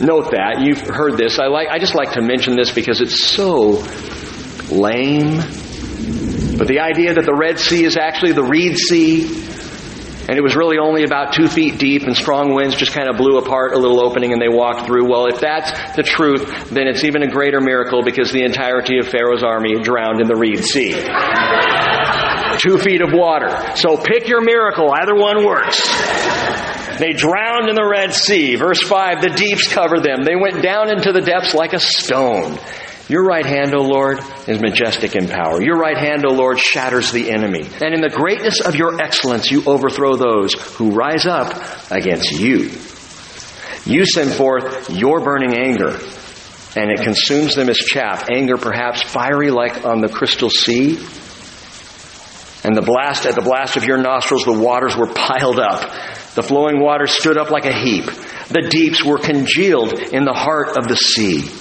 Note 0.03 0.31
that. 0.31 0.59
You've 0.61 0.81
heard 0.81 1.17
this. 1.17 1.39
I 1.39 1.47
like 1.47 1.69
I 1.69 1.79
just 1.79 1.95
like 1.95 2.13
to 2.13 2.21
mention 2.21 2.55
this 2.57 2.71
because 2.71 2.99
it's 2.99 3.17
so 3.23 3.83
lame 4.71 5.37
But 6.57 6.67
the 6.67 6.79
idea 6.81 7.13
that 7.13 7.25
the 7.25 7.33
Red 7.33 7.57
Sea 7.59 7.85
is 7.85 7.97
actually 7.97 8.33
the 8.33 8.43
Reed 8.43 8.77
Sea, 8.77 9.23
and 10.31 10.37
it 10.37 10.41
was 10.41 10.55
really 10.55 10.77
only 10.77 11.03
about 11.03 11.33
two 11.33 11.49
feet 11.49 11.77
deep, 11.77 12.03
and 12.03 12.15
strong 12.15 12.53
winds 12.53 12.77
just 12.77 12.93
kind 12.93 13.09
of 13.09 13.17
blew 13.17 13.37
apart 13.37 13.73
a 13.73 13.77
little 13.77 14.01
opening 14.01 14.31
and 14.31 14.41
they 14.41 14.47
walked 14.47 14.87
through. 14.87 15.03
Well, 15.03 15.25
if 15.25 15.41
that's 15.41 15.97
the 15.97 16.03
truth, 16.03 16.69
then 16.69 16.87
it's 16.87 17.03
even 17.03 17.21
a 17.21 17.27
greater 17.27 17.59
miracle 17.59 18.01
because 18.01 18.31
the 18.31 18.45
entirety 18.45 18.97
of 18.97 19.09
Pharaoh's 19.09 19.43
army 19.43 19.75
drowned 19.83 20.21
in 20.21 20.27
the 20.27 20.37
Reed 20.37 20.63
Sea. 20.63 20.93
two 22.59 22.77
feet 22.77 23.01
of 23.01 23.09
water. 23.11 23.75
So 23.75 23.97
pick 23.97 24.29
your 24.29 24.39
miracle, 24.39 24.89
either 24.89 25.15
one 25.15 25.45
works. 25.45 25.85
They 26.97 27.11
drowned 27.11 27.67
in 27.67 27.75
the 27.75 27.85
Red 27.85 28.13
Sea. 28.13 28.55
Verse 28.55 28.81
5, 28.81 29.19
the 29.19 29.31
deeps 29.35 29.67
covered 29.67 30.03
them. 30.03 30.23
They 30.23 30.37
went 30.37 30.63
down 30.63 30.89
into 30.89 31.11
the 31.11 31.19
depths 31.19 31.53
like 31.53 31.73
a 31.73 31.79
stone. 31.79 32.57
Your 33.11 33.25
right 33.25 33.45
hand, 33.45 33.75
O 33.75 33.81
Lord, 33.81 34.21
is 34.47 34.61
majestic 34.61 35.17
in 35.17 35.27
power. 35.27 35.61
Your 35.61 35.77
right 35.77 35.97
hand, 35.97 36.25
O 36.25 36.31
Lord, 36.31 36.57
shatters 36.57 37.11
the 37.11 37.29
enemy. 37.29 37.67
And 37.81 37.93
in 37.93 37.99
the 37.99 38.09
greatness 38.09 38.61
of 38.61 38.73
your 38.75 39.01
excellence, 39.01 39.51
you 39.51 39.65
overthrow 39.65 40.15
those 40.15 40.53
who 40.53 40.91
rise 40.91 41.25
up 41.25 41.91
against 41.91 42.31
you. 42.31 42.71
You 43.83 44.05
send 44.05 44.31
forth 44.31 44.89
your 44.89 45.19
burning 45.19 45.57
anger, 45.57 45.99
and 46.77 46.89
it 46.89 47.01
consumes 47.03 47.53
them 47.53 47.67
as 47.67 47.75
chaff. 47.75 48.29
Anger 48.33 48.55
perhaps 48.55 49.01
fiery 49.01 49.51
like 49.51 49.83
on 49.83 49.99
the 49.99 50.07
crystal 50.07 50.49
sea. 50.49 50.95
And 52.63 52.77
the 52.77 52.81
blast, 52.81 53.25
at 53.25 53.35
the 53.35 53.41
blast 53.41 53.75
of 53.75 53.83
your 53.83 53.97
nostrils, 53.97 54.45
the 54.45 54.57
waters 54.57 54.95
were 54.95 55.07
piled 55.07 55.59
up. 55.59 55.81
The 56.35 56.43
flowing 56.43 56.79
waters 56.79 57.11
stood 57.11 57.37
up 57.37 57.51
like 57.51 57.65
a 57.65 57.73
heap. 57.73 58.05
The 58.05 58.69
deeps 58.71 59.03
were 59.03 59.17
congealed 59.17 59.99
in 59.99 60.23
the 60.23 60.31
heart 60.31 60.77
of 60.77 60.87
the 60.87 60.95
sea. 60.95 61.60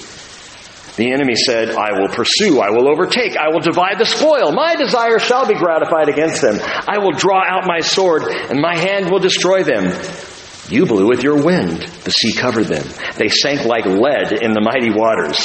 The 0.96 1.12
enemy 1.12 1.34
said, 1.34 1.70
I 1.70 1.98
will 1.98 2.08
pursue, 2.08 2.60
I 2.60 2.70
will 2.70 2.88
overtake, 2.90 3.36
I 3.36 3.48
will 3.48 3.60
divide 3.60 3.98
the 3.98 4.04
spoil. 4.04 4.52
My 4.52 4.76
desire 4.76 5.18
shall 5.18 5.46
be 5.46 5.54
gratified 5.54 6.08
against 6.08 6.42
them. 6.42 6.58
I 6.60 6.98
will 6.98 7.12
draw 7.12 7.42
out 7.42 7.66
my 7.66 7.80
sword, 7.80 8.22
and 8.24 8.60
my 8.60 8.76
hand 8.76 9.10
will 9.10 9.20
destroy 9.20 9.62
them. 9.62 9.92
You 10.68 10.86
blew 10.86 11.08
with 11.08 11.22
your 11.22 11.42
wind. 11.42 11.78
The 12.04 12.10
sea 12.10 12.32
covered 12.32 12.66
them. 12.66 12.86
They 13.16 13.28
sank 13.28 13.64
like 13.64 13.86
lead 13.86 14.32
in 14.32 14.52
the 14.52 14.60
mighty 14.60 14.90
waters. 14.90 15.38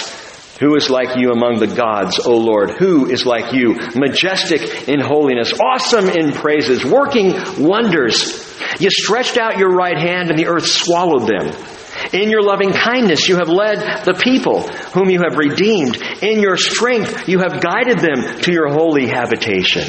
Who 0.60 0.76
is 0.76 0.90
like 0.90 1.18
you 1.18 1.32
among 1.32 1.60
the 1.60 1.68
gods, 1.68 2.20
O 2.20 2.38
Lord? 2.38 2.72
Who 2.72 3.10
is 3.10 3.26
like 3.26 3.54
you? 3.54 3.76
Majestic 3.96 4.88
in 4.88 5.02
holiness, 5.02 5.54
awesome 5.60 6.08
in 6.10 6.32
praises, 6.32 6.86
working 6.86 7.34
wonders. 7.60 8.42
You 8.80 8.90
stretched 8.90 9.38
out 9.38 9.58
your 9.58 9.70
right 9.70 9.98
hand 9.98 10.30
and 10.30 10.40
the 10.40 10.48
earth 10.48 10.66
swallowed 10.66 11.28
them. 11.28 11.75
In 12.14 12.30
your 12.30 12.42
loving 12.42 12.72
kindness, 12.72 13.28
you 13.28 13.38
have 13.38 13.50
led 13.50 13.80
the 14.06 14.20
people 14.24 14.68
whom 14.94 15.10
you 15.10 15.22
have 15.22 15.38
redeemed. 15.38 15.98
In 16.22 16.40
your 16.40 16.58
strength, 16.58 17.28
you 17.28 17.40
have 17.40 17.62
guided 17.62 18.00
them 18.00 18.42
to 18.42 18.52
your 18.52 18.70
holy 18.70 19.08
habitation. 19.08 19.84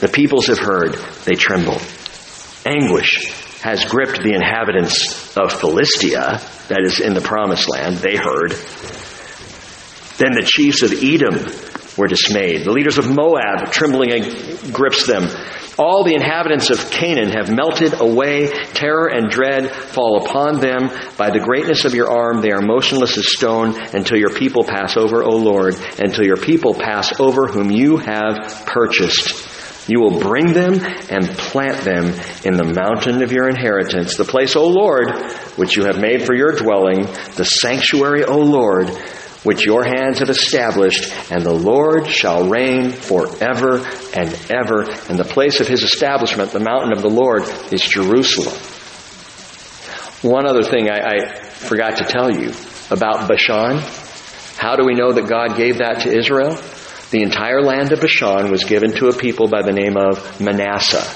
The 0.00 0.08
peoples 0.08 0.46
have 0.46 0.58
heard, 0.58 0.94
they 1.24 1.34
tremble. 1.34 1.80
Anguish 2.64 3.32
has 3.62 3.84
gripped 3.84 4.22
the 4.22 4.34
inhabitants 4.34 5.36
of 5.36 5.52
Philistia, 5.52 6.40
that 6.68 6.82
is 6.84 7.00
in 7.00 7.14
the 7.14 7.20
promised 7.20 7.68
land, 7.68 7.96
they 7.96 8.16
heard. 8.16 8.52
Then 10.18 10.32
the 10.34 10.46
chiefs 10.46 10.82
of 10.82 10.92
Edom 10.92 11.34
were 11.98 12.06
dismayed. 12.06 12.64
The 12.64 12.72
leaders 12.72 12.96
of 12.98 13.14
Moab, 13.14 13.70
trembling 13.72 14.10
grips 14.72 15.06
them. 15.06 15.28
All 15.78 16.02
the 16.02 16.14
inhabitants 16.14 16.70
of 16.70 16.90
Canaan 16.90 17.30
have 17.30 17.54
melted 17.54 18.00
away. 18.00 18.48
Terror 18.72 19.08
and 19.08 19.30
dread 19.30 19.70
fall 19.70 20.24
upon 20.24 20.60
them. 20.60 20.90
By 21.16 21.30
the 21.30 21.38
greatness 21.38 21.84
of 21.84 21.94
your 21.94 22.10
arm, 22.10 22.40
they 22.40 22.50
are 22.50 22.60
motionless 22.60 23.16
as 23.16 23.32
stone 23.32 23.78
until 23.94 24.18
your 24.18 24.34
people 24.34 24.64
pass 24.64 24.96
over, 24.96 25.22
O 25.22 25.36
Lord, 25.36 25.76
until 25.98 26.24
your 26.24 26.36
people 26.36 26.74
pass 26.74 27.18
over 27.20 27.46
whom 27.46 27.70
you 27.70 27.96
have 27.98 28.64
purchased. 28.66 29.56
You 29.88 30.00
will 30.00 30.20
bring 30.20 30.52
them 30.52 30.74
and 31.08 31.26
plant 31.30 31.84
them 31.84 32.06
in 32.44 32.56
the 32.56 32.74
mountain 32.74 33.22
of 33.22 33.32
your 33.32 33.48
inheritance, 33.48 34.16
the 34.16 34.24
place, 34.24 34.54
O 34.54 34.66
Lord, 34.66 35.08
which 35.56 35.76
you 35.76 35.84
have 35.84 35.98
made 35.98 36.26
for 36.26 36.34
your 36.34 36.52
dwelling, 36.52 37.02
the 37.36 37.44
sanctuary, 37.44 38.24
O 38.24 38.36
Lord, 38.36 38.90
which 39.42 39.64
your 39.64 39.84
hands 39.84 40.18
have 40.18 40.30
established, 40.30 41.12
and 41.30 41.42
the 41.42 41.52
Lord 41.52 42.06
shall 42.08 42.48
reign 42.48 42.90
forever 42.90 43.86
and 44.14 44.36
ever. 44.50 44.82
And 45.08 45.18
the 45.18 45.28
place 45.28 45.60
of 45.60 45.68
his 45.68 45.82
establishment, 45.82 46.50
the 46.50 46.60
mountain 46.60 46.92
of 46.92 47.02
the 47.02 47.10
Lord, 47.10 47.44
is 47.72 47.82
Jerusalem. 47.82 48.54
One 50.22 50.46
other 50.46 50.64
thing 50.64 50.90
I, 50.90 50.98
I 50.98 51.34
forgot 51.34 51.98
to 51.98 52.04
tell 52.04 52.30
you 52.30 52.52
about 52.90 53.28
Bashan. 53.28 53.78
How 54.56 54.74
do 54.74 54.84
we 54.84 54.94
know 54.94 55.12
that 55.12 55.28
God 55.28 55.56
gave 55.56 55.78
that 55.78 56.00
to 56.02 56.16
Israel? 56.16 56.58
The 57.10 57.22
entire 57.22 57.62
land 57.62 57.92
of 57.92 58.00
Bashan 58.00 58.50
was 58.50 58.64
given 58.64 58.92
to 58.96 59.08
a 59.08 59.16
people 59.16 59.46
by 59.48 59.62
the 59.62 59.72
name 59.72 59.96
of 59.96 60.40
Manasseh. 60.40 61.06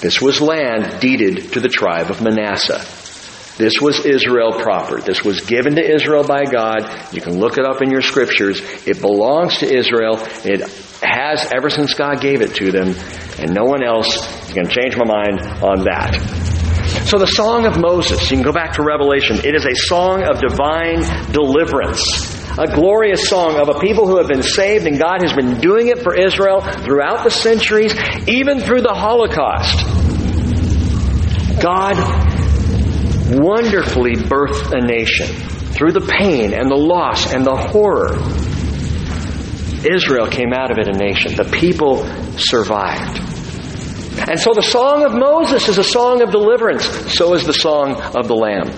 This 0.00 0.20
was 0.20 0.42
land 0.42 1.00
deeded 1.00 1.54
to 1.54 1.60
the 1.60 1.70
tribe 1.70 2.10
of 2.10 2.22
Manasseh. 2.22 2.84
This 3.56 3.80
was 3.80 4.04
Israel 4.04 4.52
proper. 4.52 5.00
This 5.00 5.24
was 5.24 5.40
given 5.40 5.76
to 5.76 5.94
Israel 5.94 6.24
by 6.24 6.44
God. 6.44 7.14
You 7.14 7.22
can 7.22 7.38
look 7.38 7.56
it 7.56 7.64
up 7.64 7.80
in 7.80 7.90
your 7.90 8.02
scriptures. 8.02 8.60
It 8.86 9.00
belongs 9.00 9.58
to 9.58 9.66
Israel. 9.66 10.18
It 10.44 10.60
has 11.02 11.50
ever 11.52 11.70
since 11.70 11.94
God 11.94 12.20
gave 12.20 12.42
it 12.42 12.54
to 12.56 12.70
them, 12.70 12.94
and 13.38 13.54
no 13.54 13.64
one 13.64 13.82
else 13.82 14.14
is 14.46 14.52
going 14.52 14.66
to 14.66 14.74
change 14.74 14.96
my 14.98 15.06
mind 15.06 15.40
on 15.62 15.84
that. 15.84 16.12
So 17.06 17.16
the 17.18 17.26
Song 17.26 17.64
of 17.64 17.80
Moses, 17.80 18.30
you 18.30 18.36
can 18.36 18.44
go 18.44 18.52
back 18.52 18.74
to 18.74 18.82
Revelation. 18.82 19.38
It 19.38 19.54
is 19.54 19.64
a 19.64 19.74
song 19.86 20.22
of 20.22 20.38
divine 20.38 21.00
deliverance. 21.32 22.04
A 22.58 22.66
glorious 22.74 23.28
song 23.28 23.56
of 23.56 23.68
a 23.74 23.78
people 23.80 24.06
who 24.06 24.18
have 24.18 24.28
been 24.28 24.42
saved, 24.42 24.86
and 24.86 24.98
God 24.98 25.22
has 25.22 25.32
been 25.32 25.60
doing 25.60 25.88
it 25.88 26.02
for 26.02 26.14
Israel 26.14 26.60
throughout 26.60 27.24
the 27.24 27.30
centuries, 27.30 27.94
even 28.28 28.60
through 28.60 28.82
the 28.82 28.94
Holocaust. 28.94 29.84
God 31.60 31.96
wonderfully 33.30 34.14
birthed 34.14 34.72
a 34.72 34.80
nation 34.84 35.26
through 35.26 35.92
the 35.92 36.00
pain 36.00 36.52
and 36.54 36.70
the 36.70 36.76
loss 36.76 37.32
and 37.32 37.44
the 37.44 37.56
horror. 37.56 38.16
Israel 39.86 40.26
came 40.26 40.52
out 40.52 40.70
of 40.70 40.78
it 40.78 40.88
a 40.88 40.92
nation. 40.92 41.36
The 41.36 41.44
people 41.44 42.04
survived. 42.38 43.18
And 44.28 44.40
so 44.40 44.54
the 44.54 44.62
song 44.62 45.04
of 45.04 45.12
Moses 45.12 45.68
is 45.68 45.78
a 45.78 45.84
song 45.84 46.22
of 46.22 46.30
deliverance. 46.30 46.84
So 47.12 47.34
is 47.34 47.44
the 47.44 47.52
song 47.52 48.00
of 48.00 48.26
the 48.28 48.34
Lamb, 48.34 48.70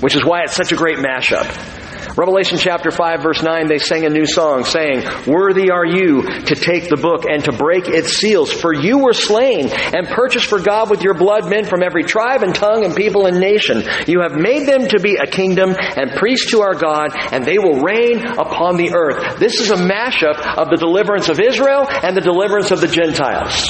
which 0.00 0.14
is 0.14 0.24
why 0.24 0.42
it's 0.42 0.54
such 0.54 0.72
a 0.72 0.76
great 0.76 0.98
mashup. 0.98 1.75
Revelation 2.16 2.56
chapter 2.56 2.90
5 2.90 3.22
verse 3.22 3.42
9, 3.42 3.66
they 3.66 3.76
sang 3.76 4.06
a 4.06 4.08
new 4.08 4.24
song 4.24 4.64
saying, 4.64 5.04
Worthy 5.26 5.70
are 5.70 5.84
you 5.84 6.22
to 6.22 6.54
take 6.54 6.88
the 6.88 6.96
book 6.96 7.24
and 7.28 7.44
to 7.44 7.52
break 7.52 7.88
its 7.88 8.16
seals, 8.16 8.50
for 8.50 8.72
you 8.72 9.00
were 9.00 9.12
slain 9.12 9.68
and 9.68 10.08
purchased 10.08 10.46
for 10.46 10.58
God 10.58 10.88
with 10.88 11.02
your 11.02 11.12
blood 11.12 11.50
men 11.50 11.66
from 11.66 11.82
every 11.82 12.04
tribe 12.04 12.42
and 12.42 12.54
tongue 12.54 12.86
and 12.86 12.96
people 12.96 13.26
and 13.26 13.38
nation. 13.38 13.82
You 14.06 14.22
have 14.22 14.32
made 14.32 14.66
them 14.66 14.88
to 14.88 14.98
be 14.98 15.16
a 15.16 15.26
kingdom 15.26 15.76
and 15.78 16.12
priests 16.12 16.52
to 16.52 16.62
our 16.62 16.74
God, 16.74 17.10
and 17.32 17.44
they 17.44 17.58
will 17.58 17.80
reign 17.82 18.24
upon 18.26 18.78
the 18.78 18.94
earth. 18.94 19.38
This 19.38 19.60
is 19.60 19.70
a 19.70 19.76
mashup 19.76 20.40
of 20.56 20.70
the 20.70 20.78
deliverance 20.78 21.28
of 21.28 21.38
Israel 21.38 21.86
and 21.86 22.16
the 22.16 22.22
deliverance 22.22 22.70
of 22.70 22.80
the 22.80 22.88
Gentiles. 22.88 23.68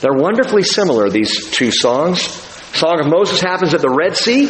They're 0.00 0.12
wonderfully 0.12 0.64
similar, 0.64 1.08
these 1.08 1.50
two 1.52 1.70
songs. 1.70 2.20
Song 2.74 2.98
of 2.98 3.06
Moses 3.06 3.40
happens 3.40 3.74
at 3.74 3.80
the 3.80 3.90
Red 3.90 4.16
Sea. 4.16 4.48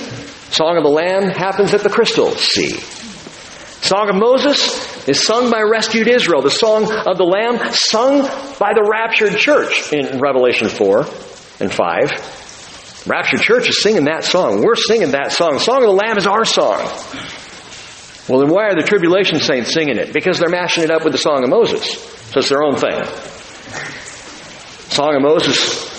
Song 0.51 0.77
of 0.77 0.83
the 0.83 0.91
Lamb 0.91 1.31
happens 1.31 1.73
at 1.75 1.83
the 1.83 1.89
Crystal 1.89 2.33
Sea. 2.33 2.73
Song 3.83 4.09
of 4.09 4.17
Moses 4.17 5.09
is 5.09 5.25
sung 5.25 5.51
by 5.51 5.63
rescued 5.63 6.09
Israel. 6.09 6.43
The 6.43 6.51
Song 6.51 6.85
of 6.85 7.17
the 7.17 7.25
Lamb 7.25 7.73
sung 7.73 8.23
by 8.59 8.75
the 8.75 8.87
raptured 8.89 9.37
church 9.37 9.93
in 9.93 10.19
Revelation 10.19 10.69
4 10.69 10.99
and 11.61 11.73
5. 11.73 13.07
Raptured 13.07 13.41
church 13.41 13.69
is 13.69 13.83
singing 13.83 14.05
that 14.05 14.25
song. 14.25 14.63
We're 14.63 14.75
singing 14.75 15.13
that 15.13 15.33
song. 15.33 15.59
Song 15.59 15.83
of 15.83 15.89
the 15.89 15.95
Lamb 15.95 16.19
is 16.19 16.27
our 16.27 16.45
song. 16.45 16.81
Well, 18.29 18.41
then 18.41 18.51
why 18.51 18.67
are 18.67 18.75
the 18.75 18.83
tribulation 18.83 19.41
saints 19.41 19.73
singing 19.73 19.97
it? 19.97 20.13
Because 20.13 20.39
they're 20.39 20.51
mashing 20.51 20.85
it 20.85 20.91
up 20.91 21.03
with 21.03 21.13
the 21.13 21.19
Song 21.19 21.43
of 21.43 21.51
Moses. 21.51 21.99
So 22.33 22.41
it's 22.41 22.49
their 22.49 22.63
own 22.63 22.77
thing. 22.77 23.03
Song 24.91 25.17
of 25.17 25.23
Moses 25.23 25.90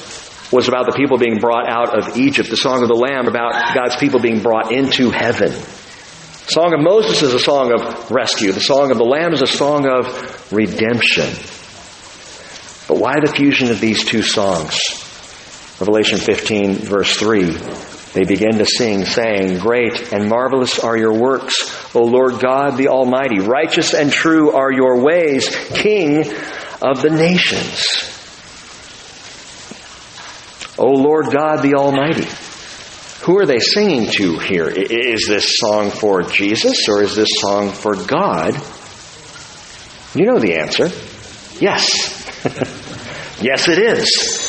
was 0.52 0.68
about 0.68 0.86
the 0.86 0.92
people 0.92 1.18
being 1.18 1.40
brought 1.40 1.70
out 1.70 1.98
of 1.98 2.18
Egypt. 2.18 2.50
The 2.50 2.58
Song 2.58 2.82
of 2.82 2.90
the 2.90 2.96
Lamb 2.96 3.28
about 3.28 3.74
God's 3.74 3.96
people 3.96 4.20
being 4.20 4.42
brought 4.42 4.72
into 4.72 5.10
heaven. 5.10 5.52
The 5.52 6.52
Song 6.52 6.74
of 6.74 6.82
Moses 6.82 7.22
is 7.22 7.34
a 7.34 7.40
song 7.40 7.72
of 7.72 8.12
rescue. 8.12 8.52
The 8.52 8.60
Song 8.60 8.92
of 8.92 8.98
the 8.98 9.06
Lamb 9.06 9.34
is 9.34 9.42
a 9.42 9.48
song 9.48 9.88
of 9.88 10.52
redemption. 10.52 11.28
But 12.88 13.00
why 13.00 13.14
the 13.24 13.32
fusion 13.34 13.72
of 13.72 13.80
these 13.80 14.04
two 14.04 14.22
songs? 14.22 14.78
Revelation 15.80 16.20
15 16.20 16.76
verse 16.76 17.16
3. 17.16 17.46
They 18.14 18.26
begin 18.26 18.58
to 18.58 18.66
sing, 18.66 19.06
saying, 19.06 19.60
Great 19.60 20.12
and 20.12 20.28
marvelous 20.28 20.78
are 20.80 20.98
your 20.98 21.14
works, 21.14 21.96
O 21.96 22.04
Lord 22.04 22.42
God 22.42 22.76
the 22.76 22.90
Almighty. 22.90 23.40
Righteous 23.40 23.94
and 23.94 24.12
true 24.12 24.52
are 24.52 24.72
your 24.72 25.02
ways, 25.02 25.50
King 25.70 26.26
of 26.82 27.02
the 27.02 27.10
nations. 27.10 28.21
O 30.82 30.94
Lord 30.94 31.28
God 31.32 31.62
the 31.62 31.76
Almighty. 31.76 32.28
Who 33.26 33.38
are 33.38 33.46
they 33.46 33.60
singing 33.60 34.10
to 34.18 34.40
here? 34.40 34.68
Is 34.68 35.28
this 35.28 35.60
song 35.60 35.92
for 35.92 36.24
Jesus 36.24 36.90
or 36.90 37.04
is 37.04 37.16
this 37.16 37.30
song 37.40 37.70
for 37.70 37.96
God? 37.96 38.56
You 40.16 40.26
know 40.26 40.40
the 40.40 40.56
answer. 40.56 40.90
Yes. 41.64 42.10
yes, 43.44 43.68
it 43.68 43.78
is. 43.78 44.41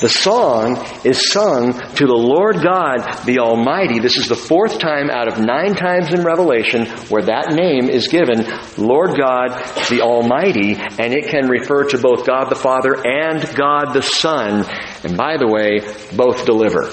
The 0.00 0.08
song 0.08 0.82
is 1.04 1.30
sung 1.30 1.74
to 1.74 2.06
the 2.06 2.14
Lord 2.14 2.62
God, 2.62 3.24
the 3.26 3.40
Almighty. 3.40 3.98
This 3.98 4.16
is 4.16 4.28
the 4.28 4.34
fourth 4.34 4.78
time 4.78 5.10
out 5.10 5.28
of 5.28 5.38
nine 5.38 5.74
times 5.74 6.14
in 6.14 6.24
Revelation 6.24 6.86
where 7.10 7.24
that 7.24 7.52
name 7.52 7.90
is 7.90 8.08
given, 8.08 8.46
Lord 8.78 9.10
God, 9.18 9.50
the 9.90 10.00
Almighty, 10.00 10.76
and 10.76 11.12
it 11.12 11.28
can 11.28 11.48
refer 11.48 11.84
to 11.90 11.98
both 11.98 12.26
God 12.26 12.48
the 12.48 12.54
Father 12.54 12.96
and 13.06 13.44
God 13.54 13.92
the 13.92 14.00
Son. 14.00 14.64
And 15.04 15.18
by 15.18 15.36
the 15.36 15.46
way, 15.46 15.80
both 16.16 16.46
deliver. 16.46 16.88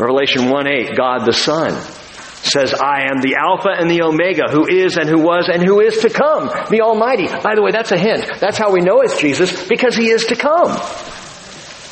Revelation 0.00 0.50
1 0.50 0.68
8, 0.68 0.96
God 0.96 1.26
the 1.26 1.32
Son 1.32 1.97
says, 2.48 2.74
I 2.74 3.02
am 3.10 3.20
the 3.20 3.36
Alpha 3.36 3.68
and 3.70 3.90
the 3.90 4.02
Omega, 4.02 4.50
who 4.50 4.66
is 4.66 4.96
and 4.96 5.08
who 5.08 5.20
was 5.20 5.48
and 5.52 5.62
who 5.62 5.80
is 5.80 5.98
to 5.98 6.10
come, 6.10 6.48
the 6.70 6.80
Almighty. 6.82 7.26
By 7.26 7.54
the 7.54 7.62
way, 7.62 7.70
that's 7.70 7.92
a 7.92 7.98
hint. 7.98 8.40
That's 8.40 8.58
how 8.58 8.72
we 8.72 8.80
know 8.80 9.00
it's 9.00 9.20
Jesus, 9.20 9.68
because 9.68 9.94
He 9.96 10.10
is 10.10 10.24
to 10.26 10.36
come. 10.36 10.70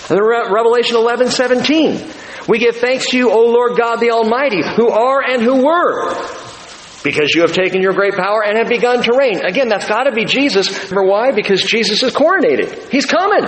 And 0.09 0.21
Re- 0.21 0.49
Revelation 0.51 0.97
11, 0.97 1.29
17. 1.31 2.13
We 2.49 2.59
give 2.59 2.77
thanks 2.77 3.11
to 3.11 3.17
you, 3.17 3.31
O 3.31 3.47
Lord 3.47 3.77
God 3.77 3.97
the 3.97 4.11
Almighty, 4.11 4.63
who 4.77 4.89
are 4.89 5.23
and 5.23 5.43
who 5.43 5.65
were, 5.65 6.15
because 7.03 7.35
you 7.35 7.43
have 7.43 7.53
taken 7.53 7.83
your 7.83 7.93
great 7.93 8.15
power 8.15 8.43
and 8.45 8.57
have 8.57 8.69
begun 8.69 9.03
to 9.03 9.17
reign. 9.17 9.45
Again, 9.45 9.69
that's 9.69 9.87
got 9.87 10.05
to 10.05 10.13
be 10.13 10.25
Jesus. 10.25 10.91
Remember 10.91 11.11
why? 11.11 11.33
Because 11.33 11.63
Jesus 11.63 12.03
is 12.03 12.13
coronated. 12.13 12.89
He's 12.91 13.07
coming. 13.07 13.45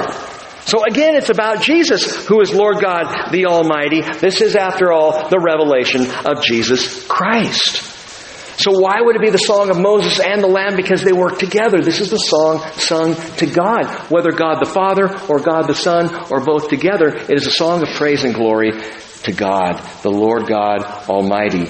So 0.69 0.85
again, 0.85 1.15
it's 1.15 1.31
about 1.31 1.63
Jesus, 1.63 2.27
who 2.27 2.43
is 2.43 2.53
Lord 2.53 2.83
God 2.83 3.33
the 3.33 3.47
Almighty. 3.47 4.03
This 4.03 4.43
is, 4.43 4.55
after 4.55 4.93
all, 4.93 5.31
the 5.31 5.41
revelation 5.41 6.07
of 6.27 6.43
Jesus 6.45 7.07
Christ. 7.09 7.83
So 8.61 8.79
why 8.79 9.01
would 9.01 9.17
it 9.17 9.23
be 9.23 9.31
the 9.31 9.39
song 9.39 9.71
of 9.71 9.79
Moses 9.79 10.21
and 10.21 10.43
the 10.43 10.47
Lamb? 10.47 10.77
Because 10.77 11.03
they 11.03 11.15
work 11.15 11.39
together. 11.39 11.81
This 11.81 12.01
is 12.01 12.11
the 12.11 12.19
song 12.19 12.61
sung 12.73 13.15
to 13.39 13.47
God. 13.47 13.87
Whether 14.11 14.31
God 14.31 14.61
the 14.61 14.71
Father 14.71 15.09
or 15.29 15.41
God 15.41 15.69
the 15.69 15.75
Son 15.75 16.15
or 16.31 16.45
both 16.45 16.69
together, 16.69 17.17
it 17.17 17.33
is 17.33 17.47
a 17.47 17.51
song 17.51 17.83
of 17.83 17.89
praise 17.95 18.25
and 18.25 18.35
glory 18.35 18.73
to 19.23 19.33
God, 19.33 19.81
the 20.03 20.11
Lord 20.11 20.47
God 20.47 20.83
Almighty. 21.09 21.65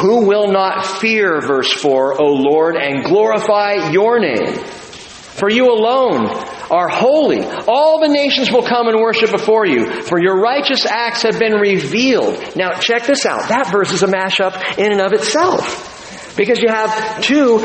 Who 0.00 0.26
will 0.26 0.50
not 0.50 0.84
fear, 0.84 1.40
verse 1.40 1.72
4, 1.72 2.20
O 2.20 2.26
Lord, 2.26 2.74
and 2.74 3.04
glorify 3.04 3.92
your 3.92 4.18
name? 4.18 4.54
For 4.56 5.48
you 5.48 5.70
alone 5.70 6.26
are 6.72 6.88
holy. 6.88 7.44
All 7.68 8.00
the 8.00 8.08
nations 8.08 8.50
will 8.50 8.62
come 8.62 8.88
and 8.88 8.98
worship 8.98 9.30
before 9.30 9.66
you, 9.66 10.02
for 10.02 10.20
your 10.20 10.40
righteous 10.40 10.86
acts 10.86 11.22
have 11.22 11.38
been 11.38 11.52
revealed. 11.52 12.56
Now 12.56 12.72
check 12.72 13.06
this 13.06 13.26
out. 13.26 13.50
That 13.50 13.70
verse 13.70 13.92
is 13.92 14.02
a 14.02 14.06
mashup 14.06 14.78
in 14.78 14.90
and 14.90 15.00
of 15.00 15.12
itself. 15.12 15.90
Because 16.34 16.60
you 16.60 16.68
have 16.68 17.22
two 17.22 17.58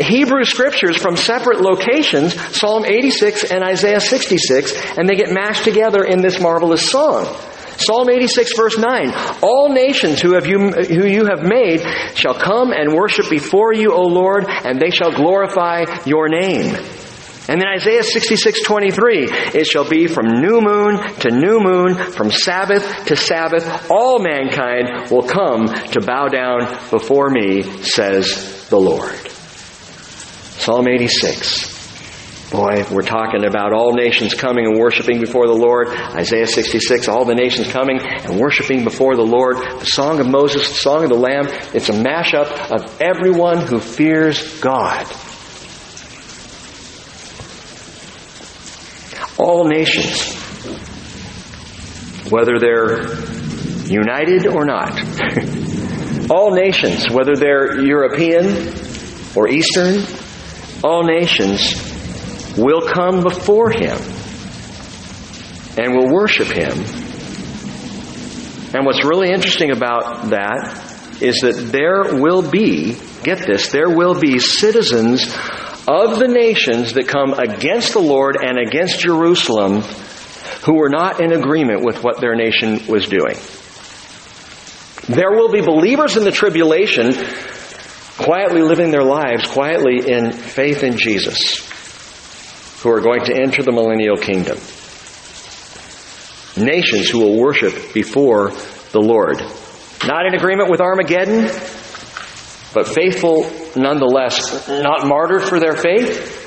Hebrew 0.00 0.44
scriptures 0.44 0.96
from 0.96 1.16
separate 1.16 1.60
locations, 1.60 2.34
Psalm 2.56 2.84
86 2.84 3.50
and 3.50 3.64
Isaiah 3.64 4.00
66, 4.00 4.96
and 4.96 5.08
they 5.08 5.16
get 5.16 5.32
mashed 5.32 5.64
together 5.64 6.04
in 6.04 6.22
this 6.22 6.40
marvelous 6.40 6.88
song. 6.88 7.26
Psalm 7.78 8.08
86 8.10 8.56
verse 8.56 8.78
9, 8.78 9.12
All 9.42 9.70
nations 9.70 10.20
who, 10.20 10.34
have 10.34 10.46
you, 10.46 10.70
who 10.70 11.04
you 11.04 11.24
have 11.24 11.42
made 11.42 11.82
shall 12.14 12.34
come 12.34 12.70
and 12.70 12.94
worship 12.94 13.28
before 13.28 13.74
you, 13.74 13.92
O 13.92 14.02
Lord, 14.02 14.44
and 14.48 14.80
they 14.80 14.90
shall 14.90 15.10
glorify 15.10 15.84
your 16.04 16.28
name. 16.28 16.76
And 17.48 17.60
then 17.60 17.66
Isaiah 17.68 18.04
66, 18.04 18.62
23, 18.62 19.28
it 19.54 19.66
shall 19.66 19.88
be 19.88 20.06
from 20.06 20.40
new 20.40 20.60
moon 20.60 20.96
to 21.20 21.30
new 21.30 21.58
moon, 21.58 21.94
from 21.94 22.30
Sabbath 22.30 23.06
to 23.06 23.16
Sabbath, 23.16 23.90
all 23.90 24.20
mankind 24.20 25.10
will 25.10 25.24
come 25.24 25.66
to 25.66 26.00
bow 26.00 26.28
down 26.28 26.60
before 26.90 27.30
me, 27.30 27.62
says 27.82 28.68
the 28.68 28.78
Lord. 28.78 29.18
Psalm 30.62 30.86
86. 30.86 31.72
Boy, 32.52 32.84
we're 32.92 33.02
talking 33.02 33.46
about 33.46 33.72
all 33.72 33.94
nations 33.94 34.34
coming 34.34 34.66
and 34.66 34.78
worshiping 34.78 35.18
before 35.18 35.46
the 35.46 35.54
Lord. 35.54 35.88
Isaiah 35.88 36.46
66, 36.46 37.08
all 37.08 37.24
the 37.24 37.34
nations 37.34 37.72
coming 37.72 37.98
and 37.98 38.38
worshiping 38.38 38.84
before 38.84 39.16
the 39.16 39.22
Lord. 39.24 39.56
The 39.56 39.86
Song 39.86 40.20
of 40.20 40.28
Moses, 40.28 40.68
the 40.68 40.74
Song 40.74 41.02
of 41.02 41.08
the 41.08 41.16
Lamb. 41.16 41.46
It's 41.74 41.88
a 41.88 41.92
mashup 41.92 42.70
of 42.70 43.00
everyone 43.00 43.66
who 43.66 43.80
fears 43.80 44.60
God. 44.60 45.06
All 49.38 49.64
nations, 49.64 50.34
whether 52.30 52.58
they're 52.58 53.02
united 53.86 54.46
or 54.46 54.64
not. 54.64 55.00
all 56.30 56.54
nations, 56.54 57.10
whether 57.10 57.34
they're 57.36 57.80
European 57.80 58.74
or 59.34 59.48
Eastern, 59.48 60.02
all 60.82 61.04
nations 61.04 61.92
will 62.56 62.82
come 62.82 63.22
before 63.22 63.70
Him 63.70 63.98
and 65.78 65.96
will 65.96 66.12
worship 66.12 66.48
Him. 66.48 66.72
And 68.74 68.86
what's 68.86 69.04
really 69.04 69.30
interesting 69.30 69.70
about 69.70 70.30
that 70.30 71.20
is 71.20 71.40
that 71.42 71.70
there 71.70 72.20
will 72.20 72.42
be, 72.42 72.96
get 73.22 73.46
this, 73.46 73.70
there 73.70 73.90
will 73.90 74.18
be 74.18 74.38
citizens 74.38 75.32
of 75.88 76.18
the 76.18 76.28
nations 76.28 76.92
that 76.94 77.08
come 77.08 77.34
against 77.34 77.92
the 77.92 78.00
Lord 78.00 78.36
and 78.40 78.58
against 78.58 79.00
Jerusalem 79.00 79.82
who 80.64 80.74
were 80.74 80.88
not 80.88 81.20
in 81.20 81.32
agreement 81.32 81.84
with 81.84 82.04
what 82.04 82.20
their 82.20 82.36
nation 82.36 82.86
was 82.86 83.06
doing. 83.06 83.36
There 85.08 85.32
will 85.32 85.50
be 85.50 85.60
believers 85.60 86.16
in 86.16 86.22
the 86.22 86.30
tribulation 86.30 87.12
quietly 88.18 88.62
living 88.62 88.90
their 88.90 89.02
lives 89.02 89.48
quietly 89.48 90.08
in 90.08 90.30
faith 90.30 90.84
in 90.84 90.96
Jesus 90.96 91.68
who 92.82 92.90
are 92.90 93.00
going 93.00 93.24
to 93.24 93.34
enter 93.34 93.62
the 93.62 93.72
millennial 93.72 94.16
kingdom. 94.16 94.58
Nations 96.56 97.08
who 97.08 97.20
will 97.20 97.40
worship 97.40 97.92
before 97.92 98.50
the 98.92 99.00
Lord. 99.00 99.40
Not 100.06 100.26
in 100.26 100.34
agreement 100.34 100.70
with 100.70 100.80
Armageddon, 100.80 101.46
but 102.74 102.86
faithful 102.86 103.50
nonetheless, 103.76 104.68
not 104.68 105.06
martyred 105.06 105.42
for 105.42 105.58
their 105.60 105.76
faith, 105.76 106.38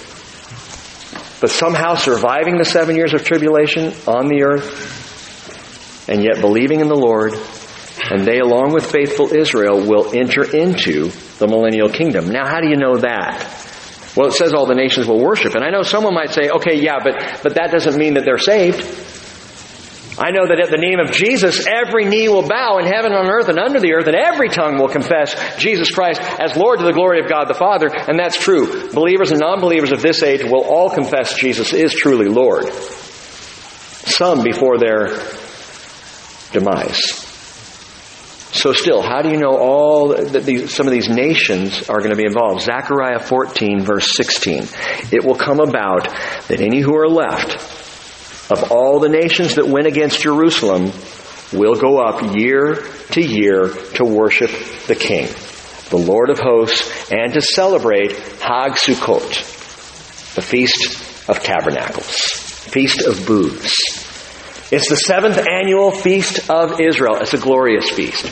but 1.41 1.49
somehow 1.49 1.95
surviving 1.95 2.57
the 2.57 2.65
seven 2.65 2.95
years 2.95 3.13
of 3.13 3.23
tribulation 3.23 3.93
on 4.07 4.27
the 4.27 4.43
earth, 4.43 6.07
and 6.09 6.23
yet 6.23 6.41
believing 6.41 6.79
in 6.79 6.87
the 6.87 6.95
Lord, 6.95 7.33
and 8.11 8.25
they, 8.25 8.39
along 8.39 8.73
with 8.73 8.89
faithful 8.89 9.33
Israel, 9.35 9.85
will 9.87 10.15
enter 10.15 10.43
into 10.43 11.09
the 11.39 11.47
millennial 11.47 11.89
kingdom. 11.89 12.29
Now, 12.29 12.47
how 12.47 12.61
do 12.61 12.67
you 12.67 12.77
know 12.77 12.97
that? 12.97 13.63
Well, 14.15 14.27
it 14.27 14.33
says 14.33 14.53
all 14.53 14.65
the 14.65 14.75
nations 14.75 15.07
will 15.07 15.19
worship. 15.19 15.55
And 15.55 15.63
I 15.63 15.71
know 15.71 15.81
someone 15.81 16.13
might 16.13 16.31
say, 16.31 16.49
okay, 16.49 16.79
yeah, 16.79 16.99
but, 17.03 17.43
but 17.43 17.55
that 17.55 17.71
doesn't 17.71 17.97
mean 17.97 18.13
that 18.13 18.23
they're 18.23 18.37
saved. 18.37 18.81
I 20.17 20.31
know 20.31 20.47
that 20.47 20.61
at 20.61 20.71
the 20.71 20.79
name 20.79 20.99
of 20.99 21.11
Jesus, 21.11 21.67
every 21.67 22.05
knee 22.05 22.29
will 22.29 22.47
bow 22.47 22.77
in 22.77 22.85
heaven, 22.85 23.11
on 23.11 23.27
earth, 23.27 23.49
and 23.49 23.59
under 23.59 23.81
the 23.81 23.93
earth, 23.93 24.07
and 24.07 24.15
every 24.15 24.47
tongue 24.47 24.77
will 24.77 24.87
confess 24.87 25.35
Jesus 25.57 25.91
Christ 25.91 26.21
as 26.21 26.55
Lord 26.55 26.79
to 26.79 26.85
the 26.85 26.93
glory 26.93 27.19
of 27.19 27.29
God 27.29 27.49
the 27.49 27.53
Father, 27.53 27.87
and 27.91 28.17
that's 28.17 28.37
true. 28.37 28.89
Believers 28.91 29.31
and 29.31 29.41
non-believers 29.41 29.91
of 29.91 30.01
this 30.01 30.23
age 30.23 30.43
will 30.43 30.63
all 30.63 30.89
confess 30.89 31.37
Jesus 31.37 31.73
is 31.73 31.93
truly 31.93 32.29
Lord. 32.29 32.71
Some 32.71 34.41
before 34.41 34.77
their 34.77 35.07
demise. 36.53 37.25
So 38.53 38.71
still, 38.71 39.01
how 39.01 39.21
do 39.21 39.29
you 39.29 39.37
know 39.37 39.57
all 39.57 40.15
that 40.15 40.45
these, 40.45 40.73
some 40.73 40.87
of 40.87 40.93
these 40.93 41.09
nations 41.09 41.89
are 41.89 41.97
going 41.97 42.11
to 42.11 42.15
be 42.15 42.25
involved? 42.25 42.61
Zechariah 42.61 43.19
14 43.19 43.81
verse 43.81 44.15
16. 44.15 44.67
It 45.11 45.25
will 45.25 45.35
come 45.35 45.59
about 45.59 46.05
that 46.47 46.61
any 46.61 46.79
who 46.79 46.95
are 46.95 47.09
left 47.09 47.84
of 48.49 48.71
all 48.71 48.99
the 48.99 49.09
nations 49.09 49.55
that 49.55 49.67
went 49.67 49.87
against 49.87 50.21
Jerusalem 50.21 50.91
will 51.51 51.75
go 51.75 51.99
up 51.99 52.35
year 52.35 52.85
to 53.11 53.21
year 53.21 53.69
to 53.95 54.05
worship 54.05 54.51
the 54.87 54.95
King, 54.95 55.27
the 55.89 55.97
Lord 55.97 56.29
of 56.29 56.39
hosts, 56.39 57.11
and 57.11 57.33
to 57.33 57.41
celebrate 57.41 58.11
Hag 58.39 58.73
Sukkot, 58.73 60.35
the 60.35 60.41
Feast 60.41 61.29
of 61.29 61.41
Tabernacles, 61.41 62.09
Feast 62.09 63.01
of 63.01 63.25
Booths. 63.25 64.03
It's 64.71 64.89
the 64.89 64.95
seventh 64.95 65.37
annual 65.47 65.91
Feast 65.91 66.49
of 66.49 66.81
Israel. 66.81 67.17
It's 67.17 67.33
a 67.33 67.37
glorious 67.37 67.89
feast. 67.91 68.25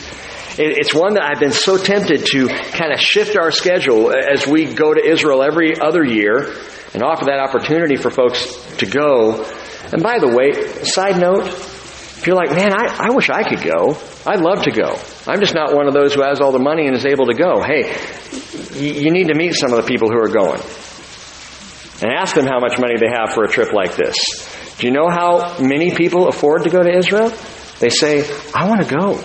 It's 0.56 0.94
one 0.94 1.14
that 1.14 1.24
I've 1.24 1.40
been 1.40 1.52
so 1.52 1.76
tempted 1.76 2.26
to 2.26 2.48
kind 2.48 2.92
of 2.92 3.00
shift 3.00 3.36
our 3.36 3.50
schedule 3.50 4.12
as 4.12 4.46
we 4.46 4.72
go 4.72 4.94
to 4.94 5.04
Israel 5.04 5.42
every 5.42 5.80
other 5.80 6.04
year 6.04 6.54
and 6.92 7.02
offer 7.02 7.24
that 7.24 7.40
opportunity 7.40 7.96
for 7.96 8.10
folks 8.10 8.54
to 8.76 8.86
go 8.86 9.44
and 9.92 10.02
by 10.02 10.18
the 10.18 10.28
way, 10.28 10.82
side 10.84 11.20
note, 11.20 11.46
if 11.46 12.26
you're 12.26 12.36
like, 12.36 12.50
man, 12.50 12.72
I, 12.72 13.08
I 13.08 13.14
wish 13.14 13.28
I 13.28 13.42
could 13.42 13.62
go, 13.62 13.98
I'd 14.26 14.40
love 14.40 14.62
to 14.64 14.70
go. 14.70 14.96
I'm 15.26 15.40
just 15.40 15.54
not 15.54 15.74
one 15.74 15.86
of 15.86 15.94
those 15.94 16.14
who 16.14 16.22
has 16.22 16.40
all 16.40 16.52
the 16.52 16.58
money 16.58 16.86
and 16.86 16.96
is 16.96 17.04
able 17.04 17.26
to 17.26 17.34
go. 17.34 17.62
Hey, 17.62 17.92
you 18.72 19.10
need 19.10 19.28
to 19.28 19.34
meet 19.34 19.54
some 19.54 19.72
of 19.72 19.82
the 19.82 19.86
people 19.86 20.08
who 20.08 20.18
are 20.18 20.28
going. 20.28 20.60
And 22.02 22.10
ask 22.12 22.34
them 22.34 22.46
how 22.46 22.60
much 22.60 22.78
money 22.78 22.94
they 22.98 23.10
have 23.12 23.34
for 23.34 23.44
a 23.44 23.48
trip 23.48 23.72
like 23.72 23.94
this. 23.96 24.16
Do 24.78 24.86
you 24.86 24.92
know 24.92 25.08
how 25.08 25.58
many 25.60 25.94
people 25.94 26.28
afford 26.28 26.64
to 26.64 26.70
go 26.70 26.82
to 26.82 26.90
Israel? 26.90 27.32
They 27.78 27.90
say, 27.90 28.24
I 28.54 28.68
want 28.68 28.82
to 28.82 28.94
go. 28.94 29.22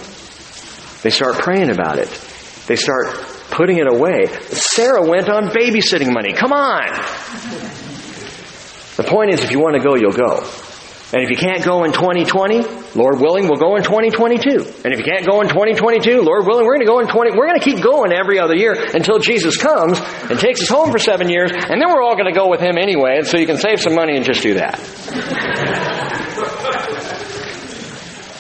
They 1.01 1.09
start 1.09 1.35
praying 1.39 1.71
about 1.71 1.97
it. 1.99 2.09
They 2.67 2.75
start 2.75 3.07
putting 3.49 3.77
it 3.77 3.87
away. 3.91 4.27
Sarah 4.49 5.07
went 5.07 5.29
on 5.29 5.49
babysitting 5.49 6.13
money. 6.13 6.33
Come 6.33 6.51
on. 6.51 7.88
The 8.99 9.07
point 9.07 9.31
is, 9.31 9.41
if 9.41 9.51
you 9.51 9.63
want 9.63 9.79
to 9.79 9.79
go, 9.79 9.95
you'll 9.95 10.11
go. 10.11 10.43
And 11.15 11.23
if 11.23 11.31
you 11.31 11.37
can't 11.39 11.63
go 11.63 11.85
in 11.85 11.93
2020, 11.93 12.99
Lord 12.99 13.21
willing, 13.23 13.47
we'll 13.47 13.55
go 13.55 13.77
in 13.77 13.83
2022. 13.83 14.83
And 14.83 14.91
if 14.91 14.99
you 14.99 15.07
can't 15.07 15.25
go 15.25 15.39
in 15.39 15.47
2022, 15.47 16.19
Lord 16.19 16.45
willing, 16.45 16.65
we're 16.67 16.75
going 16.75 16.85
to 16.85 16.91
go 16.91 16.99
in 16.99 17.07
20, 17.07 17.31
we're 17.31 17.47
going 17.47 17.57
to 17.57 17.63
keep 17.63 17.81
going 17.81 18.11
every 18.11 18.43
other 18.43 18.55
year 18.57 18.75
until 18.75 19.17
Jesus 19.19 19.55
comes 19.55 19.97
and 20.29 20.37
takes 20.37 20.61
us 20.61 20.67
home 20.67 20.91
for 20.91 20.99
seven 20.99 21.29
years, 21.29 21.49
and 21.49 21.79
then 21.79 21.87
we're 21.87 22.03
all 22.03 22.19
going 22.19 22.27
to 22.27 22.37
go 22.37 22.49
with 22.49 22.59
Him 22.59 22.77
anyway, 22.77 23.23
and 23.23 23.25
so 23.25 23.37
you 23.37 23.47
can 23.47 23.55
save 23.55 23.79
some 23.79 23.95
money 23.95 24.17
and 24.17 24.25
just 24.25 24.43
do 24.43 24.55
that. 24.55 24.75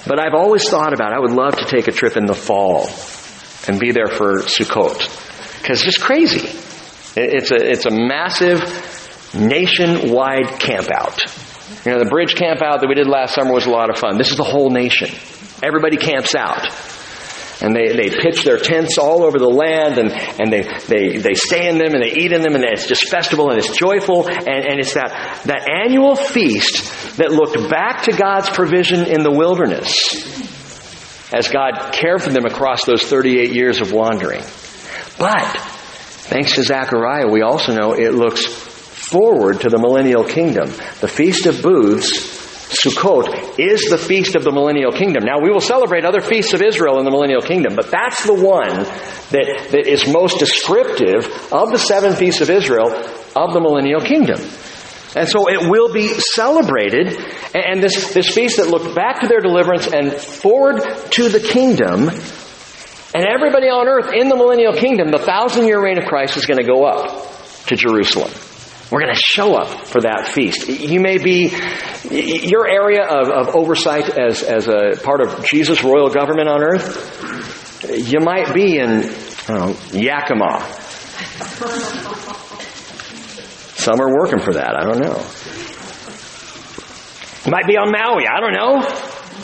but 0.05 0.19
I've 0.19 0.35
always 0.35 0.67
thought 0.67 0.91
about, 0.91 1.13
I 1.13 1.19
would 1.19 1.31
love 1.31 1.55
to 1.55 1.65
take 1.71 1.87
a 1.87 1.93
trip 1.93 2.17
in 2.17 2.25
the 2.25 2.35
fall 2.35 2.89
and 3.65 3.79
be 3.79 3.93
there 3.93 4.07
for 4.11 4.43
Sukkot. 4.43 5.07
Because 5.61 5.77
it's 5.77 5.95
just 5.95 6.01
crazy. 6.01 6.49
It's 7.15 7.49
a, 7.49 7.55
it's 7.55 7.85
a 7.85 7.91
massive 7.91 8.98
nationwide 9.33 10.59
campout. 10.59 11.19
You 11.85 11.91
know, 11.93 11.99
the 11.99 12.09
bridge 12.09 12.35
campout 12.35 12.81
that 12.81 12.87
we 12.87 12.95
did 12.95 13.07
last 13.07 13.35
summer 13.35 13.53
was 13.53 13.65
a 13.65 13.69
lot 13.69 13.89
of 13.89 13.97
fun. 13.97 14.17
This 14.17 14.31
is 14.31 14.37
the 14.37 14.43
whole 14.43 14.69
nation. 14.69 15.09
Everybody 15.63 15.97
camps 15.97 16.35
out. 16.35 16.67
And 17.61 17.75
they, 17.75 17.91
they 17.91 18.09
pitch 18.09 18.43
their 18.43 18.57
tents 18.57 18.97
all 18.97 19.23
over 19.23 19.37
the 19.37 19.49
land 19.49 19.97
and, 19.97 20.11
and 20.13 20.51
they, 20.51 20.61
they, 20.87 21.17
they 21.17 21.33
stay 21.33 21.67
in 21.67 21.77
them 21.77 21.93
and 21.93 22.01
they 22.01 22.13
eat 22.13 22.31
in 22.31 22.41
them 22.41 22.55
and 22.55 22.63
it's 22.63 22.87
just 22.87 23.09
festival 23.09 23.49
and 23.49 23.57
it's 23.59 23.77
joyful 23.77 24.27
and, 24.29 24.47
and 24.47 24.79
it's 24.79 24.93
that, 24.93 25.41
that 25.45 25.69
annual 25.69 26.15
feast 26.15 27.17
that 27.17 27.31
looked 27.31 27.69
back 27.69 28.03
to 28.03 28.13
God's 28.13 28.49
provision 28.49 29.05
in 29.05 29.23
the 29.23 29.31
wilderness 29.31 30.13
as 31.33 31.49
God 31.49 31.91
cared 31.91 32.23
for 32.23 32.29
them 32.29 32.45
across 32.45 32.85
those 32.85 33.03
38 33.03 33.53
years 33.53 33.81
of 33.81 33.91
wandering. 33.91 34.41
But, 35.19 35.57
thanks 36.31 36.55
to 36.55 36.63
Zechariah, 36.63 37.27
we 37.27 37.41
also 37.41 37.75
know 37.75 37.91
it 37.91 38.13
looks 38.13 38.68
forward 39.09 39.61
to 39.61 39.69
the 39.69 39.79
millennial 39.79 40.23
kingdom. 40.23 40.69
The 41.01 41.07
Feast 41.07 41.47
of 41.47 41.63
Booths, 41.63 42.37
Sukkot, 42.69 43.57
is 43.57 43.89
the 43.89 43.97
feast 43.97 44.35
of 44.35 44.43
the 44.43 44.51
millennial 44.51 44.91
kingdom. 44.91 45.25
Now, 45.25 45.39
we 45.41 45.49
will 45.49 45.59
celebrate 45.59 46.05
other 46.05 46.21
feasts 46.21 46.53
of 46.53 46.61
Israel 46.61 46.99
in 46.99 47.05
the 47.05 47.11
millennial 47.11 47.41
kingdom, 47.41 47.75
but 47.75 47.89
that's 47.89 48.23
the 48.23 48.35
one 48.35 48.85
that, 49.31 49.69
that 49.71 49.87
is 49.87 50.07
most 50.07 50.37
descriptive 50.37 51.25
of 51.51 51.71
the 51.71 51.79
seven 51.79 52.15
feasts 52.15 52.41
of 52.41 52.51
Israel 52.51 52.93
of 53.35 53.53
the 53.53 53.59
millennial 53.59 54.01
kingdom. 54.01 54.39
And 55.15 55.27
so 55.27 55.49
it 55.49 55.67
will 55.67 55.91
be 55.91 56.09
celebrated, 56.09 57.17
and 57.55 57.81
this, 57.81 58.13
this 58.13 58.31
feast 58.31 58.57
that 58.57 58.67
looked 58.67 58.93
back 58.93 59.21
to 59.21 59.27
their 59.27 59.39
deliverance 59.39 59.91
and 59.91 60.13
forward 60.13 60.83
to 61.13 61.29
the 61.29 61.39
kingdom, 61.39 62.09
and 63.15 63.25
everybody 63.25 63.69
on 63.69 63.87
earth 63.87 64.13
in 64.13 64.29
the 64.29 64.35
millennial 64.35 64.73
kingdom, 64.73 65.09
the 65.09 65.17
thousand 65.17 65.65
year 65.65 65.83
reign 65.83 65.97
of 65.97 66.05
Christ 66.05 66.37
is 66.37 66.45
going 66.45 66.59
to 66.59 66.67
go 66.67 66.85
up 66.85 67.65
to 67.65 67.75
Jerusalem. 67.75 68.29
We're 68.91 69.01
going 69.01 69.13
to 69.13 69.21
show 69.21 69.55
up 69.55 69.87
for 69.87 70.01
that 70.01 70.29
feast. 70.33 70.67
You 70.67 70.99
may 70.99 71.17
be, 71.19 71.53
your 72.09 72.67
area 72.67 73.05
of, 73.05 73.29
of 73.29 73.55
oversight 73.55 74.09
as, 74.09 74.41
as 74.41 74.67
a 74.67 74.99
part 75.03 75.21
of 75.21 75.45
Jesus' 75.45 75.83
royal 75.83 76.09
government 76.09 76.49
on 76.49 76.63
earth, 76.63 77.85
you 77.87 78.19
might 78.19 78.53
be 78.53 78.79
in, 78.79 79.01
know, 79.47 79.75
Yakima. 79.91 80.61
Some 83.75 84.01
are 84.01 84.13
working 84.13 84.39
for 84.39 84.53
that. 84.53 84.75
I 84.75 84.83
don't 84.83 84.99
know. 84.99 85.23
You 87.45 87.51
might 87.51 87.67
be 87.67 87.77
on 87.77 87.91
Maui. 87.91 88.25
I 88.27 88.39
don't 88.41 88.53
know. 88.53 88.81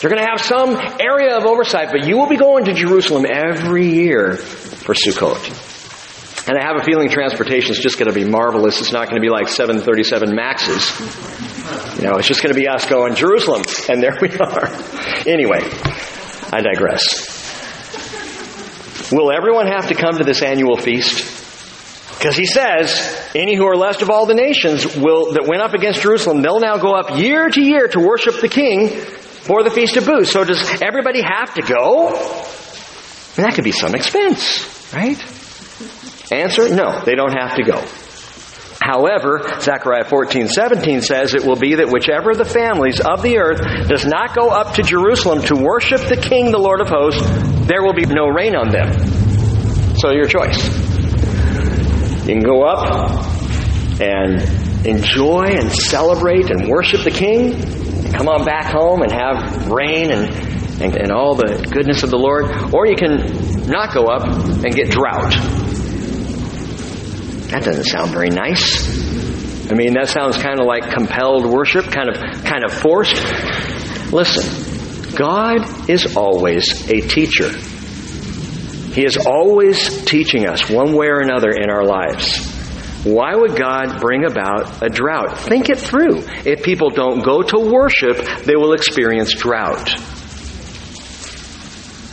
You're 0.00 0.10
going 0.10 0.22
to 0.22 0.28
have 0.28 0.40
some 0.40 0.76
area 1.00 1.36
of 1.36 1.44
oversight, 1.44 1.88
but 1.90 2.06
you 2.06 2.18
will 2.18 2.28
be 2.28 2.36
going 2.36 2.66
to 2.66 2.74
Jerusalem 2.74 3.24
every 3.26 3.86
year 3.86 4.36
for 4.36 4.94
Sukkot. 4.94 5.75
And 6.48 6.56
I 6.56 6.62
have 6.62 6.76
a 6.80 6.84
feeling 6.84 7.08
transportation 7.08 7.72
is 7.72 7.78
just 7.80 7.98
going 7.98 8.08
to 8.08 8.14
be 8.14 8.24
marvelous. 8.24 8.80
It's 8.80 8.92
not 8.92 9.08
going 9.08 9.20
to 9.20 9.24
be 9.24 9.30
like 9.30 9.48
737 9.48 10.34
Maxes. 10.34 10.92
You 11.98 12.04
know, 12.08 12.18
it's 12.18 12.28
just 12.28 12.40
going 12.40 12.54
to 12.54 12.60
be 12.60 12.68
us 12.68 12.86
going, 12.86 13.16
Jerusalem. 13.16 13.64
And 13.88 14.00
there 14.00 14.16
we 14.20 14.30
are. 14.38 14.68
Anyway, 15.26 15.58
I 16.52 16.60
digress. 16.62 17.34
Will 19.10 19.32
everyone 19.32 19.66
have 19.66 19.88
to 19.88 19.94
come 19.94 20.18
to 20.18 20.24
this 20.24 20.40
annual 20.40 20.76
feast? 20.76 21.34
Because 22.16 22.36
he 22.36 22.46
says, 22.46 23.28
any 23.34 23.56
who 23.56 23.66
are 23.66 23.76
left 23.76 24.02
of 24.02 24.10
all 24.10 24.26
the 24.26 24.34
nations 24.34 24.96
will, 24.96 25.32
that 25.32 25.46
went 25.46 25.62
up 25.62 25.74
against 25.74 26.00
Jerusalem, 26.00 26.42
they'll 26.42 26.60
now 26.60 26.78
go 26.78 26.92
up 26.92 27.18
year 27.18 27.48
to 27.48 27.60
year 27.60 27.88
to 27.88 27.98
worship 28.00 28.40
the 28.40 28.48
king 28.48 28.88
for 28.88 29.62
the 29.64 29.70
Feast 29.70 29.96
of 29.96 30.06
Booths. 30.06 30.30
So 30.30 30.44
does 30.44 30.80
everybody 30.80 31.22
have 31.22 31.54
to 31.54 31.62
go? 31.62 32.08
And 33.36 33.44
that 33.44 33.54
could 33.54 33.64
be 33.64 33.72
some 33.72 33.94
expense, 33.94 34.92
right? 34.94 35.22
Answer, 36.30 36.74
no, 36.74 37.02
they 37.04 37.14
don't 37.14 37.32
have 37.32 37.56
to 37.56 37.62
go. 37.62 37.84
However, 38.80 39.40
Zechariah 39.60 40.04
14, 40.04 40.48
17 40.48 41.00
says 41.00 41.34
it 41.34 41.44
will 41.44 41.56
be 41.56 41.76
that 41.76 41.88
whichever 41.88 42.30
of 42.30 42.38
the 42.38 42.44
families 42.44 43.00
of 43.00 43.22
the 43.22 43.38
earth 43.38 43.88
does 43.88 44.04
not 44.06 44.34
go 44.34 44.50
up 44.50 44.74
to 44.74 44.82
Jerusalem 44.82 45.42
to 45.42 45.56
worship 45.56 46.00
the 46.08 46.16
King, 46.16 46.52
the 46.52 46.58
Lord 46.58 46.80
of 46.80 46.88
hosts, 46.88 47.22
there 47.66 47.82
will 47.82 47.94
be 47.94 48.06
no 48.06 48.28
rain 48.28 48.54
on 48.54 48.70
them. 48.70 49.96
So 49.96 50.12
your 50.12 50.26
choice. 50.26 50.62
You 52.26 52.34
can 52.34 52.42
go 52.42 52.62
up 52.62 54.00
and 54.00 54.86
enjoy 54.86 55.46
and 55.58 55.72
celebrate 55.72 56.50
and 56.50 56.68
worship 56.68 57.02
the 57.02 57.10
King, 57.10 57.54
and 57.54 58.14
come 58.14 58.28
on 58.28 58.44
back 58.44 58.66
home 58.72 59.02
and 59.02 59.10
have 59.10 59.68
rain 59.68 60.12
and, 60.12 60.30
and, 60.82 60.96
and 60.96 61.10
all 61.10 61.34
the 61.34 61.66
goodness 61.72 62.02
of 62.02 62.10
the 62.10 62.18
Lord, 62.18 62.72
or 62.74 62.86
you 62.86 62.94
can 62.94 63.66
not 63.66 63.94
go 63.94 64.04
up 64.06 64.28
and 64.28 64.74
get 64.74 64.90
drought 64.90 65.34
that 67.50 67.62
doesn't 67.64 67.84
sound 67.84 68.10
very 68.10 68.30
nice. 68.30 69.06
I 69.70 69.74
mean, 69.74 69.94
that 69.94 70.08
sounds 70.08 70.36
kind 70.36 70.60
of 70.60 70.66
like 70.66 70.92
compelled 70.92 71.46
worship, 71.46 71.86
kind 71.86 72.08
of, 72.08 72.44
kind 72.44 72.64
of 72.64 72.72
forced. 72.72 73.16
Listen, 74.12 75.14
God 75.16 75.90
is 75.90 76.16
always 76.16 76.88
a 76.90 77.00
teacher. 77.00 77.50
He 78.92 79.04
is 79.04 79.16
always 79.16 80.04
teaching 80.04 80.46
us 80.46 80.70
one 80.70 80.94
way 80.94 81.08
or 81.08 81.20
another 81.20 81.50
in 81.50 81.68
our 81.70 81.84
lives. 81.84 82.54
Why 83.04 83.34
would 83.34 83.56
God 83.56 84.00
bring 84.00 84.24
about 84.24 84.82
a 84.82 84.88
drought? 84.88 85.38
Think 85.38 85.68
it 85.68 85.78
through. 85.78 86.24
If 86.44 86.62
people 86.62 86.90
don't 86.90 87.22
go 87.22 87.42
to 87.42 87.58
worship, 87.58 88.44
they 88.44 88.56
will 88.56 88.72
experience 88.72 89.32
drought. 89.34 89.90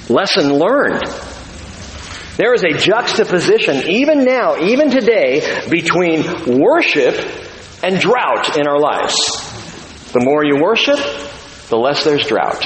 Lesson 0.09 0.53
learned. 0.53 1.03
There 2.35 2.53
is 2.55 2.63
a 2.63 2.75
juxtaposition, 2.75 3.89
even 3.89 4.25
now, 4.25 4.57
even 4.57 4.89
today, 4.89 5.67
between 5.69 6.23
worship 6.59 7.15
and 7.83 7.99
drought 7.99 8.57
in 8.57 8.67
our 8.67 8.79
lives. 8.79 9.13
The 10.13 10.21
more 10.23 10.43
you 10.43 10.61
worship, 10.61 10.97
the 11.69 11.77
less 11.77 12.03
there's 12.03 12.25
drought. 12.25 12.65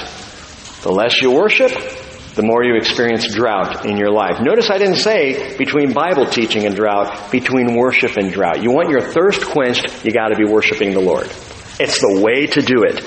The 0.84 0.91
less 0.91 1.22
you 1.22 1.32
worship, 1.32 1.72
the 2.36 2.43
more 2.43 2.63
you 2.63 2.78
experience 2.78 3.34
drought 3.34 3.86
in 3.86 3.97
your 3.97 4.11
life. 4.11 4.39
Notice 4.39 4.70
I 4.70 4.78
didn't 4.78 4.97
say 4.97 5.57
between 5.57 5.91
Bible 5.91 6.28
teaching 6.28 6.65
and 6.65 6.76
drought, 6.76 7.32
between 7.32 7.76
worship 7.76 8.15
and 8.15 8.32
drought. 8.32 8.63
You 8.63 8.72
want 8.72 8.89
your 8.89 9.01
thirst 9.01 9.45
quenched, 9.47 10.05
you 10.05 10.13
gotta 10.13 10.36
be 10.36 10.45
worshiping 10.45 10.93
the 10.93 11.01
Lord. 11.01 11.26
It's 11.80 11.99
the 11.99 12.22
way 12.24 12.47
to 12.47 12.61
do 12.61 12.84
it. 12.84 13.03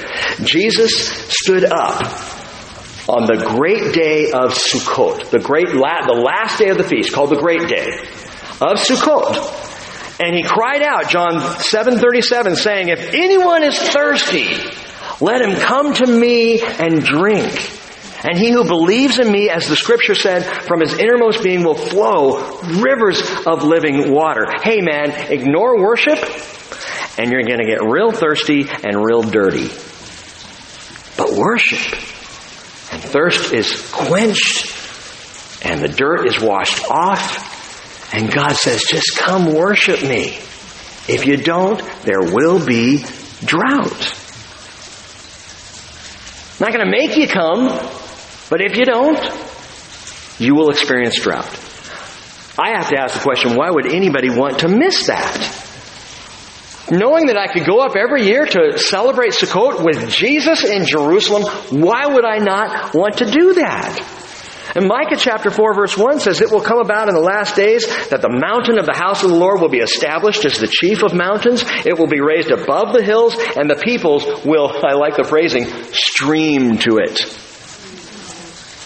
Jesus 0.46 1.08
stood 1.28 1.64
up 1.64 2.39
on 3.10 3.26
the 3.26 3.44
great 3.56 3.92
day 3.92 4.30
of 4.30 4.54
Sukkot, 4.54 5.30
the 5.30 5.40
great 5.40 5.74
la- 5.74 6.06
the 6.06 6.14
last 6.14 6.58
day 6.58 6.68
of 6.68 6.78
the 6.78 6.84
feast, 6.84 7.12
called 7.12 7.30
the 7.30 7.40
great 7.40 7.68
day 7.68 7.88
of 8.60 8.78
Sukkot. 8.78 9.58
And 10.20 10.36
he 10.36 10.42
cried 10.42 10.82
out, 10.82 11.08
John 11.08 11.40
7:37, 11.40 12.54
saying, 12.54 12.88
"If 12.88 13.12
anyone 13.12 13.64
is 13.64 13.76
thirsty, 13.78 14.56
let 15.20 15.42
him 15.42 15.56
come 15.56 15.92
to 15.94 16.06
me 16.06 16.62
and 16.62 17.04
drink. 17.04 17.78
And 18.22 18.36
he 18.36 18.50
who 18.50 18.64
believes 18.64 19.18
in 19.18 19.32
me, 19.32 19.48
as 19.48 19.66
the 19.66 19.76
scripture 19.76 20.14
said, 20.14 20.44
from 20.44 20.80
his 20.80 20.96
innermost 20.98 21.42
being 21.42 21.64
will 21.64 21.74
flow 21.74 22.60
rivers 22.80 23.22
of 23.46 23.64
living 23.64 24.12
water. 24.12 24.46
Hey 24.62 24.82
man, 24.82 25.10
ignore 25.32 25.82
worship 25.82 26.18
and 27.18 27.30
you're 27.30 27.42
going 27.42 27.58
to 27.58 27.66
get 27.66 27.82
real 27.82 28.12
thirsty 28.12 28.66
and 28.68 29.04
real 29.04 29.22
dirty. 29.22 29.68
But 31.16 31.32
worship 31.32 31.98
and 32.92 33.02
thirst 33.02 33.52
is 33.52 33.90
quenched 33.92 34.76
and 35.64 35.80
the 35.80 35.88
dirt 35.88 36.26
is 36.26 36.40
washed 36.40 36.84
off. 36.90 38.12
And 38.12 38.32
God 38.32 38.52
says, 38.52 38.82
just 38.82 39.16
come 39.16 39.54
worship 39.54 40.02
me. 40.02 40.38
If 41.08 41.26
you 41.26 41.36
don't, 41.36 41.80
there 42.02 42.20
will 42.20 42.64
be 42.64 43.04
drought. 43.44 44.16
I'm 46.58 46.66
not 46.66 46.72
going 46.72 46.84
to 46.84 46.90
make 46.90 47.16
you 47.16 47.28
come, 47.28 47.68
but 48.50 48.60
if 48.60 48.76
you 48.76 48.84
don't, 48.84 49.18
you 50.38 50.54
will 50.54 50.70
experience 50.70 51.20
drought. 51.20 51.48
I 52.58 52.70
have 52.76 52.90
to 52.90 52.98
ask 52.98 53.14
the 53.14 53.20
question, 53.20 53.56
why 53.56 53.70
would 53.70 53.86
anybody 53.86 54.28
want 54.28 54.60
to 54.60 54.68
miss 54.68 55.06
that? 55.06 55.49
Knowing 56.90 57.26
that 57.26 57.36
I 57.36 57.52
could 57.52 57.66
go 57.66 57.80
up 57.80 57.96
every 57.96 58.24
year 58.24 58.44
to 58.44 58.78
celebrate 58.78 59.32
Sukkot 59.32 59.84
with 59.84 60.10
Jesus 60.10 60.64
in 60.64 60.84
Jerusalem, 60.86 61.44
why 61.70 62.06
would 62.06 62.24
I 62.24 62.38
not 62.38 62.94
want 62.94 63.18
to 63.18 63.30
do 63.30 63.54
that? 63.54 64.18
And 64.74 64.86
Micah 64.86 65.16
chapter 65.16 65.50
4 65.50 65.74
verse 65.74 65.96
1 65.96 66.20
says, 66.20 66.40
It 66.40 66.50
will 66.50 66.60
come 66.60 66.78
about 66.78 67.08
in 67.08 67.14
the 67.14 67.20
last 67.20 67.56
days 67.56 67.86
that 68.10 68.22
the 68.22 68.30
mountain 68.30 68.78
of 68.78 68.86
the 68.86 68.94
house 68.94 69.22
of 69.24 69.30
the 69.30 69.36
Lord 69.36 69.60
will 69.60 69.68
be 69.68 69.78
established 69.78 70.44
as 70.44 70.58
the 70.58 70.68
chief 70.68 71.02
of 71.02 71.12
mountains. 71.12 71.64
It 71.84 71.98
will 71.98 72.06
be 72.06 72.20
raised 72.20 72.50
above 72.50 72.92
the 72.92 73.02
hills, 73.02 73.34
and 73.56 73.68
the 73.68 73.80
peoples 73.82 74.24
will, 74.44 74.70
I 74.84 74.94
like 74.94 75.16
the 75.16 75.24
phrasing, 75.24 75.66
stream 75.92 76.78
to 76.78 76.98
it. 76.98 77.18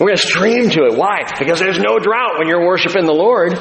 We're 0.00 0.08
going 0.08 0.16
to 0.16 0.26
stream 0.26 0.70
to 0.70 0.86
it. 0.86 0.96
Why? 0.96 1.20
Because 1.38 1.60
there's 1.60 1.78
no 1.78 1.98
drought 1.98 2.38
when 2.38 2.48
you're 2.48 2.66
worshiping 2.66 3.06
the 3.06 3.12
Lord. 3.12 3.52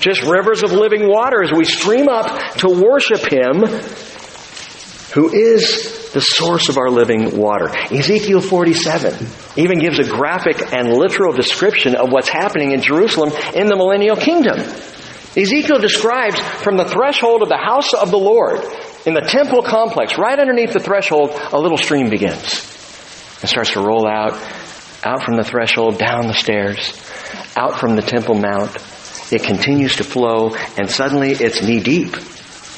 Just 0.00 0.22
rivers 0.22 0.62
of 0.62 0.72
living 0.72 1.08
water 1.08 1.42
as 1.42 1.52
we 1.52 1.64
stream 1.64 2.08
up 2.08 2.56
to 2.58 2.68
worship 2.68 3.30
Him 3.30 3.64
who 5.16 5.32
is 5.32 6.10
the 6.12 6.20
source 6.20 6.68
of 6.68 6.76
our 6.76 6.90
living 6.90 7.38
water. 7.38 7.74
Ezekiel 7.90 8.42
47 8.42 9.26
even 9.56 9.78
gives 9.78 9.98
a 9.98 10.04
graphic 10.04 10.74
and 10.74 10.92
literal 10.92 11.32
description 11.32 11.96
of 11.96 12.12
what's 12.12 12.28
happening 12.28 12.72
in 12.72 12.82
Jerusalem 12.82 13.32
in 13.54 13.66
the 13.66 13.76
millennial 13.76 14.16
kingdom. 14.16 14.58
Ezekiel 15.34 15.78
describes 15.78 16.38
from 16.38 16.76
the 16.76 16.84
threshold 16.84 17.42
of 17.42 17.48
the 17.48 17.56
house 17.56 17.94
of 17.94 18.10
the 18.10 18.18
Lord 18.18 18.60
in 19.06 19.14
the 19.14 19.22
temple 19.22 19.62
complex, 19.62 20.18
right 20.18 20.38
underneath 20.38 20.74
the 20.74 20.80
threshold, 20.80 21.30
a 21.32 21.58
little 21.58 21.78
stream 21.78 22.10
begins. 22.10 22.64
It 23.42 23.46
starts 23.46 23.70
to 23.72 23.80
roll 23.80 24.06
out, 24.06 24.32
out 25.02 25.22
from 25.22 25.36
the 25.36 25.44
threshold, 25.44 25.98
down 25.98 26.26
the 26.26 26.34
stairs, 26.34 26.92
out 27.56 27.78
from 27.78 27.96
the 27.96 28.02
temple 28.02 28.34
mount. 28.34 28.76
It 29.30 29.42
continues 29.42 29.96
to 29.96 30.04
flow, 30.04 30.54
and 30.76 30.88
suddenly 30.88 31.32
it's 31.32 31.60
knee 31.62 31.80
deep, 31.80 32.12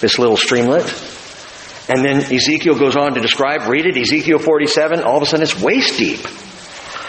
this 0.00 0.18
little 0.18 0.36
streamlet. 0.36 0.86
And 1.88 2.04
then 2.04 2.32
Ezekiel 2.32 2.78
goes 2.78 2.96
on 2.96 3.14
to 3.14 3.20
describe, 3.20 3.68
read 3.68 3.86
it, 3.86 3.96
Ezekiel 3.96 4.38
47, 4.38 5.02
all 5.02 5.18
of 5.18 5.22
a 5.22 5.26
sudden 5.26 5.42
it's 5.42 5.60
waist 5.60 5.98
deep. 5.98 6.20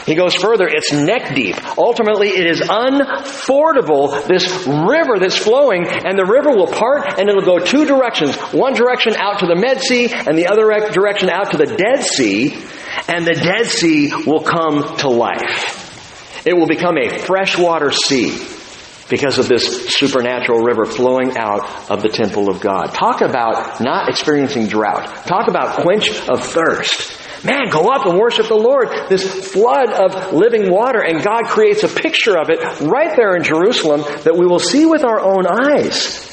He 0.06 0.16
goes 0.16 0.34
further, 0.36 0.68
it's 0.68 0.92
neck 0.92 1.36
deep. 1.36 1.56
Ultimately, 1.78 2.30
it 2.30 2.50
is 2.50 2.62
unfordable, 2.62 4.28
this 4.28 4.50
river 4.66 5.20
that's 5.20 5.38
flowing, 5.38 5.86
and 5.88 6.18
the 6.18 6.26
river 6.26 6.50
will 6.50 6.68
part 6.68 7.20
and 7.20 7.30
it'll 7.30 7.42
go 7.42 7.60
two 7.60 7.86
directions. 7.86 8.36
One 8.52 8.74
direction 8.74 9.16
out 9.16 9.40
to 9.40 9.46
the 9.46 9.56
Med 9.56 9.82
Sea, 9.82 10.12
and 10.12 10.38
the 10.38 10.48
other 10.48 10.92
direction 10.92 11.30
out 11.30 11.52
to 11.52 11.58
the 11.58 11.68
Dead 11.68 12.04
Sea, 12.04 12.58
and 13.08 13.26
the 13.26 13.36
Dead 13.36 13.68
Sea 13.68 14.12
will 14.26 14.42
come 14.42 14.98
to 14.98 15.10
life. 15.10 16.44
It 16.46 16.56
will 16.56 16.68
become 16.68 16.98
a 16.98 17.10
freshwater 17.20 17.92
sea 17.92 18.59
because 19.10 19.40
of 19.40 19.48
this 19.48 19.88
supernatural 19.90 20.62
river 20.62 20.86
flowing 20.86 21.38
out 21.38 21.90
of 21.90 22.02
the 22.02 22.10
temple 22.10 22.50
of 22.50 22.62
God. 22.62 22.94
Talk 22.94 23.22
about 23.22 23.82
not 23.82 24.10
experiencing 24.10 24.68
drought. 24.68 25.26
Talk 25.26 25.48
about 25.48 25.82
quench 25.82 26.10
of 26.30 26.46
thirst. 26.46 27.18
Man, 27.44 27.70
go 27.70 27.90
up 27.90 28.06
and 28.06 28.20
worship 28.20 28.48
the 28.48 28.56
Lord. 28.56 28.90
This 29.08 29.52
flood 29.52 29.92
of 29.94 30.34
living 30.34 30.70
water, 30.70 31.02
and 31.02 31.24
God 31.24 31.46
creates 31.46 31.84
a 31.84 31.88
picture 31.88 32.38
of 32.38 32.50
it 32.50 32.60
right 32.82 33.16
there 33.16 33.36
in 33.36 33.44
Jerusalem 33.44 34.02
that 34.24 34.36
we 34.38 34.46
will 34.46 34.60
see 34.60 34.86
with 34.86 35.04
our 35.04 35.20
own 35.20 35.46
eyes. 35.48 36.26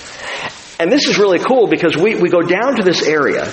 And 0.79 0.93
this 0.93 1.07
is 1.07 1.19
really 1.19 1.39
cool 1.39 1.69
because 1.69 1.97
we, 1.97 2.17
we 2.17 2.29
go 2.29 2.43
down 2.43 2.77
to 2.77 2.83
this 2.83 3.03
area. 3.03 3.51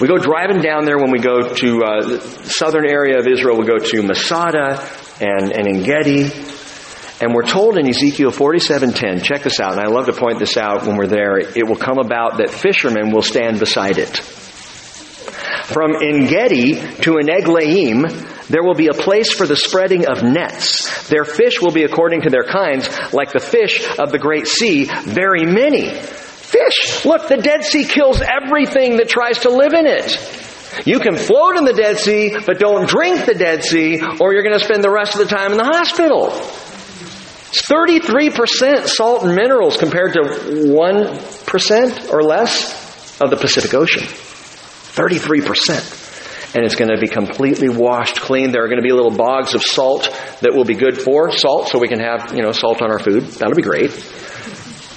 We 0.00 0.08
go 0.08 0.16
driving 0.16 0.62
down 0.62 0.86
there 0.86 0.96
when 0.96 1.10
we 1.10 1.18
go 1.18 1.52
to 1.52 1.82
uh, 1.82 2.06
the 2.06 2.20
southern 2.44 2.86
area 2.86 3.18
of 3.18 3.26
Israel. 3.26 3.58
We 3.58 3.66
go 3.66 3.76
to 3.76 4.02
Masada 4.02 4.88
and, 5.20 5.52
and 5.52 5.66
Engedi 5.66 6.30
and 7.20 7.34
we're 7.34 7.46
told 7.46 7.78
in 7.78 7.86
Ezekiel 7.86 8.30
47:10, 8.30 9.22
check 9.22 9.42
this 9.42 9.60
out, 9.60 9.72
and 9.72 9.80
I 9.80 9.88
love 9.88 10.06
to 10.06 10.12
point 10.12 10.38
this 10.38 10.56
out 10.56 10.86
when 10.86 10.96
we're 10.96 11.06
there, 11.06 11.38
it 11.38 11.66
will 11.66 11.76
come 11.76 11.98
about 11.98 12.38
that 12.38 12.50
fishermen 12.50 13.12
will 13.12 13.22
stand 13.22 13.58
beside 13.58 13.98
it. 13.98 14.16
From 15.66 15.94
Engedi 15.94 16.74
to 16.74 17.18
Eneglaim, 17.18 18.48
there 18.48 18.64
will 18.64 18.74
be 18.74 18.88
a 18.88 18.92
place 18.92 19.32
for 19.32 19.46
the 19.46 19.54
spreading 19.54 20.06
of 20.06 20.24
nets. 20.24 21.08
Their 21.08 21.24
fish 21.24 21.60
will 21.60 21.70
be 21.70 21.84
according 21.84 22.22
to 22.22 22.30
their 22.30 22.42
kinds, 22.42 22.88
like 23.12 23.32
the 23.32 23.38
fish 23.38 23.86
of 23.98 24.10
the 24.10 24.18
great 24.18 24.48
sea, 24.48 24.86
very 25.04 25.44
many. 25.44 25.88
Fish! 25.90 27.04
Look, 27.04 27.28
the 27.28 27.36
Dead 27.36 27.62
Sea 27.62 27.84
kills 27.84 28.20
everything 28.20 28.96
that 28.96 29.08
tries 29.08 29.40
to 29.40 29.50
live 29.50 29.72
in 29.72 29.86
it. 29.86 30.18
You 30.84 30.98
can 30.98 31.16
float 31.16 31.56
in 31.56 31.64
the 31.64 31.72
Dead 31.72 31.98
Sea, 31.98 32.34
but 32.44 32.58
don't 32.58 32.88
drink 32.88 33.26
the 33.26 33.34
Dead 33.34 33.62
Sea, 33.62 34.00
or 34.20 34.32
you're 34.32 34.42
going 34.42 34.58
to 34.58 34.64
spend 34.64 34.82
the 34.82 34.90
rest 34.90 35.14
of 35.14 35.20
the 35.20 35.26
time 35.26 35.52
in 35.52 35.58
the 35.58 35.64
hospital. 35.64 36.30
It's 37.50 37.62
33% 37.62 38.86
salt 38.86 39.24
and 39.24 39.34
minerals 39.34 39.76
compared 39.76 40.12
to 40.12 40.20
1% 40.20 42.12
or 42.12 42.22
less 42.22 43.20
of 43.20 43.30
the 43.30 43.36
Pacific 43.36 43.74
Ocean. 43.74 44.04
33%. 44.04 46.54
And 46.54 46.64
it's 46.64 46.76
going 46.76 46.90
to 46.90 47.00
be 47.00 47.08
completely 47.08 47.68
washed 47.68 48.20
clean. 48.20 48.52
There 48.52 48.64
are 48.64 48.68
going 48.68 48.80
to 48.80 48.86
be 48.86 48.92
little 48.92 49.10
bogs 49.10 49.54
of 49.54 49.62
salt 49.62 50.04
that 50.40 50.54
will 50.54 50.64
be 50.64 50.74
good 50.74 51.00
for 51.00 51.32
salt, 51.32 51.68
so 51.68 51.78
we 51.78 51.88
can 51.88 52.00
have, 52.00 52.34
you 52.34 52.42
know, 52.42 52.52
salt 52.52 52.82
on 52.82 52.90
our 52.90 52.98
food. 52.98 53.24
That'll 53.24 53.56
be 53.56 53.62
great. 53.62 53.90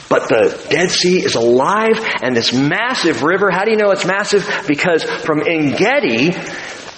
But 0.09 0.29
the 0.29 0.67
Dead 0.69 0.91
Sea 0.91 1.23
is 1.23 1.33
alive, 1.33 1.99
and 2.21 2.35
this 2.35 2.53
massive 2.53 3.23
river, 3.23 3.49
how 3.49 3.65
do 3.65 3.71
you 3.71 3.77
know 3.77 3.89
it's 3.89 4.05
massive? 4.05 4.47
Because 4.67 5.03
from 5.03 5.41
Engedi 5.41 6.35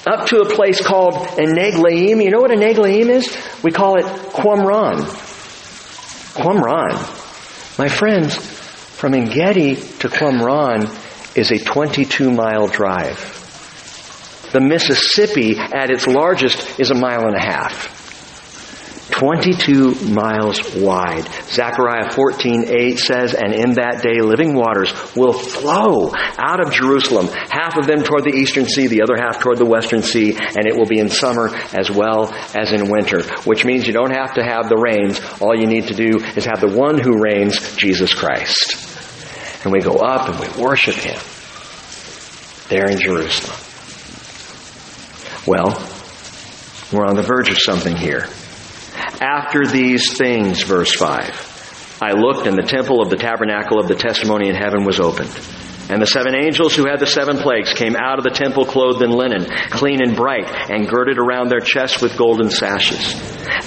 up 0.06 0.28
to 0.28 0.42
a 0.42 0.54
place 0.54 0.86
called 0.86 1.14
Eneglaim, 1.14 2.22
you 2.22 2.30
know 2.30 2.40
what 2.40 2.52
Eneglaim 2.52 3.10
is? 3.10 3.36
We 3.64 3.72
call 3.72 3.98
it 3.98 4.06
Qumran. 4.06 5.08
Qumran. 6.36 7.80
My 7.80 7.88
friends, 7.88 8.36
from 8.36 9.14
Engedi 9.14 9.76
to 9.76 10.10
Qumran 10.10 10.90
is 11.38 11.52
a 11.52 11.58
22 11.58 12.32
mile 12.32 12.68
drive. 12.68 13.32
The 14.52 14.60
Mississippi 14.60 15.58
at 15.58 15.90
its 15.90 16.08
largest 16.08 16.80
is 16.80 16.92
a 16.92 16.96
mile 16.96 17.26
and 17.28 17.36
a 17.36 17.42
half. 17.42 17.95
22 19.12 19.96
miles 20.10 20.76
wide. 20.76 21.28
Zechariah 21.50 22.10
14:8 22.10 23.00
says, 23.00 23.34
"And 23.34 23.54
in 23.54 23.74
that 23.74 24.02
day 24.02 24.20
living 24.22 24.56
waters 24.56 24.92
will 25.16 25.34
flow 25.34 26.12
out 26.38 26.60
of 26.60 26.74
Jerusalem, 26.74 27.30
half 27.50 27.78
of 27.78 27.88
them 27.88 28.04
toward 28.04 28.24
the 28.24 28.36
eastern 28.36 28.66
sea, 28.66 28.88
the 28.88 29.04
other 29.04 29.16
half 29.16 29.40
toward 29.40 29.58
the 29.58 29.66
western 29.66 30.02
sea, 30.02 30.36
and 30.38 30.68
it 30.68 30.76
will 30.76 30.86
be 30.86 31.00
in 31.00 31.10
summer 31.10 31.52
as 31.74 31.90
well 31.90 32.34
as 32.56 32.72
in 32.74 32.90
winter." 32.90 33.22
Which 33.46 33.64
means 33.64 33.88
you 33.88 33.94
don't 33.94 34.16
have 34.16 34.34
to 34.36 34.44
have 34.44 34.70
the 34.70 34.78
rains. 34.78 35.22
All 35.40 35.56
you 35.56 35.68
need 35.68 35.88
to 35.88 35.94
do 35.94 36.20
is 36.36 36.46
have 36.46 36.60
the 36.60 36.76
one 36.76 36.98
who 36.98 37.22
reigns, 37.22 37.76
Jesus 37.78 38.14
Christ. 38.14 38.76
And 39.64 39.72
we 39.72 39.80
go 39.80 39.98
up 39.98 40.30
and 40.30 40.40
we 40.40 40.64
worship 40.64 40.96
him 40.96 41.18
there 42.70 42.86
in 42.90 43.00
Jerusalem. 43.00 43.58
Well, 45.48 45.80
we're 46.92 47.06
on 47.06 47.16
the 47.16 47.22
verge 47.22 47.50
of 47.50 47.58
something 47.60 47.96
here. 47.96 48.28
After 49.22 49.66
these 49.66 50.18
things, 50.18 50.64
verse 50.64 50.94
5, 50.94 52.00
I 52.02 52.12
looked 52.12 52.48
and 52.48 52.58
the 52.58 52.68
temple 52.68 53.02
of 53.02 53.10
the 53.10 53.16
tabernacle 53.16 53.80
of 53.80 53.88
the 53.88 53.96
testimony 53.96 54.50
in 54.50 54.56
heaven 54.56 54.84
was 54.84 55.00
opened. 55.00 55.32
And 55.88 56.02
the 56.02 56.08
seven 56.08 56.36
angels 56.36 56.76
who 56.76 56.90
had 56.90 57.00
the 57.00 57.06
seven 57.06 57.38
plagues 57.38 57.74
came 57.74 57.96
out 57.96 58.18
of 58.18 58.24
the 58.24 58.32
temple 58.32 58.66
clothed 58.66 59.04
in 59.04 59.12
linen, 59.12 59.46
clean 59.70 60.02
and 60.02 60.16
bright, 60.16 60.50
and 60.70 60.90
girded 60.90 61.20
around 61.20 61.50
their 61.50 61.60
chests 61.60 62.02
with 62.02 62.18
golden 62.18 62.50
sashes. 62.50 63.14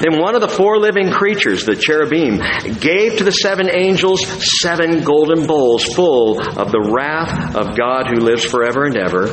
Then 0.00 0.20
one 0.20 0.34
of 0.34 0.40
the 0.40 0.48
four 0.48 0.78
living 0.78 1.10
creatures, 1.10 1.64
the 1.64 1.76
cherubim, 1.76 2.40
gave 2.80 3.18
to 3.18 3.24
the 3.24 3.30
seven 3.30 3.70
angels 3.72 4.26
seven 4.60 5.04
golden 5.04 5.46
bowls 5.46 5.84
full 5.94 6.40
of 6.40 6.72
the 6.72 6.90
wrath 6.92 7.54
of 7.54 7.76
God 7.76 8.08
who 8.08 8.20
lives 8.20 8.44
forever 8.44 8.84
and 8.84 8.96
ever 8.96 9.28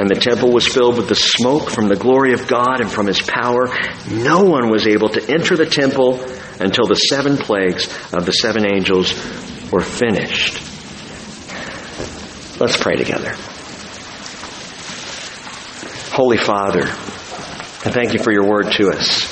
and 0.00 0.08
the 0.08 0.14
temple 0.14 0.50
was 0.50 0.66
filled 0.66 0.96
with 0.96 1.10
the 1.10 1.14
smoke 1.14 1.68
from 1.68 1.88
the 1.88 1.94
glory 1.94 2.32
of 2.32 2.48
God 2.48 2.80
and 2.80 2.90
from 2.90 3.06
his 3.06 3.20
power. 3.20 3.68
No 4.10 4.44
one 4.44 4.70
was 4.70 4.86
able 4.86 5.10
to 5.10 5.30
enter 5.30 5.58
the 5.58 5.66
temple 5.66 6.18
until 6.58 6.86
the 6.86 6.94
seven 6.94 7.36
plagues 7.36 7.84
of 8.10 8.24
the 8.24 8.32
seven 8.32 8.64
angels 8.64 9.12
were 9.70 9.82
finished. 9.82 10.54
Let's 12.58 12.78
pray 12.78 12.96
together. 12.96 13.34
Holy 16.14 16.38
Father, 16.38 16.84
and 17.84 17.92
thank 17.92 18.14
you 18.14 18.20
for 18.20 18.32
your 18.32 18.48
word 18.48 18.72
to 18.72 18.88
us. 18.88 19.30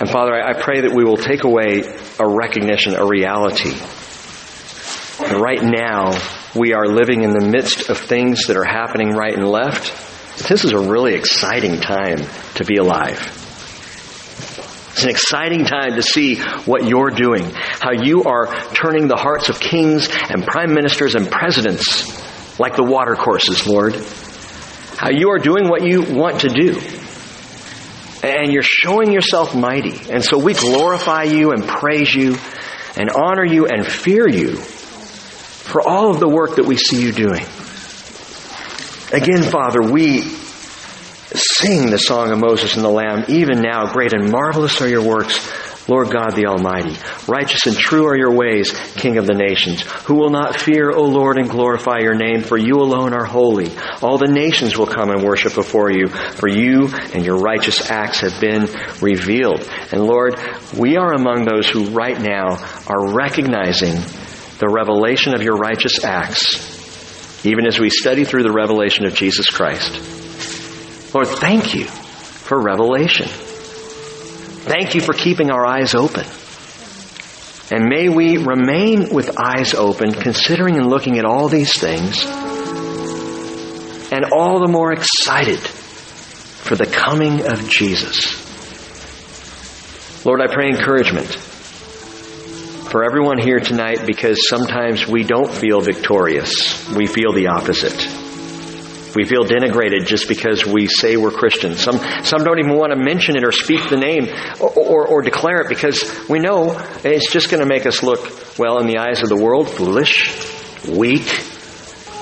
And 0.00 0.10
Father, 0.10 0.34
I 0.34 0.60
pray 0.60 0.80
that 0.80 0.92
we 0.92 1.04
will 1.04 1.18
take 1.18 1.44
away 1.44 1.84
a 2.18 2.28
recognition, 2.28 2.96
a 2.96 3.06
reality. 3.06 3.76
And 5.36 5.44
right 5.44 5.62
now, 5.62 6.18
we 6.54 6.72
are 6.72 6.86
living 6.86 7.22
in 7.22 7.32
the 7.32 7.46
midst 7.46 7.90
of 7.90 7.98
things 7.98 8.46
that 8.46 8.56
are 8.56 8.64
happening 8.64 9.10
right 9.10 9.34
and 9.34 9.46
left. 9.46 10.48
This 10.48 10.64
is 10.64 10.72
a 10.72 10.78
really 10.78 11.12
exciting 11.12 11.78
time 11.78 12.16
to 12.54 12.64
be 12.64 12.76
alive. 12.76 13.20
It's 14.92 15.02
an 15.02 15.10
exciting 15.10 15.66
time 15.66 15.96
to 15.96 16.00
see 16.00 16.36
what 16.64 16.88
you're 16.88 17.10
doing, 17.10 17.50
how 17.52 17.92
you 17.92 18.22
are 18.22 18.46
turning 18.72 19.08
the 19.08 19.16
hearts 19.16 19.50
of 19.50 19.60
kings 19.60 20.08
and 20.10 20.42
prime 20.42 20.72
ministers 20.72 21.14
and 21.14 21.30
presidents 21.30 22.58
like 22.58 22.74
the 22.74 22.84
water 22.84 23.14
courses, 23.14 23.66
Lord. 23.66 23.94
How 24.96 25.10
you 25.10 25.32
are 25.32 25.38
doing 25.38 25.68
what 25.68 25.86
you 25.86 26.00
want 26.00 26.40
to 26.40 26.48
do. 26.48 26.80
And 28.26 28.50
you're 28.50 28.62
showing 28.62 29.12
yourself 29.12 29.54
mighty. 29.54 30.00
And 30.10 30.24
so 30.24 30.38
we 30.38 30.54
glorify 30.54 31.24
you 31.24 31.50
and 31.52 31.62
praise 31.62 32.14
you 32.14 32.38
and 32.96 33.10
honor 33.10 33.44
you 33.44 33.66
and 33.66 33.86
fear 33.86 34.26
you 34.26 34.62
for 35.66 35.86
all 35.86 36.10
of 36.10 36.20
the 36.20 36.28
work 36.28 36.56
that 36.56 36.64
we 36.64 36.76
see 36.76 37.02
you 37.02 37.12
doing. 37.12 37.44
Again, 39.12 39.42
Father, 39.42 39.82
we 39.82 40.22
Sing 41.36 41.90
the 41.90 41.98
song 41.98 42.30
of 42.30 42.38
Moses 42.38 42.76
and 42.76 42.84
the 42.84 42.88
Lamb. 42.88 43.24
Even 43.28 43.60
now, 43.60 43.92
great 43.92 44.12
and 44.12 44.30
marvelous 44.30 44.80
are 44.80 44.88
your 44.88 45.02
works, 45.02 45.88
Lord 45.88 46.10
God 46.10 46.36
the 46.36 46.46
Almighty. 46.46 46.96
Righteous 47.26 47.66
and 47.66 47.76
true 47.76 48.06
are 48.06 48.16
your 48.16 48.32
ways, 48.32 48.72
King 48.94 49.18
of 49.18 49.26
the 49.26 49.34
nations. 49.34 49.82
Who 50.04 50.14
will 50.14 50.30
not 50.30 50.58
fear, 50.58 50.90
O 50.90 51.02
Lord, 51.02 51.36
and 51.36 51.50
glorify 51.50 51.98
your 51.98 52.14
name? 52.14 52.42
For 52.42 52.56
you 52.56 52.76
alone 52.76 53.12
are 53.12 53.24
holy. 53.24 53.70
All 54.02 54.18
the 54.18 54.32
nations 54.32 54.78
will 54.78 54.86
come 54.86 55.10
and 55.10 55.24
worship 55.24 55.54
before 55.54 55.90
you, 55.90 56.06
for 56.06 56.48
you 56.48 56.88
and 57.12 57.24
your 57.24 57.38
righteous 57.38 57.90
acts 57.90 58.20
have 58.20 58.40
been 58.40 58.68
revealed. 59.02 59.68
And 59.90 60.04
Lord, 60.04 60.38
we 60.78 60.96
are 60.96 61.12
among 61.12 61.44
those 61.44 61.68
who 61.68 61.90
right 61.90 62.20
now 62.20 62.56
are 62.86 63.12
recognizing 63.14 64.00
the 64.58 64.68
revelation 64.68 65.34
of 65.34 65.42
your 65.42 65.56
righteous 65.56 66.02
acts, 66.04 67.44
even 67.44 67.66
as 67.66 67.78
we 67.78 67.90
study 67.90 68.24
through 68.24 68.42
the 68.42 68.52
revelation 68.52 69.04
of 69.04 69.14
Jesus 69.14 69.50
Christ. 69.50 71.14
Lord, 71.14 71.28
thank 71.28 71.74
you 71.74 71.84
for 71.84 72.60
revelation. 72.60 73.26
Thank 73.28 74.94
you 74.94 75.00
for 75.00 75.12
keeping 75.12 75.50
our 75.50 75.64
eyes 75.66 75.94
open. 75.94 76.24
And 77.70 77.88
may 77.88 78.08
we 78.08 78.38
remain 78.38 79.12
with 79.12 79.38
eyes 79.38 79.74
open, 79.74 80.12
considering 80.12 80.76
and 80.76 80.88
looking 80.88 81.18
at 81.18 81.24
all 81.24 81.48
these 81.48 81.78
things, 81.78 82.24
and 84.12 84.24
all 84.32 84.60
the 84.60 84.68
more 84.68 84.92
excited 84.92 85.58
for 85.58 86.76
the 86.76 86.86
coming 86.86 87.46
of 87.46 87.68
Jesus. 87.68 88.44
Lord, 90.24 90.40
I 90.40 90.52
pray 90.52 90.68
encouragement 90.68 91.36
for 92.96 93.04
everyone 93.04 93.36
here 93.36 93.60
tonight 93.60 94.06
because 94.06 94.48
sometimes 94.48 95.06
we 95.06 95.22
don't 95.22 95.52
feel 95.52 95.82
victorious. 95.82 96.90
We 96.94 97.06
feel 97.06 97.30
the 97.34 97.48
opposite. 97.48 97.92
We 99.14 99.26
feel 99.26 99.44
denigrated 99.44 100.06
just 100.06 100.28
because 100.28 100.64
we 100.64 100.86
say 100.86 101.18
we're 101.18 101.30
Christians. 101.30 101.78
Some, 101.78 101.98
some 102.24 102.42
don't 102.42 102.58
even 102.58 102.74
want 102.74 102.92
to 102.92 102.98
mention 102.98 103.36
it 103.36 103.44
or 103.44 103.52
speak 103.52 103.90
the 103.90 103.98
name 103.98 104.28
or, 104.62 104.70
or, 104.70 105.08
or 105.08 105.20
declare 105.20 105.60
it 105.60 105.68
because 105.68 106.26
we 106.26 106.38
know 106.38 106.74
it's 107.04 107.30
just 107.30 107.50
going 107.50 107.60
to 107.60 107.68
make 107.68 107.84
us 107.84 108.02
look, 108.02 108.58
well, 108.58 108.78
in 108.78 108.86
the 108.86 108.96
eyes 108.96 109.22
of 109.22 109.28
the 109.28 109.36
world, 109.36 109.68
foolish, 109.68 110.32
weak, 110.88 111.26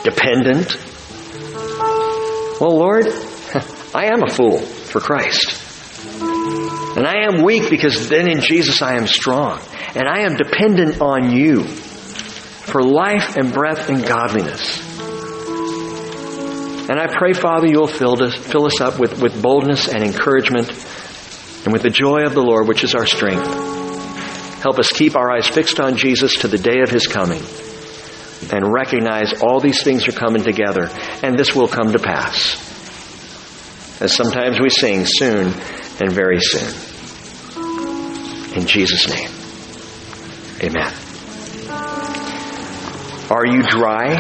dependent. 0.03 0.77
Well, 2.61 2.77
Lord, 2.77 3.07
I 3.95 4.07
am 4.07 4.25
a 4.25 4.29
fool 4.29 4.59
for 4.59 5.01
Christ. 5.01 5.61
And 6.97 7.07
I 7.07 7.27
am 7.33 7.45
weak 7.45 7.71
because 7.71 8.09
then 8.09 8.29
in 8.29 8.41
Jesus 8.41 8.83
I 8.83 8.97
am 8.97 9.07
strong. 9.07 9.61
And 9.95 10.09
I 10.09 10.21
am 10.21 10.37
dependent 10.37 11.01
on 11.01 11.31
you 11.31 11.65
for 11.65 12.83
life 12.83 13.37
and 13.37 13.53
breath 13.53 13.89
and 13.89 14.05
godliness. 14.05 14.81
And 16.89 16.99
I 16.99 17.07
pray, 17.07 17.33
Father, 17.33 17.67
you'll 17.67 17.87
fill 17.87 18.23
us, 18.23 18.35
fill 18.35 18.67
us 18.67 18.81
up 18.81 18.99
with, 18.99 19.23
with 19.23 19.41
boldness 19.41 19.89
and 19.89 20.03
encouragement 20.03 20.69
and 21.65 21.73
with 21.73 21.83
the 21.83 21.91
joy 21.91 22.25
of 22.25 22.35
the 22.35 22.43
Lord, 22.43 22.69
which 22.69 22.85
is 22.85 22.95
our 22.95 23.07
strength. 23.07 23.47
Help 24.63 24.79
us 24.79 24.89
keep 24.89 25.17
our 25.17 25.31
eyes 25.31 25.47
fixed 25.47 25.79
on 25.81 25.97
Jesus 25.97 26.39
to 26.39 26.49
the 26.49 26.59
day 26.59 26.81
of 26.83 26.91
his 26.91 27.07
coming 27.07 27.43
and 28.53 28.73
recognize 28.73 29.43
all 29.43 29.61
these 29.61 29.83
things 29.83 30.09
are 30.09 30.13
coming 30.13 30.43
together 30.43 30.89
and 31.23 31.39
this 31.39 31.55
will 31.55 31.69
come 31.69 31.93
to 31.93 31.99
pass. 31.99 32.61
As 34.01 34.15
sometimes 34.15 34.61
we 34.61 34.71
sing, 34.71 35.05
soon 35.07 35.47
and 36.01 36.13
very 36.13 36.41
soon. 36.41 36.75
In 38.55 38.67
Jesus' 38.67 39.09
name. 39.09 39.34
Amen. 40.65 40.95
Are 43.31 43.45
you 43.45 43.63
dry? 43.63 44.17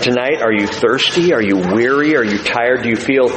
Tonight, 0.00 0.42
are 0.42 0.52
you 0.52 0.68
thirsty? 0.68 1.32
Are 1.32 1.42
you 1.42 1.56
weary? 1.56 2.14
Are 2.14 2.24
you 2.24 2.38
tired? 2.38 2.84
Do 2.84 2.88
you 2.88 2.94
feel 2.94 3.30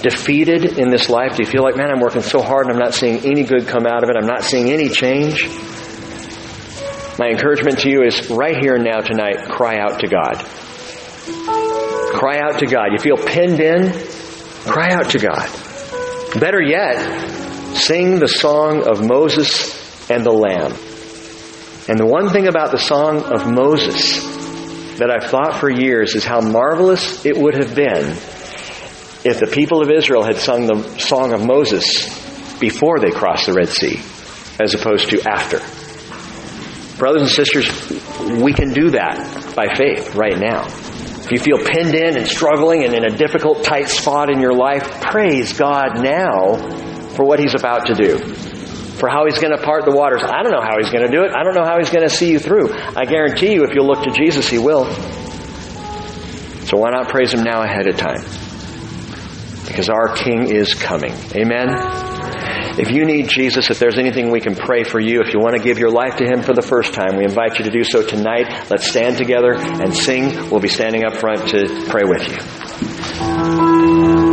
defeated 0.00 0.78
in 0.78 0.88
this 0.88 1.10
life? 1.10 1.36
Do 1.36 1.42
you 1.42 1.46
feel 1.46 1.62
like, 1.62 1.76
man, 1.76 1.90
I'm 1.90 2.00
working 2.00 2.22
so 2.22 2.40
hard 2.40 2.68
and 2.68 2.74
I'm 2.74 2.78
not 2.78 2.94
seeing 2.94 3.18
any 3.26 3.44
good 3.44 3.66
come 3.66 3.86
out 3.86 4.02
of 4.02 4.08
it? 4.08 4.16
I'm 4.16 4.26
not 4.26 4.44
seeing 4.44 4.70
any 4.70 4.88
change? 4.88 5.46
My 7.18 7.28
encouragement 7.28 7.80
to 7.80 7.90
you 7.90 8.02
is 8.02 8.30
right 8.30 8.56
here 8.56 8.76
and 8.76 8.84
now 8.84 9.00
tonight, 9.00 9.50
cry 9.50 9.78
out 9.78 10.00
to 10.00 10.08
God. 10.08 10.36
Cry 12.14 12.38
out 12.38 12.60
to 12.60 12.66
God. 12.66 12.92
You 12.92 12.98
feel 12.98 13.18
pinned 13.18 13.60
in? 13.60 13.92
Cry 14.64 14.88
out 14.90 15.10
to 15.10 15.18
God. 15.18 16.40
Better 16.40 16.62
yet, 16.62 17.76
sing 17.76 18.20
the 18.20 18.28
song 18.28 18.88
of 18.88 19.06
Moses 19.06 19.75
and 20.08 20.24
the 20.24 20.32
Lamb. 20.32 20.72
And 21.88 21.98
the 21.98 22.06
one 22.06 22.30
thing 22.30 22.48
about 22.48 22.72
the 22.72 22.78
song 22.78 23.22
of 23.22 23.46
Moses 23.46 24.18
that 24.98 25.10
I've 25.10 25.30
thought 25.30 25.60
for 25.60 25.70
years 25.70 26.14
is 26.14 26.24
how 26.24 26.40
marvelous 26.40 27.24
it 27.24 27.36
would 27.36 27.54
have 27.54 27.74
been 27.74 28.16
if 29.24 29.40
the 29.40 29.50
people 29.52 29.82
of 29.82 29.90
Israel 29.90 30.24
had 30.24 30.36
sung 30.36 30.66
the 30.66 30.98
song 30.98 31.32
of 31.32 31.44
Moses 31.44 32.08
before 32.58 32.98
they 32.98 33.10
crossed 33.10 33.46
the 33.46 33.52
Red 33.52 33.68
Sea, 33.68 34.00
as 34.60 34.74
opposed 34.74 35.10
to 35.10 35.22
after. 35.28 35.58
Brothers 36.98 37.22
and 37.22 37.30
sisters, 37.30 38.40
we 38.42 38.52
can 38.52 38.72
do 38.72 38.90
that 38.90 39.54
by 39.54 39.74
faith 39.74 40.14
right 40.14 40.38
now. 40.38 40.66
If 40.66 41.32
you 41.32 41.38
feel 41.38 41.58
pinned 41.58 41.94
in 41.94 42.16
and 42.16 42.26
struggling 42.26 42.84
and 42.84 42.94
in 42.94 43.04
a 43.04 43.16
difficult, 43.16 43.64
tight 43.64 43.88
spot 43.88 44.30
in 44.30 44.40
your 44.40 44.54
life, 44.54 45.02
praise 45.02 45.52
God 45.58 46.02
now 46.02 46.56
for 47.10 47.24
what 47.24 47.38
He's 47.38 47.54
about 47.54 47.86
to 47.86 47.94
do 47.94 48.45
for 48.96 49.08
how 49.08 49.24
he's 49.26 49.38
going 49.38 49.56
to 49.56 49.62
part 49.62 49.84
the 49.84 49.92
waters. 49.92 50.22
I 50.24 50.42
don't 50.42 50.52
know 50.52 50.62
how 50.62 50.78
he's 50.78 50.90
going 50.90 51.06
to 51.06 51.12
do 51.12 51.24
it. 51.24 51.32
I 51.34 51.44
don't 51.44 51.54
know 51.54 51.64
how 51.64 51.78
he's 51.78 51.90
going 51.90 52.08
to 52.08 52.14
see 52.14 52.30
you 52.30 52.38
through. 52.38 52.72
I 52.72 53.04
guarantee 53.04 53.52
you, 53.52 53.64
if 53.64 53.74
you'll 53.74 53.86
look 53.86 54.02
to 54.04 54.10
Jesus, 54.10 54.48
he 54.48 54.58
will. 54.58 54.90
So 56.66 56.78
why 56.78 56.90
not 56.90 57.08
praise 57.08 57.32
him 57.32 57.44
now 57.44 57.62
ahead 57.62 57.86
of 57.86 57.96
time? 57.96 58.22
Because 59.66 59.88
our 59.88 60.14
King 60.14 60.50
is 60.50 60.74
coming. 60.74 61.12
Amen? 61.34 61.68
If 62.78 62.90
you 62.90 63.06
need 63.06 63.28
Jesus, 63.28 63.70
if 63.70 63.78
there's 63.78 63.98
anything 63.98 64.30
we 64.30 64.40
can 64.40 64.54
pray 64.54 64.84
for 64.84 65.00
you, 65.00 65.22
if 65.22 65.32
you 65.32 65.40
want 65.40 65.56
to 65.56 65.62
give 65.62 65.78
your 65.78 65.90
life 65.90 66.16
to 66.16 66.24
Him 66.26 66.42
for 66.42 66.52
the 66.52 66.60
first 66.60 66.92
time, 66.92 67.16
we 67.16 67.24
invite 67.24 67.58
you 67.58 67.64
to 67.64 67.70
do 67.70 67.82
so 67.82 68.02
tonight. 68.06 68.68
Let's 68.70 68.86
stand 68.86 69.16
together 69.16 69.54
and 69.54 69.94
sing. 69.94 70.50
We'll 70.50 70.60
be 70.60 70.68
standing 70.68 71.04
up 71.04 71.14
front 71.16 71.48
to 71.48 71.86
pray 71.88 72.02
with 72.04 72.28
you. 72.28 74.25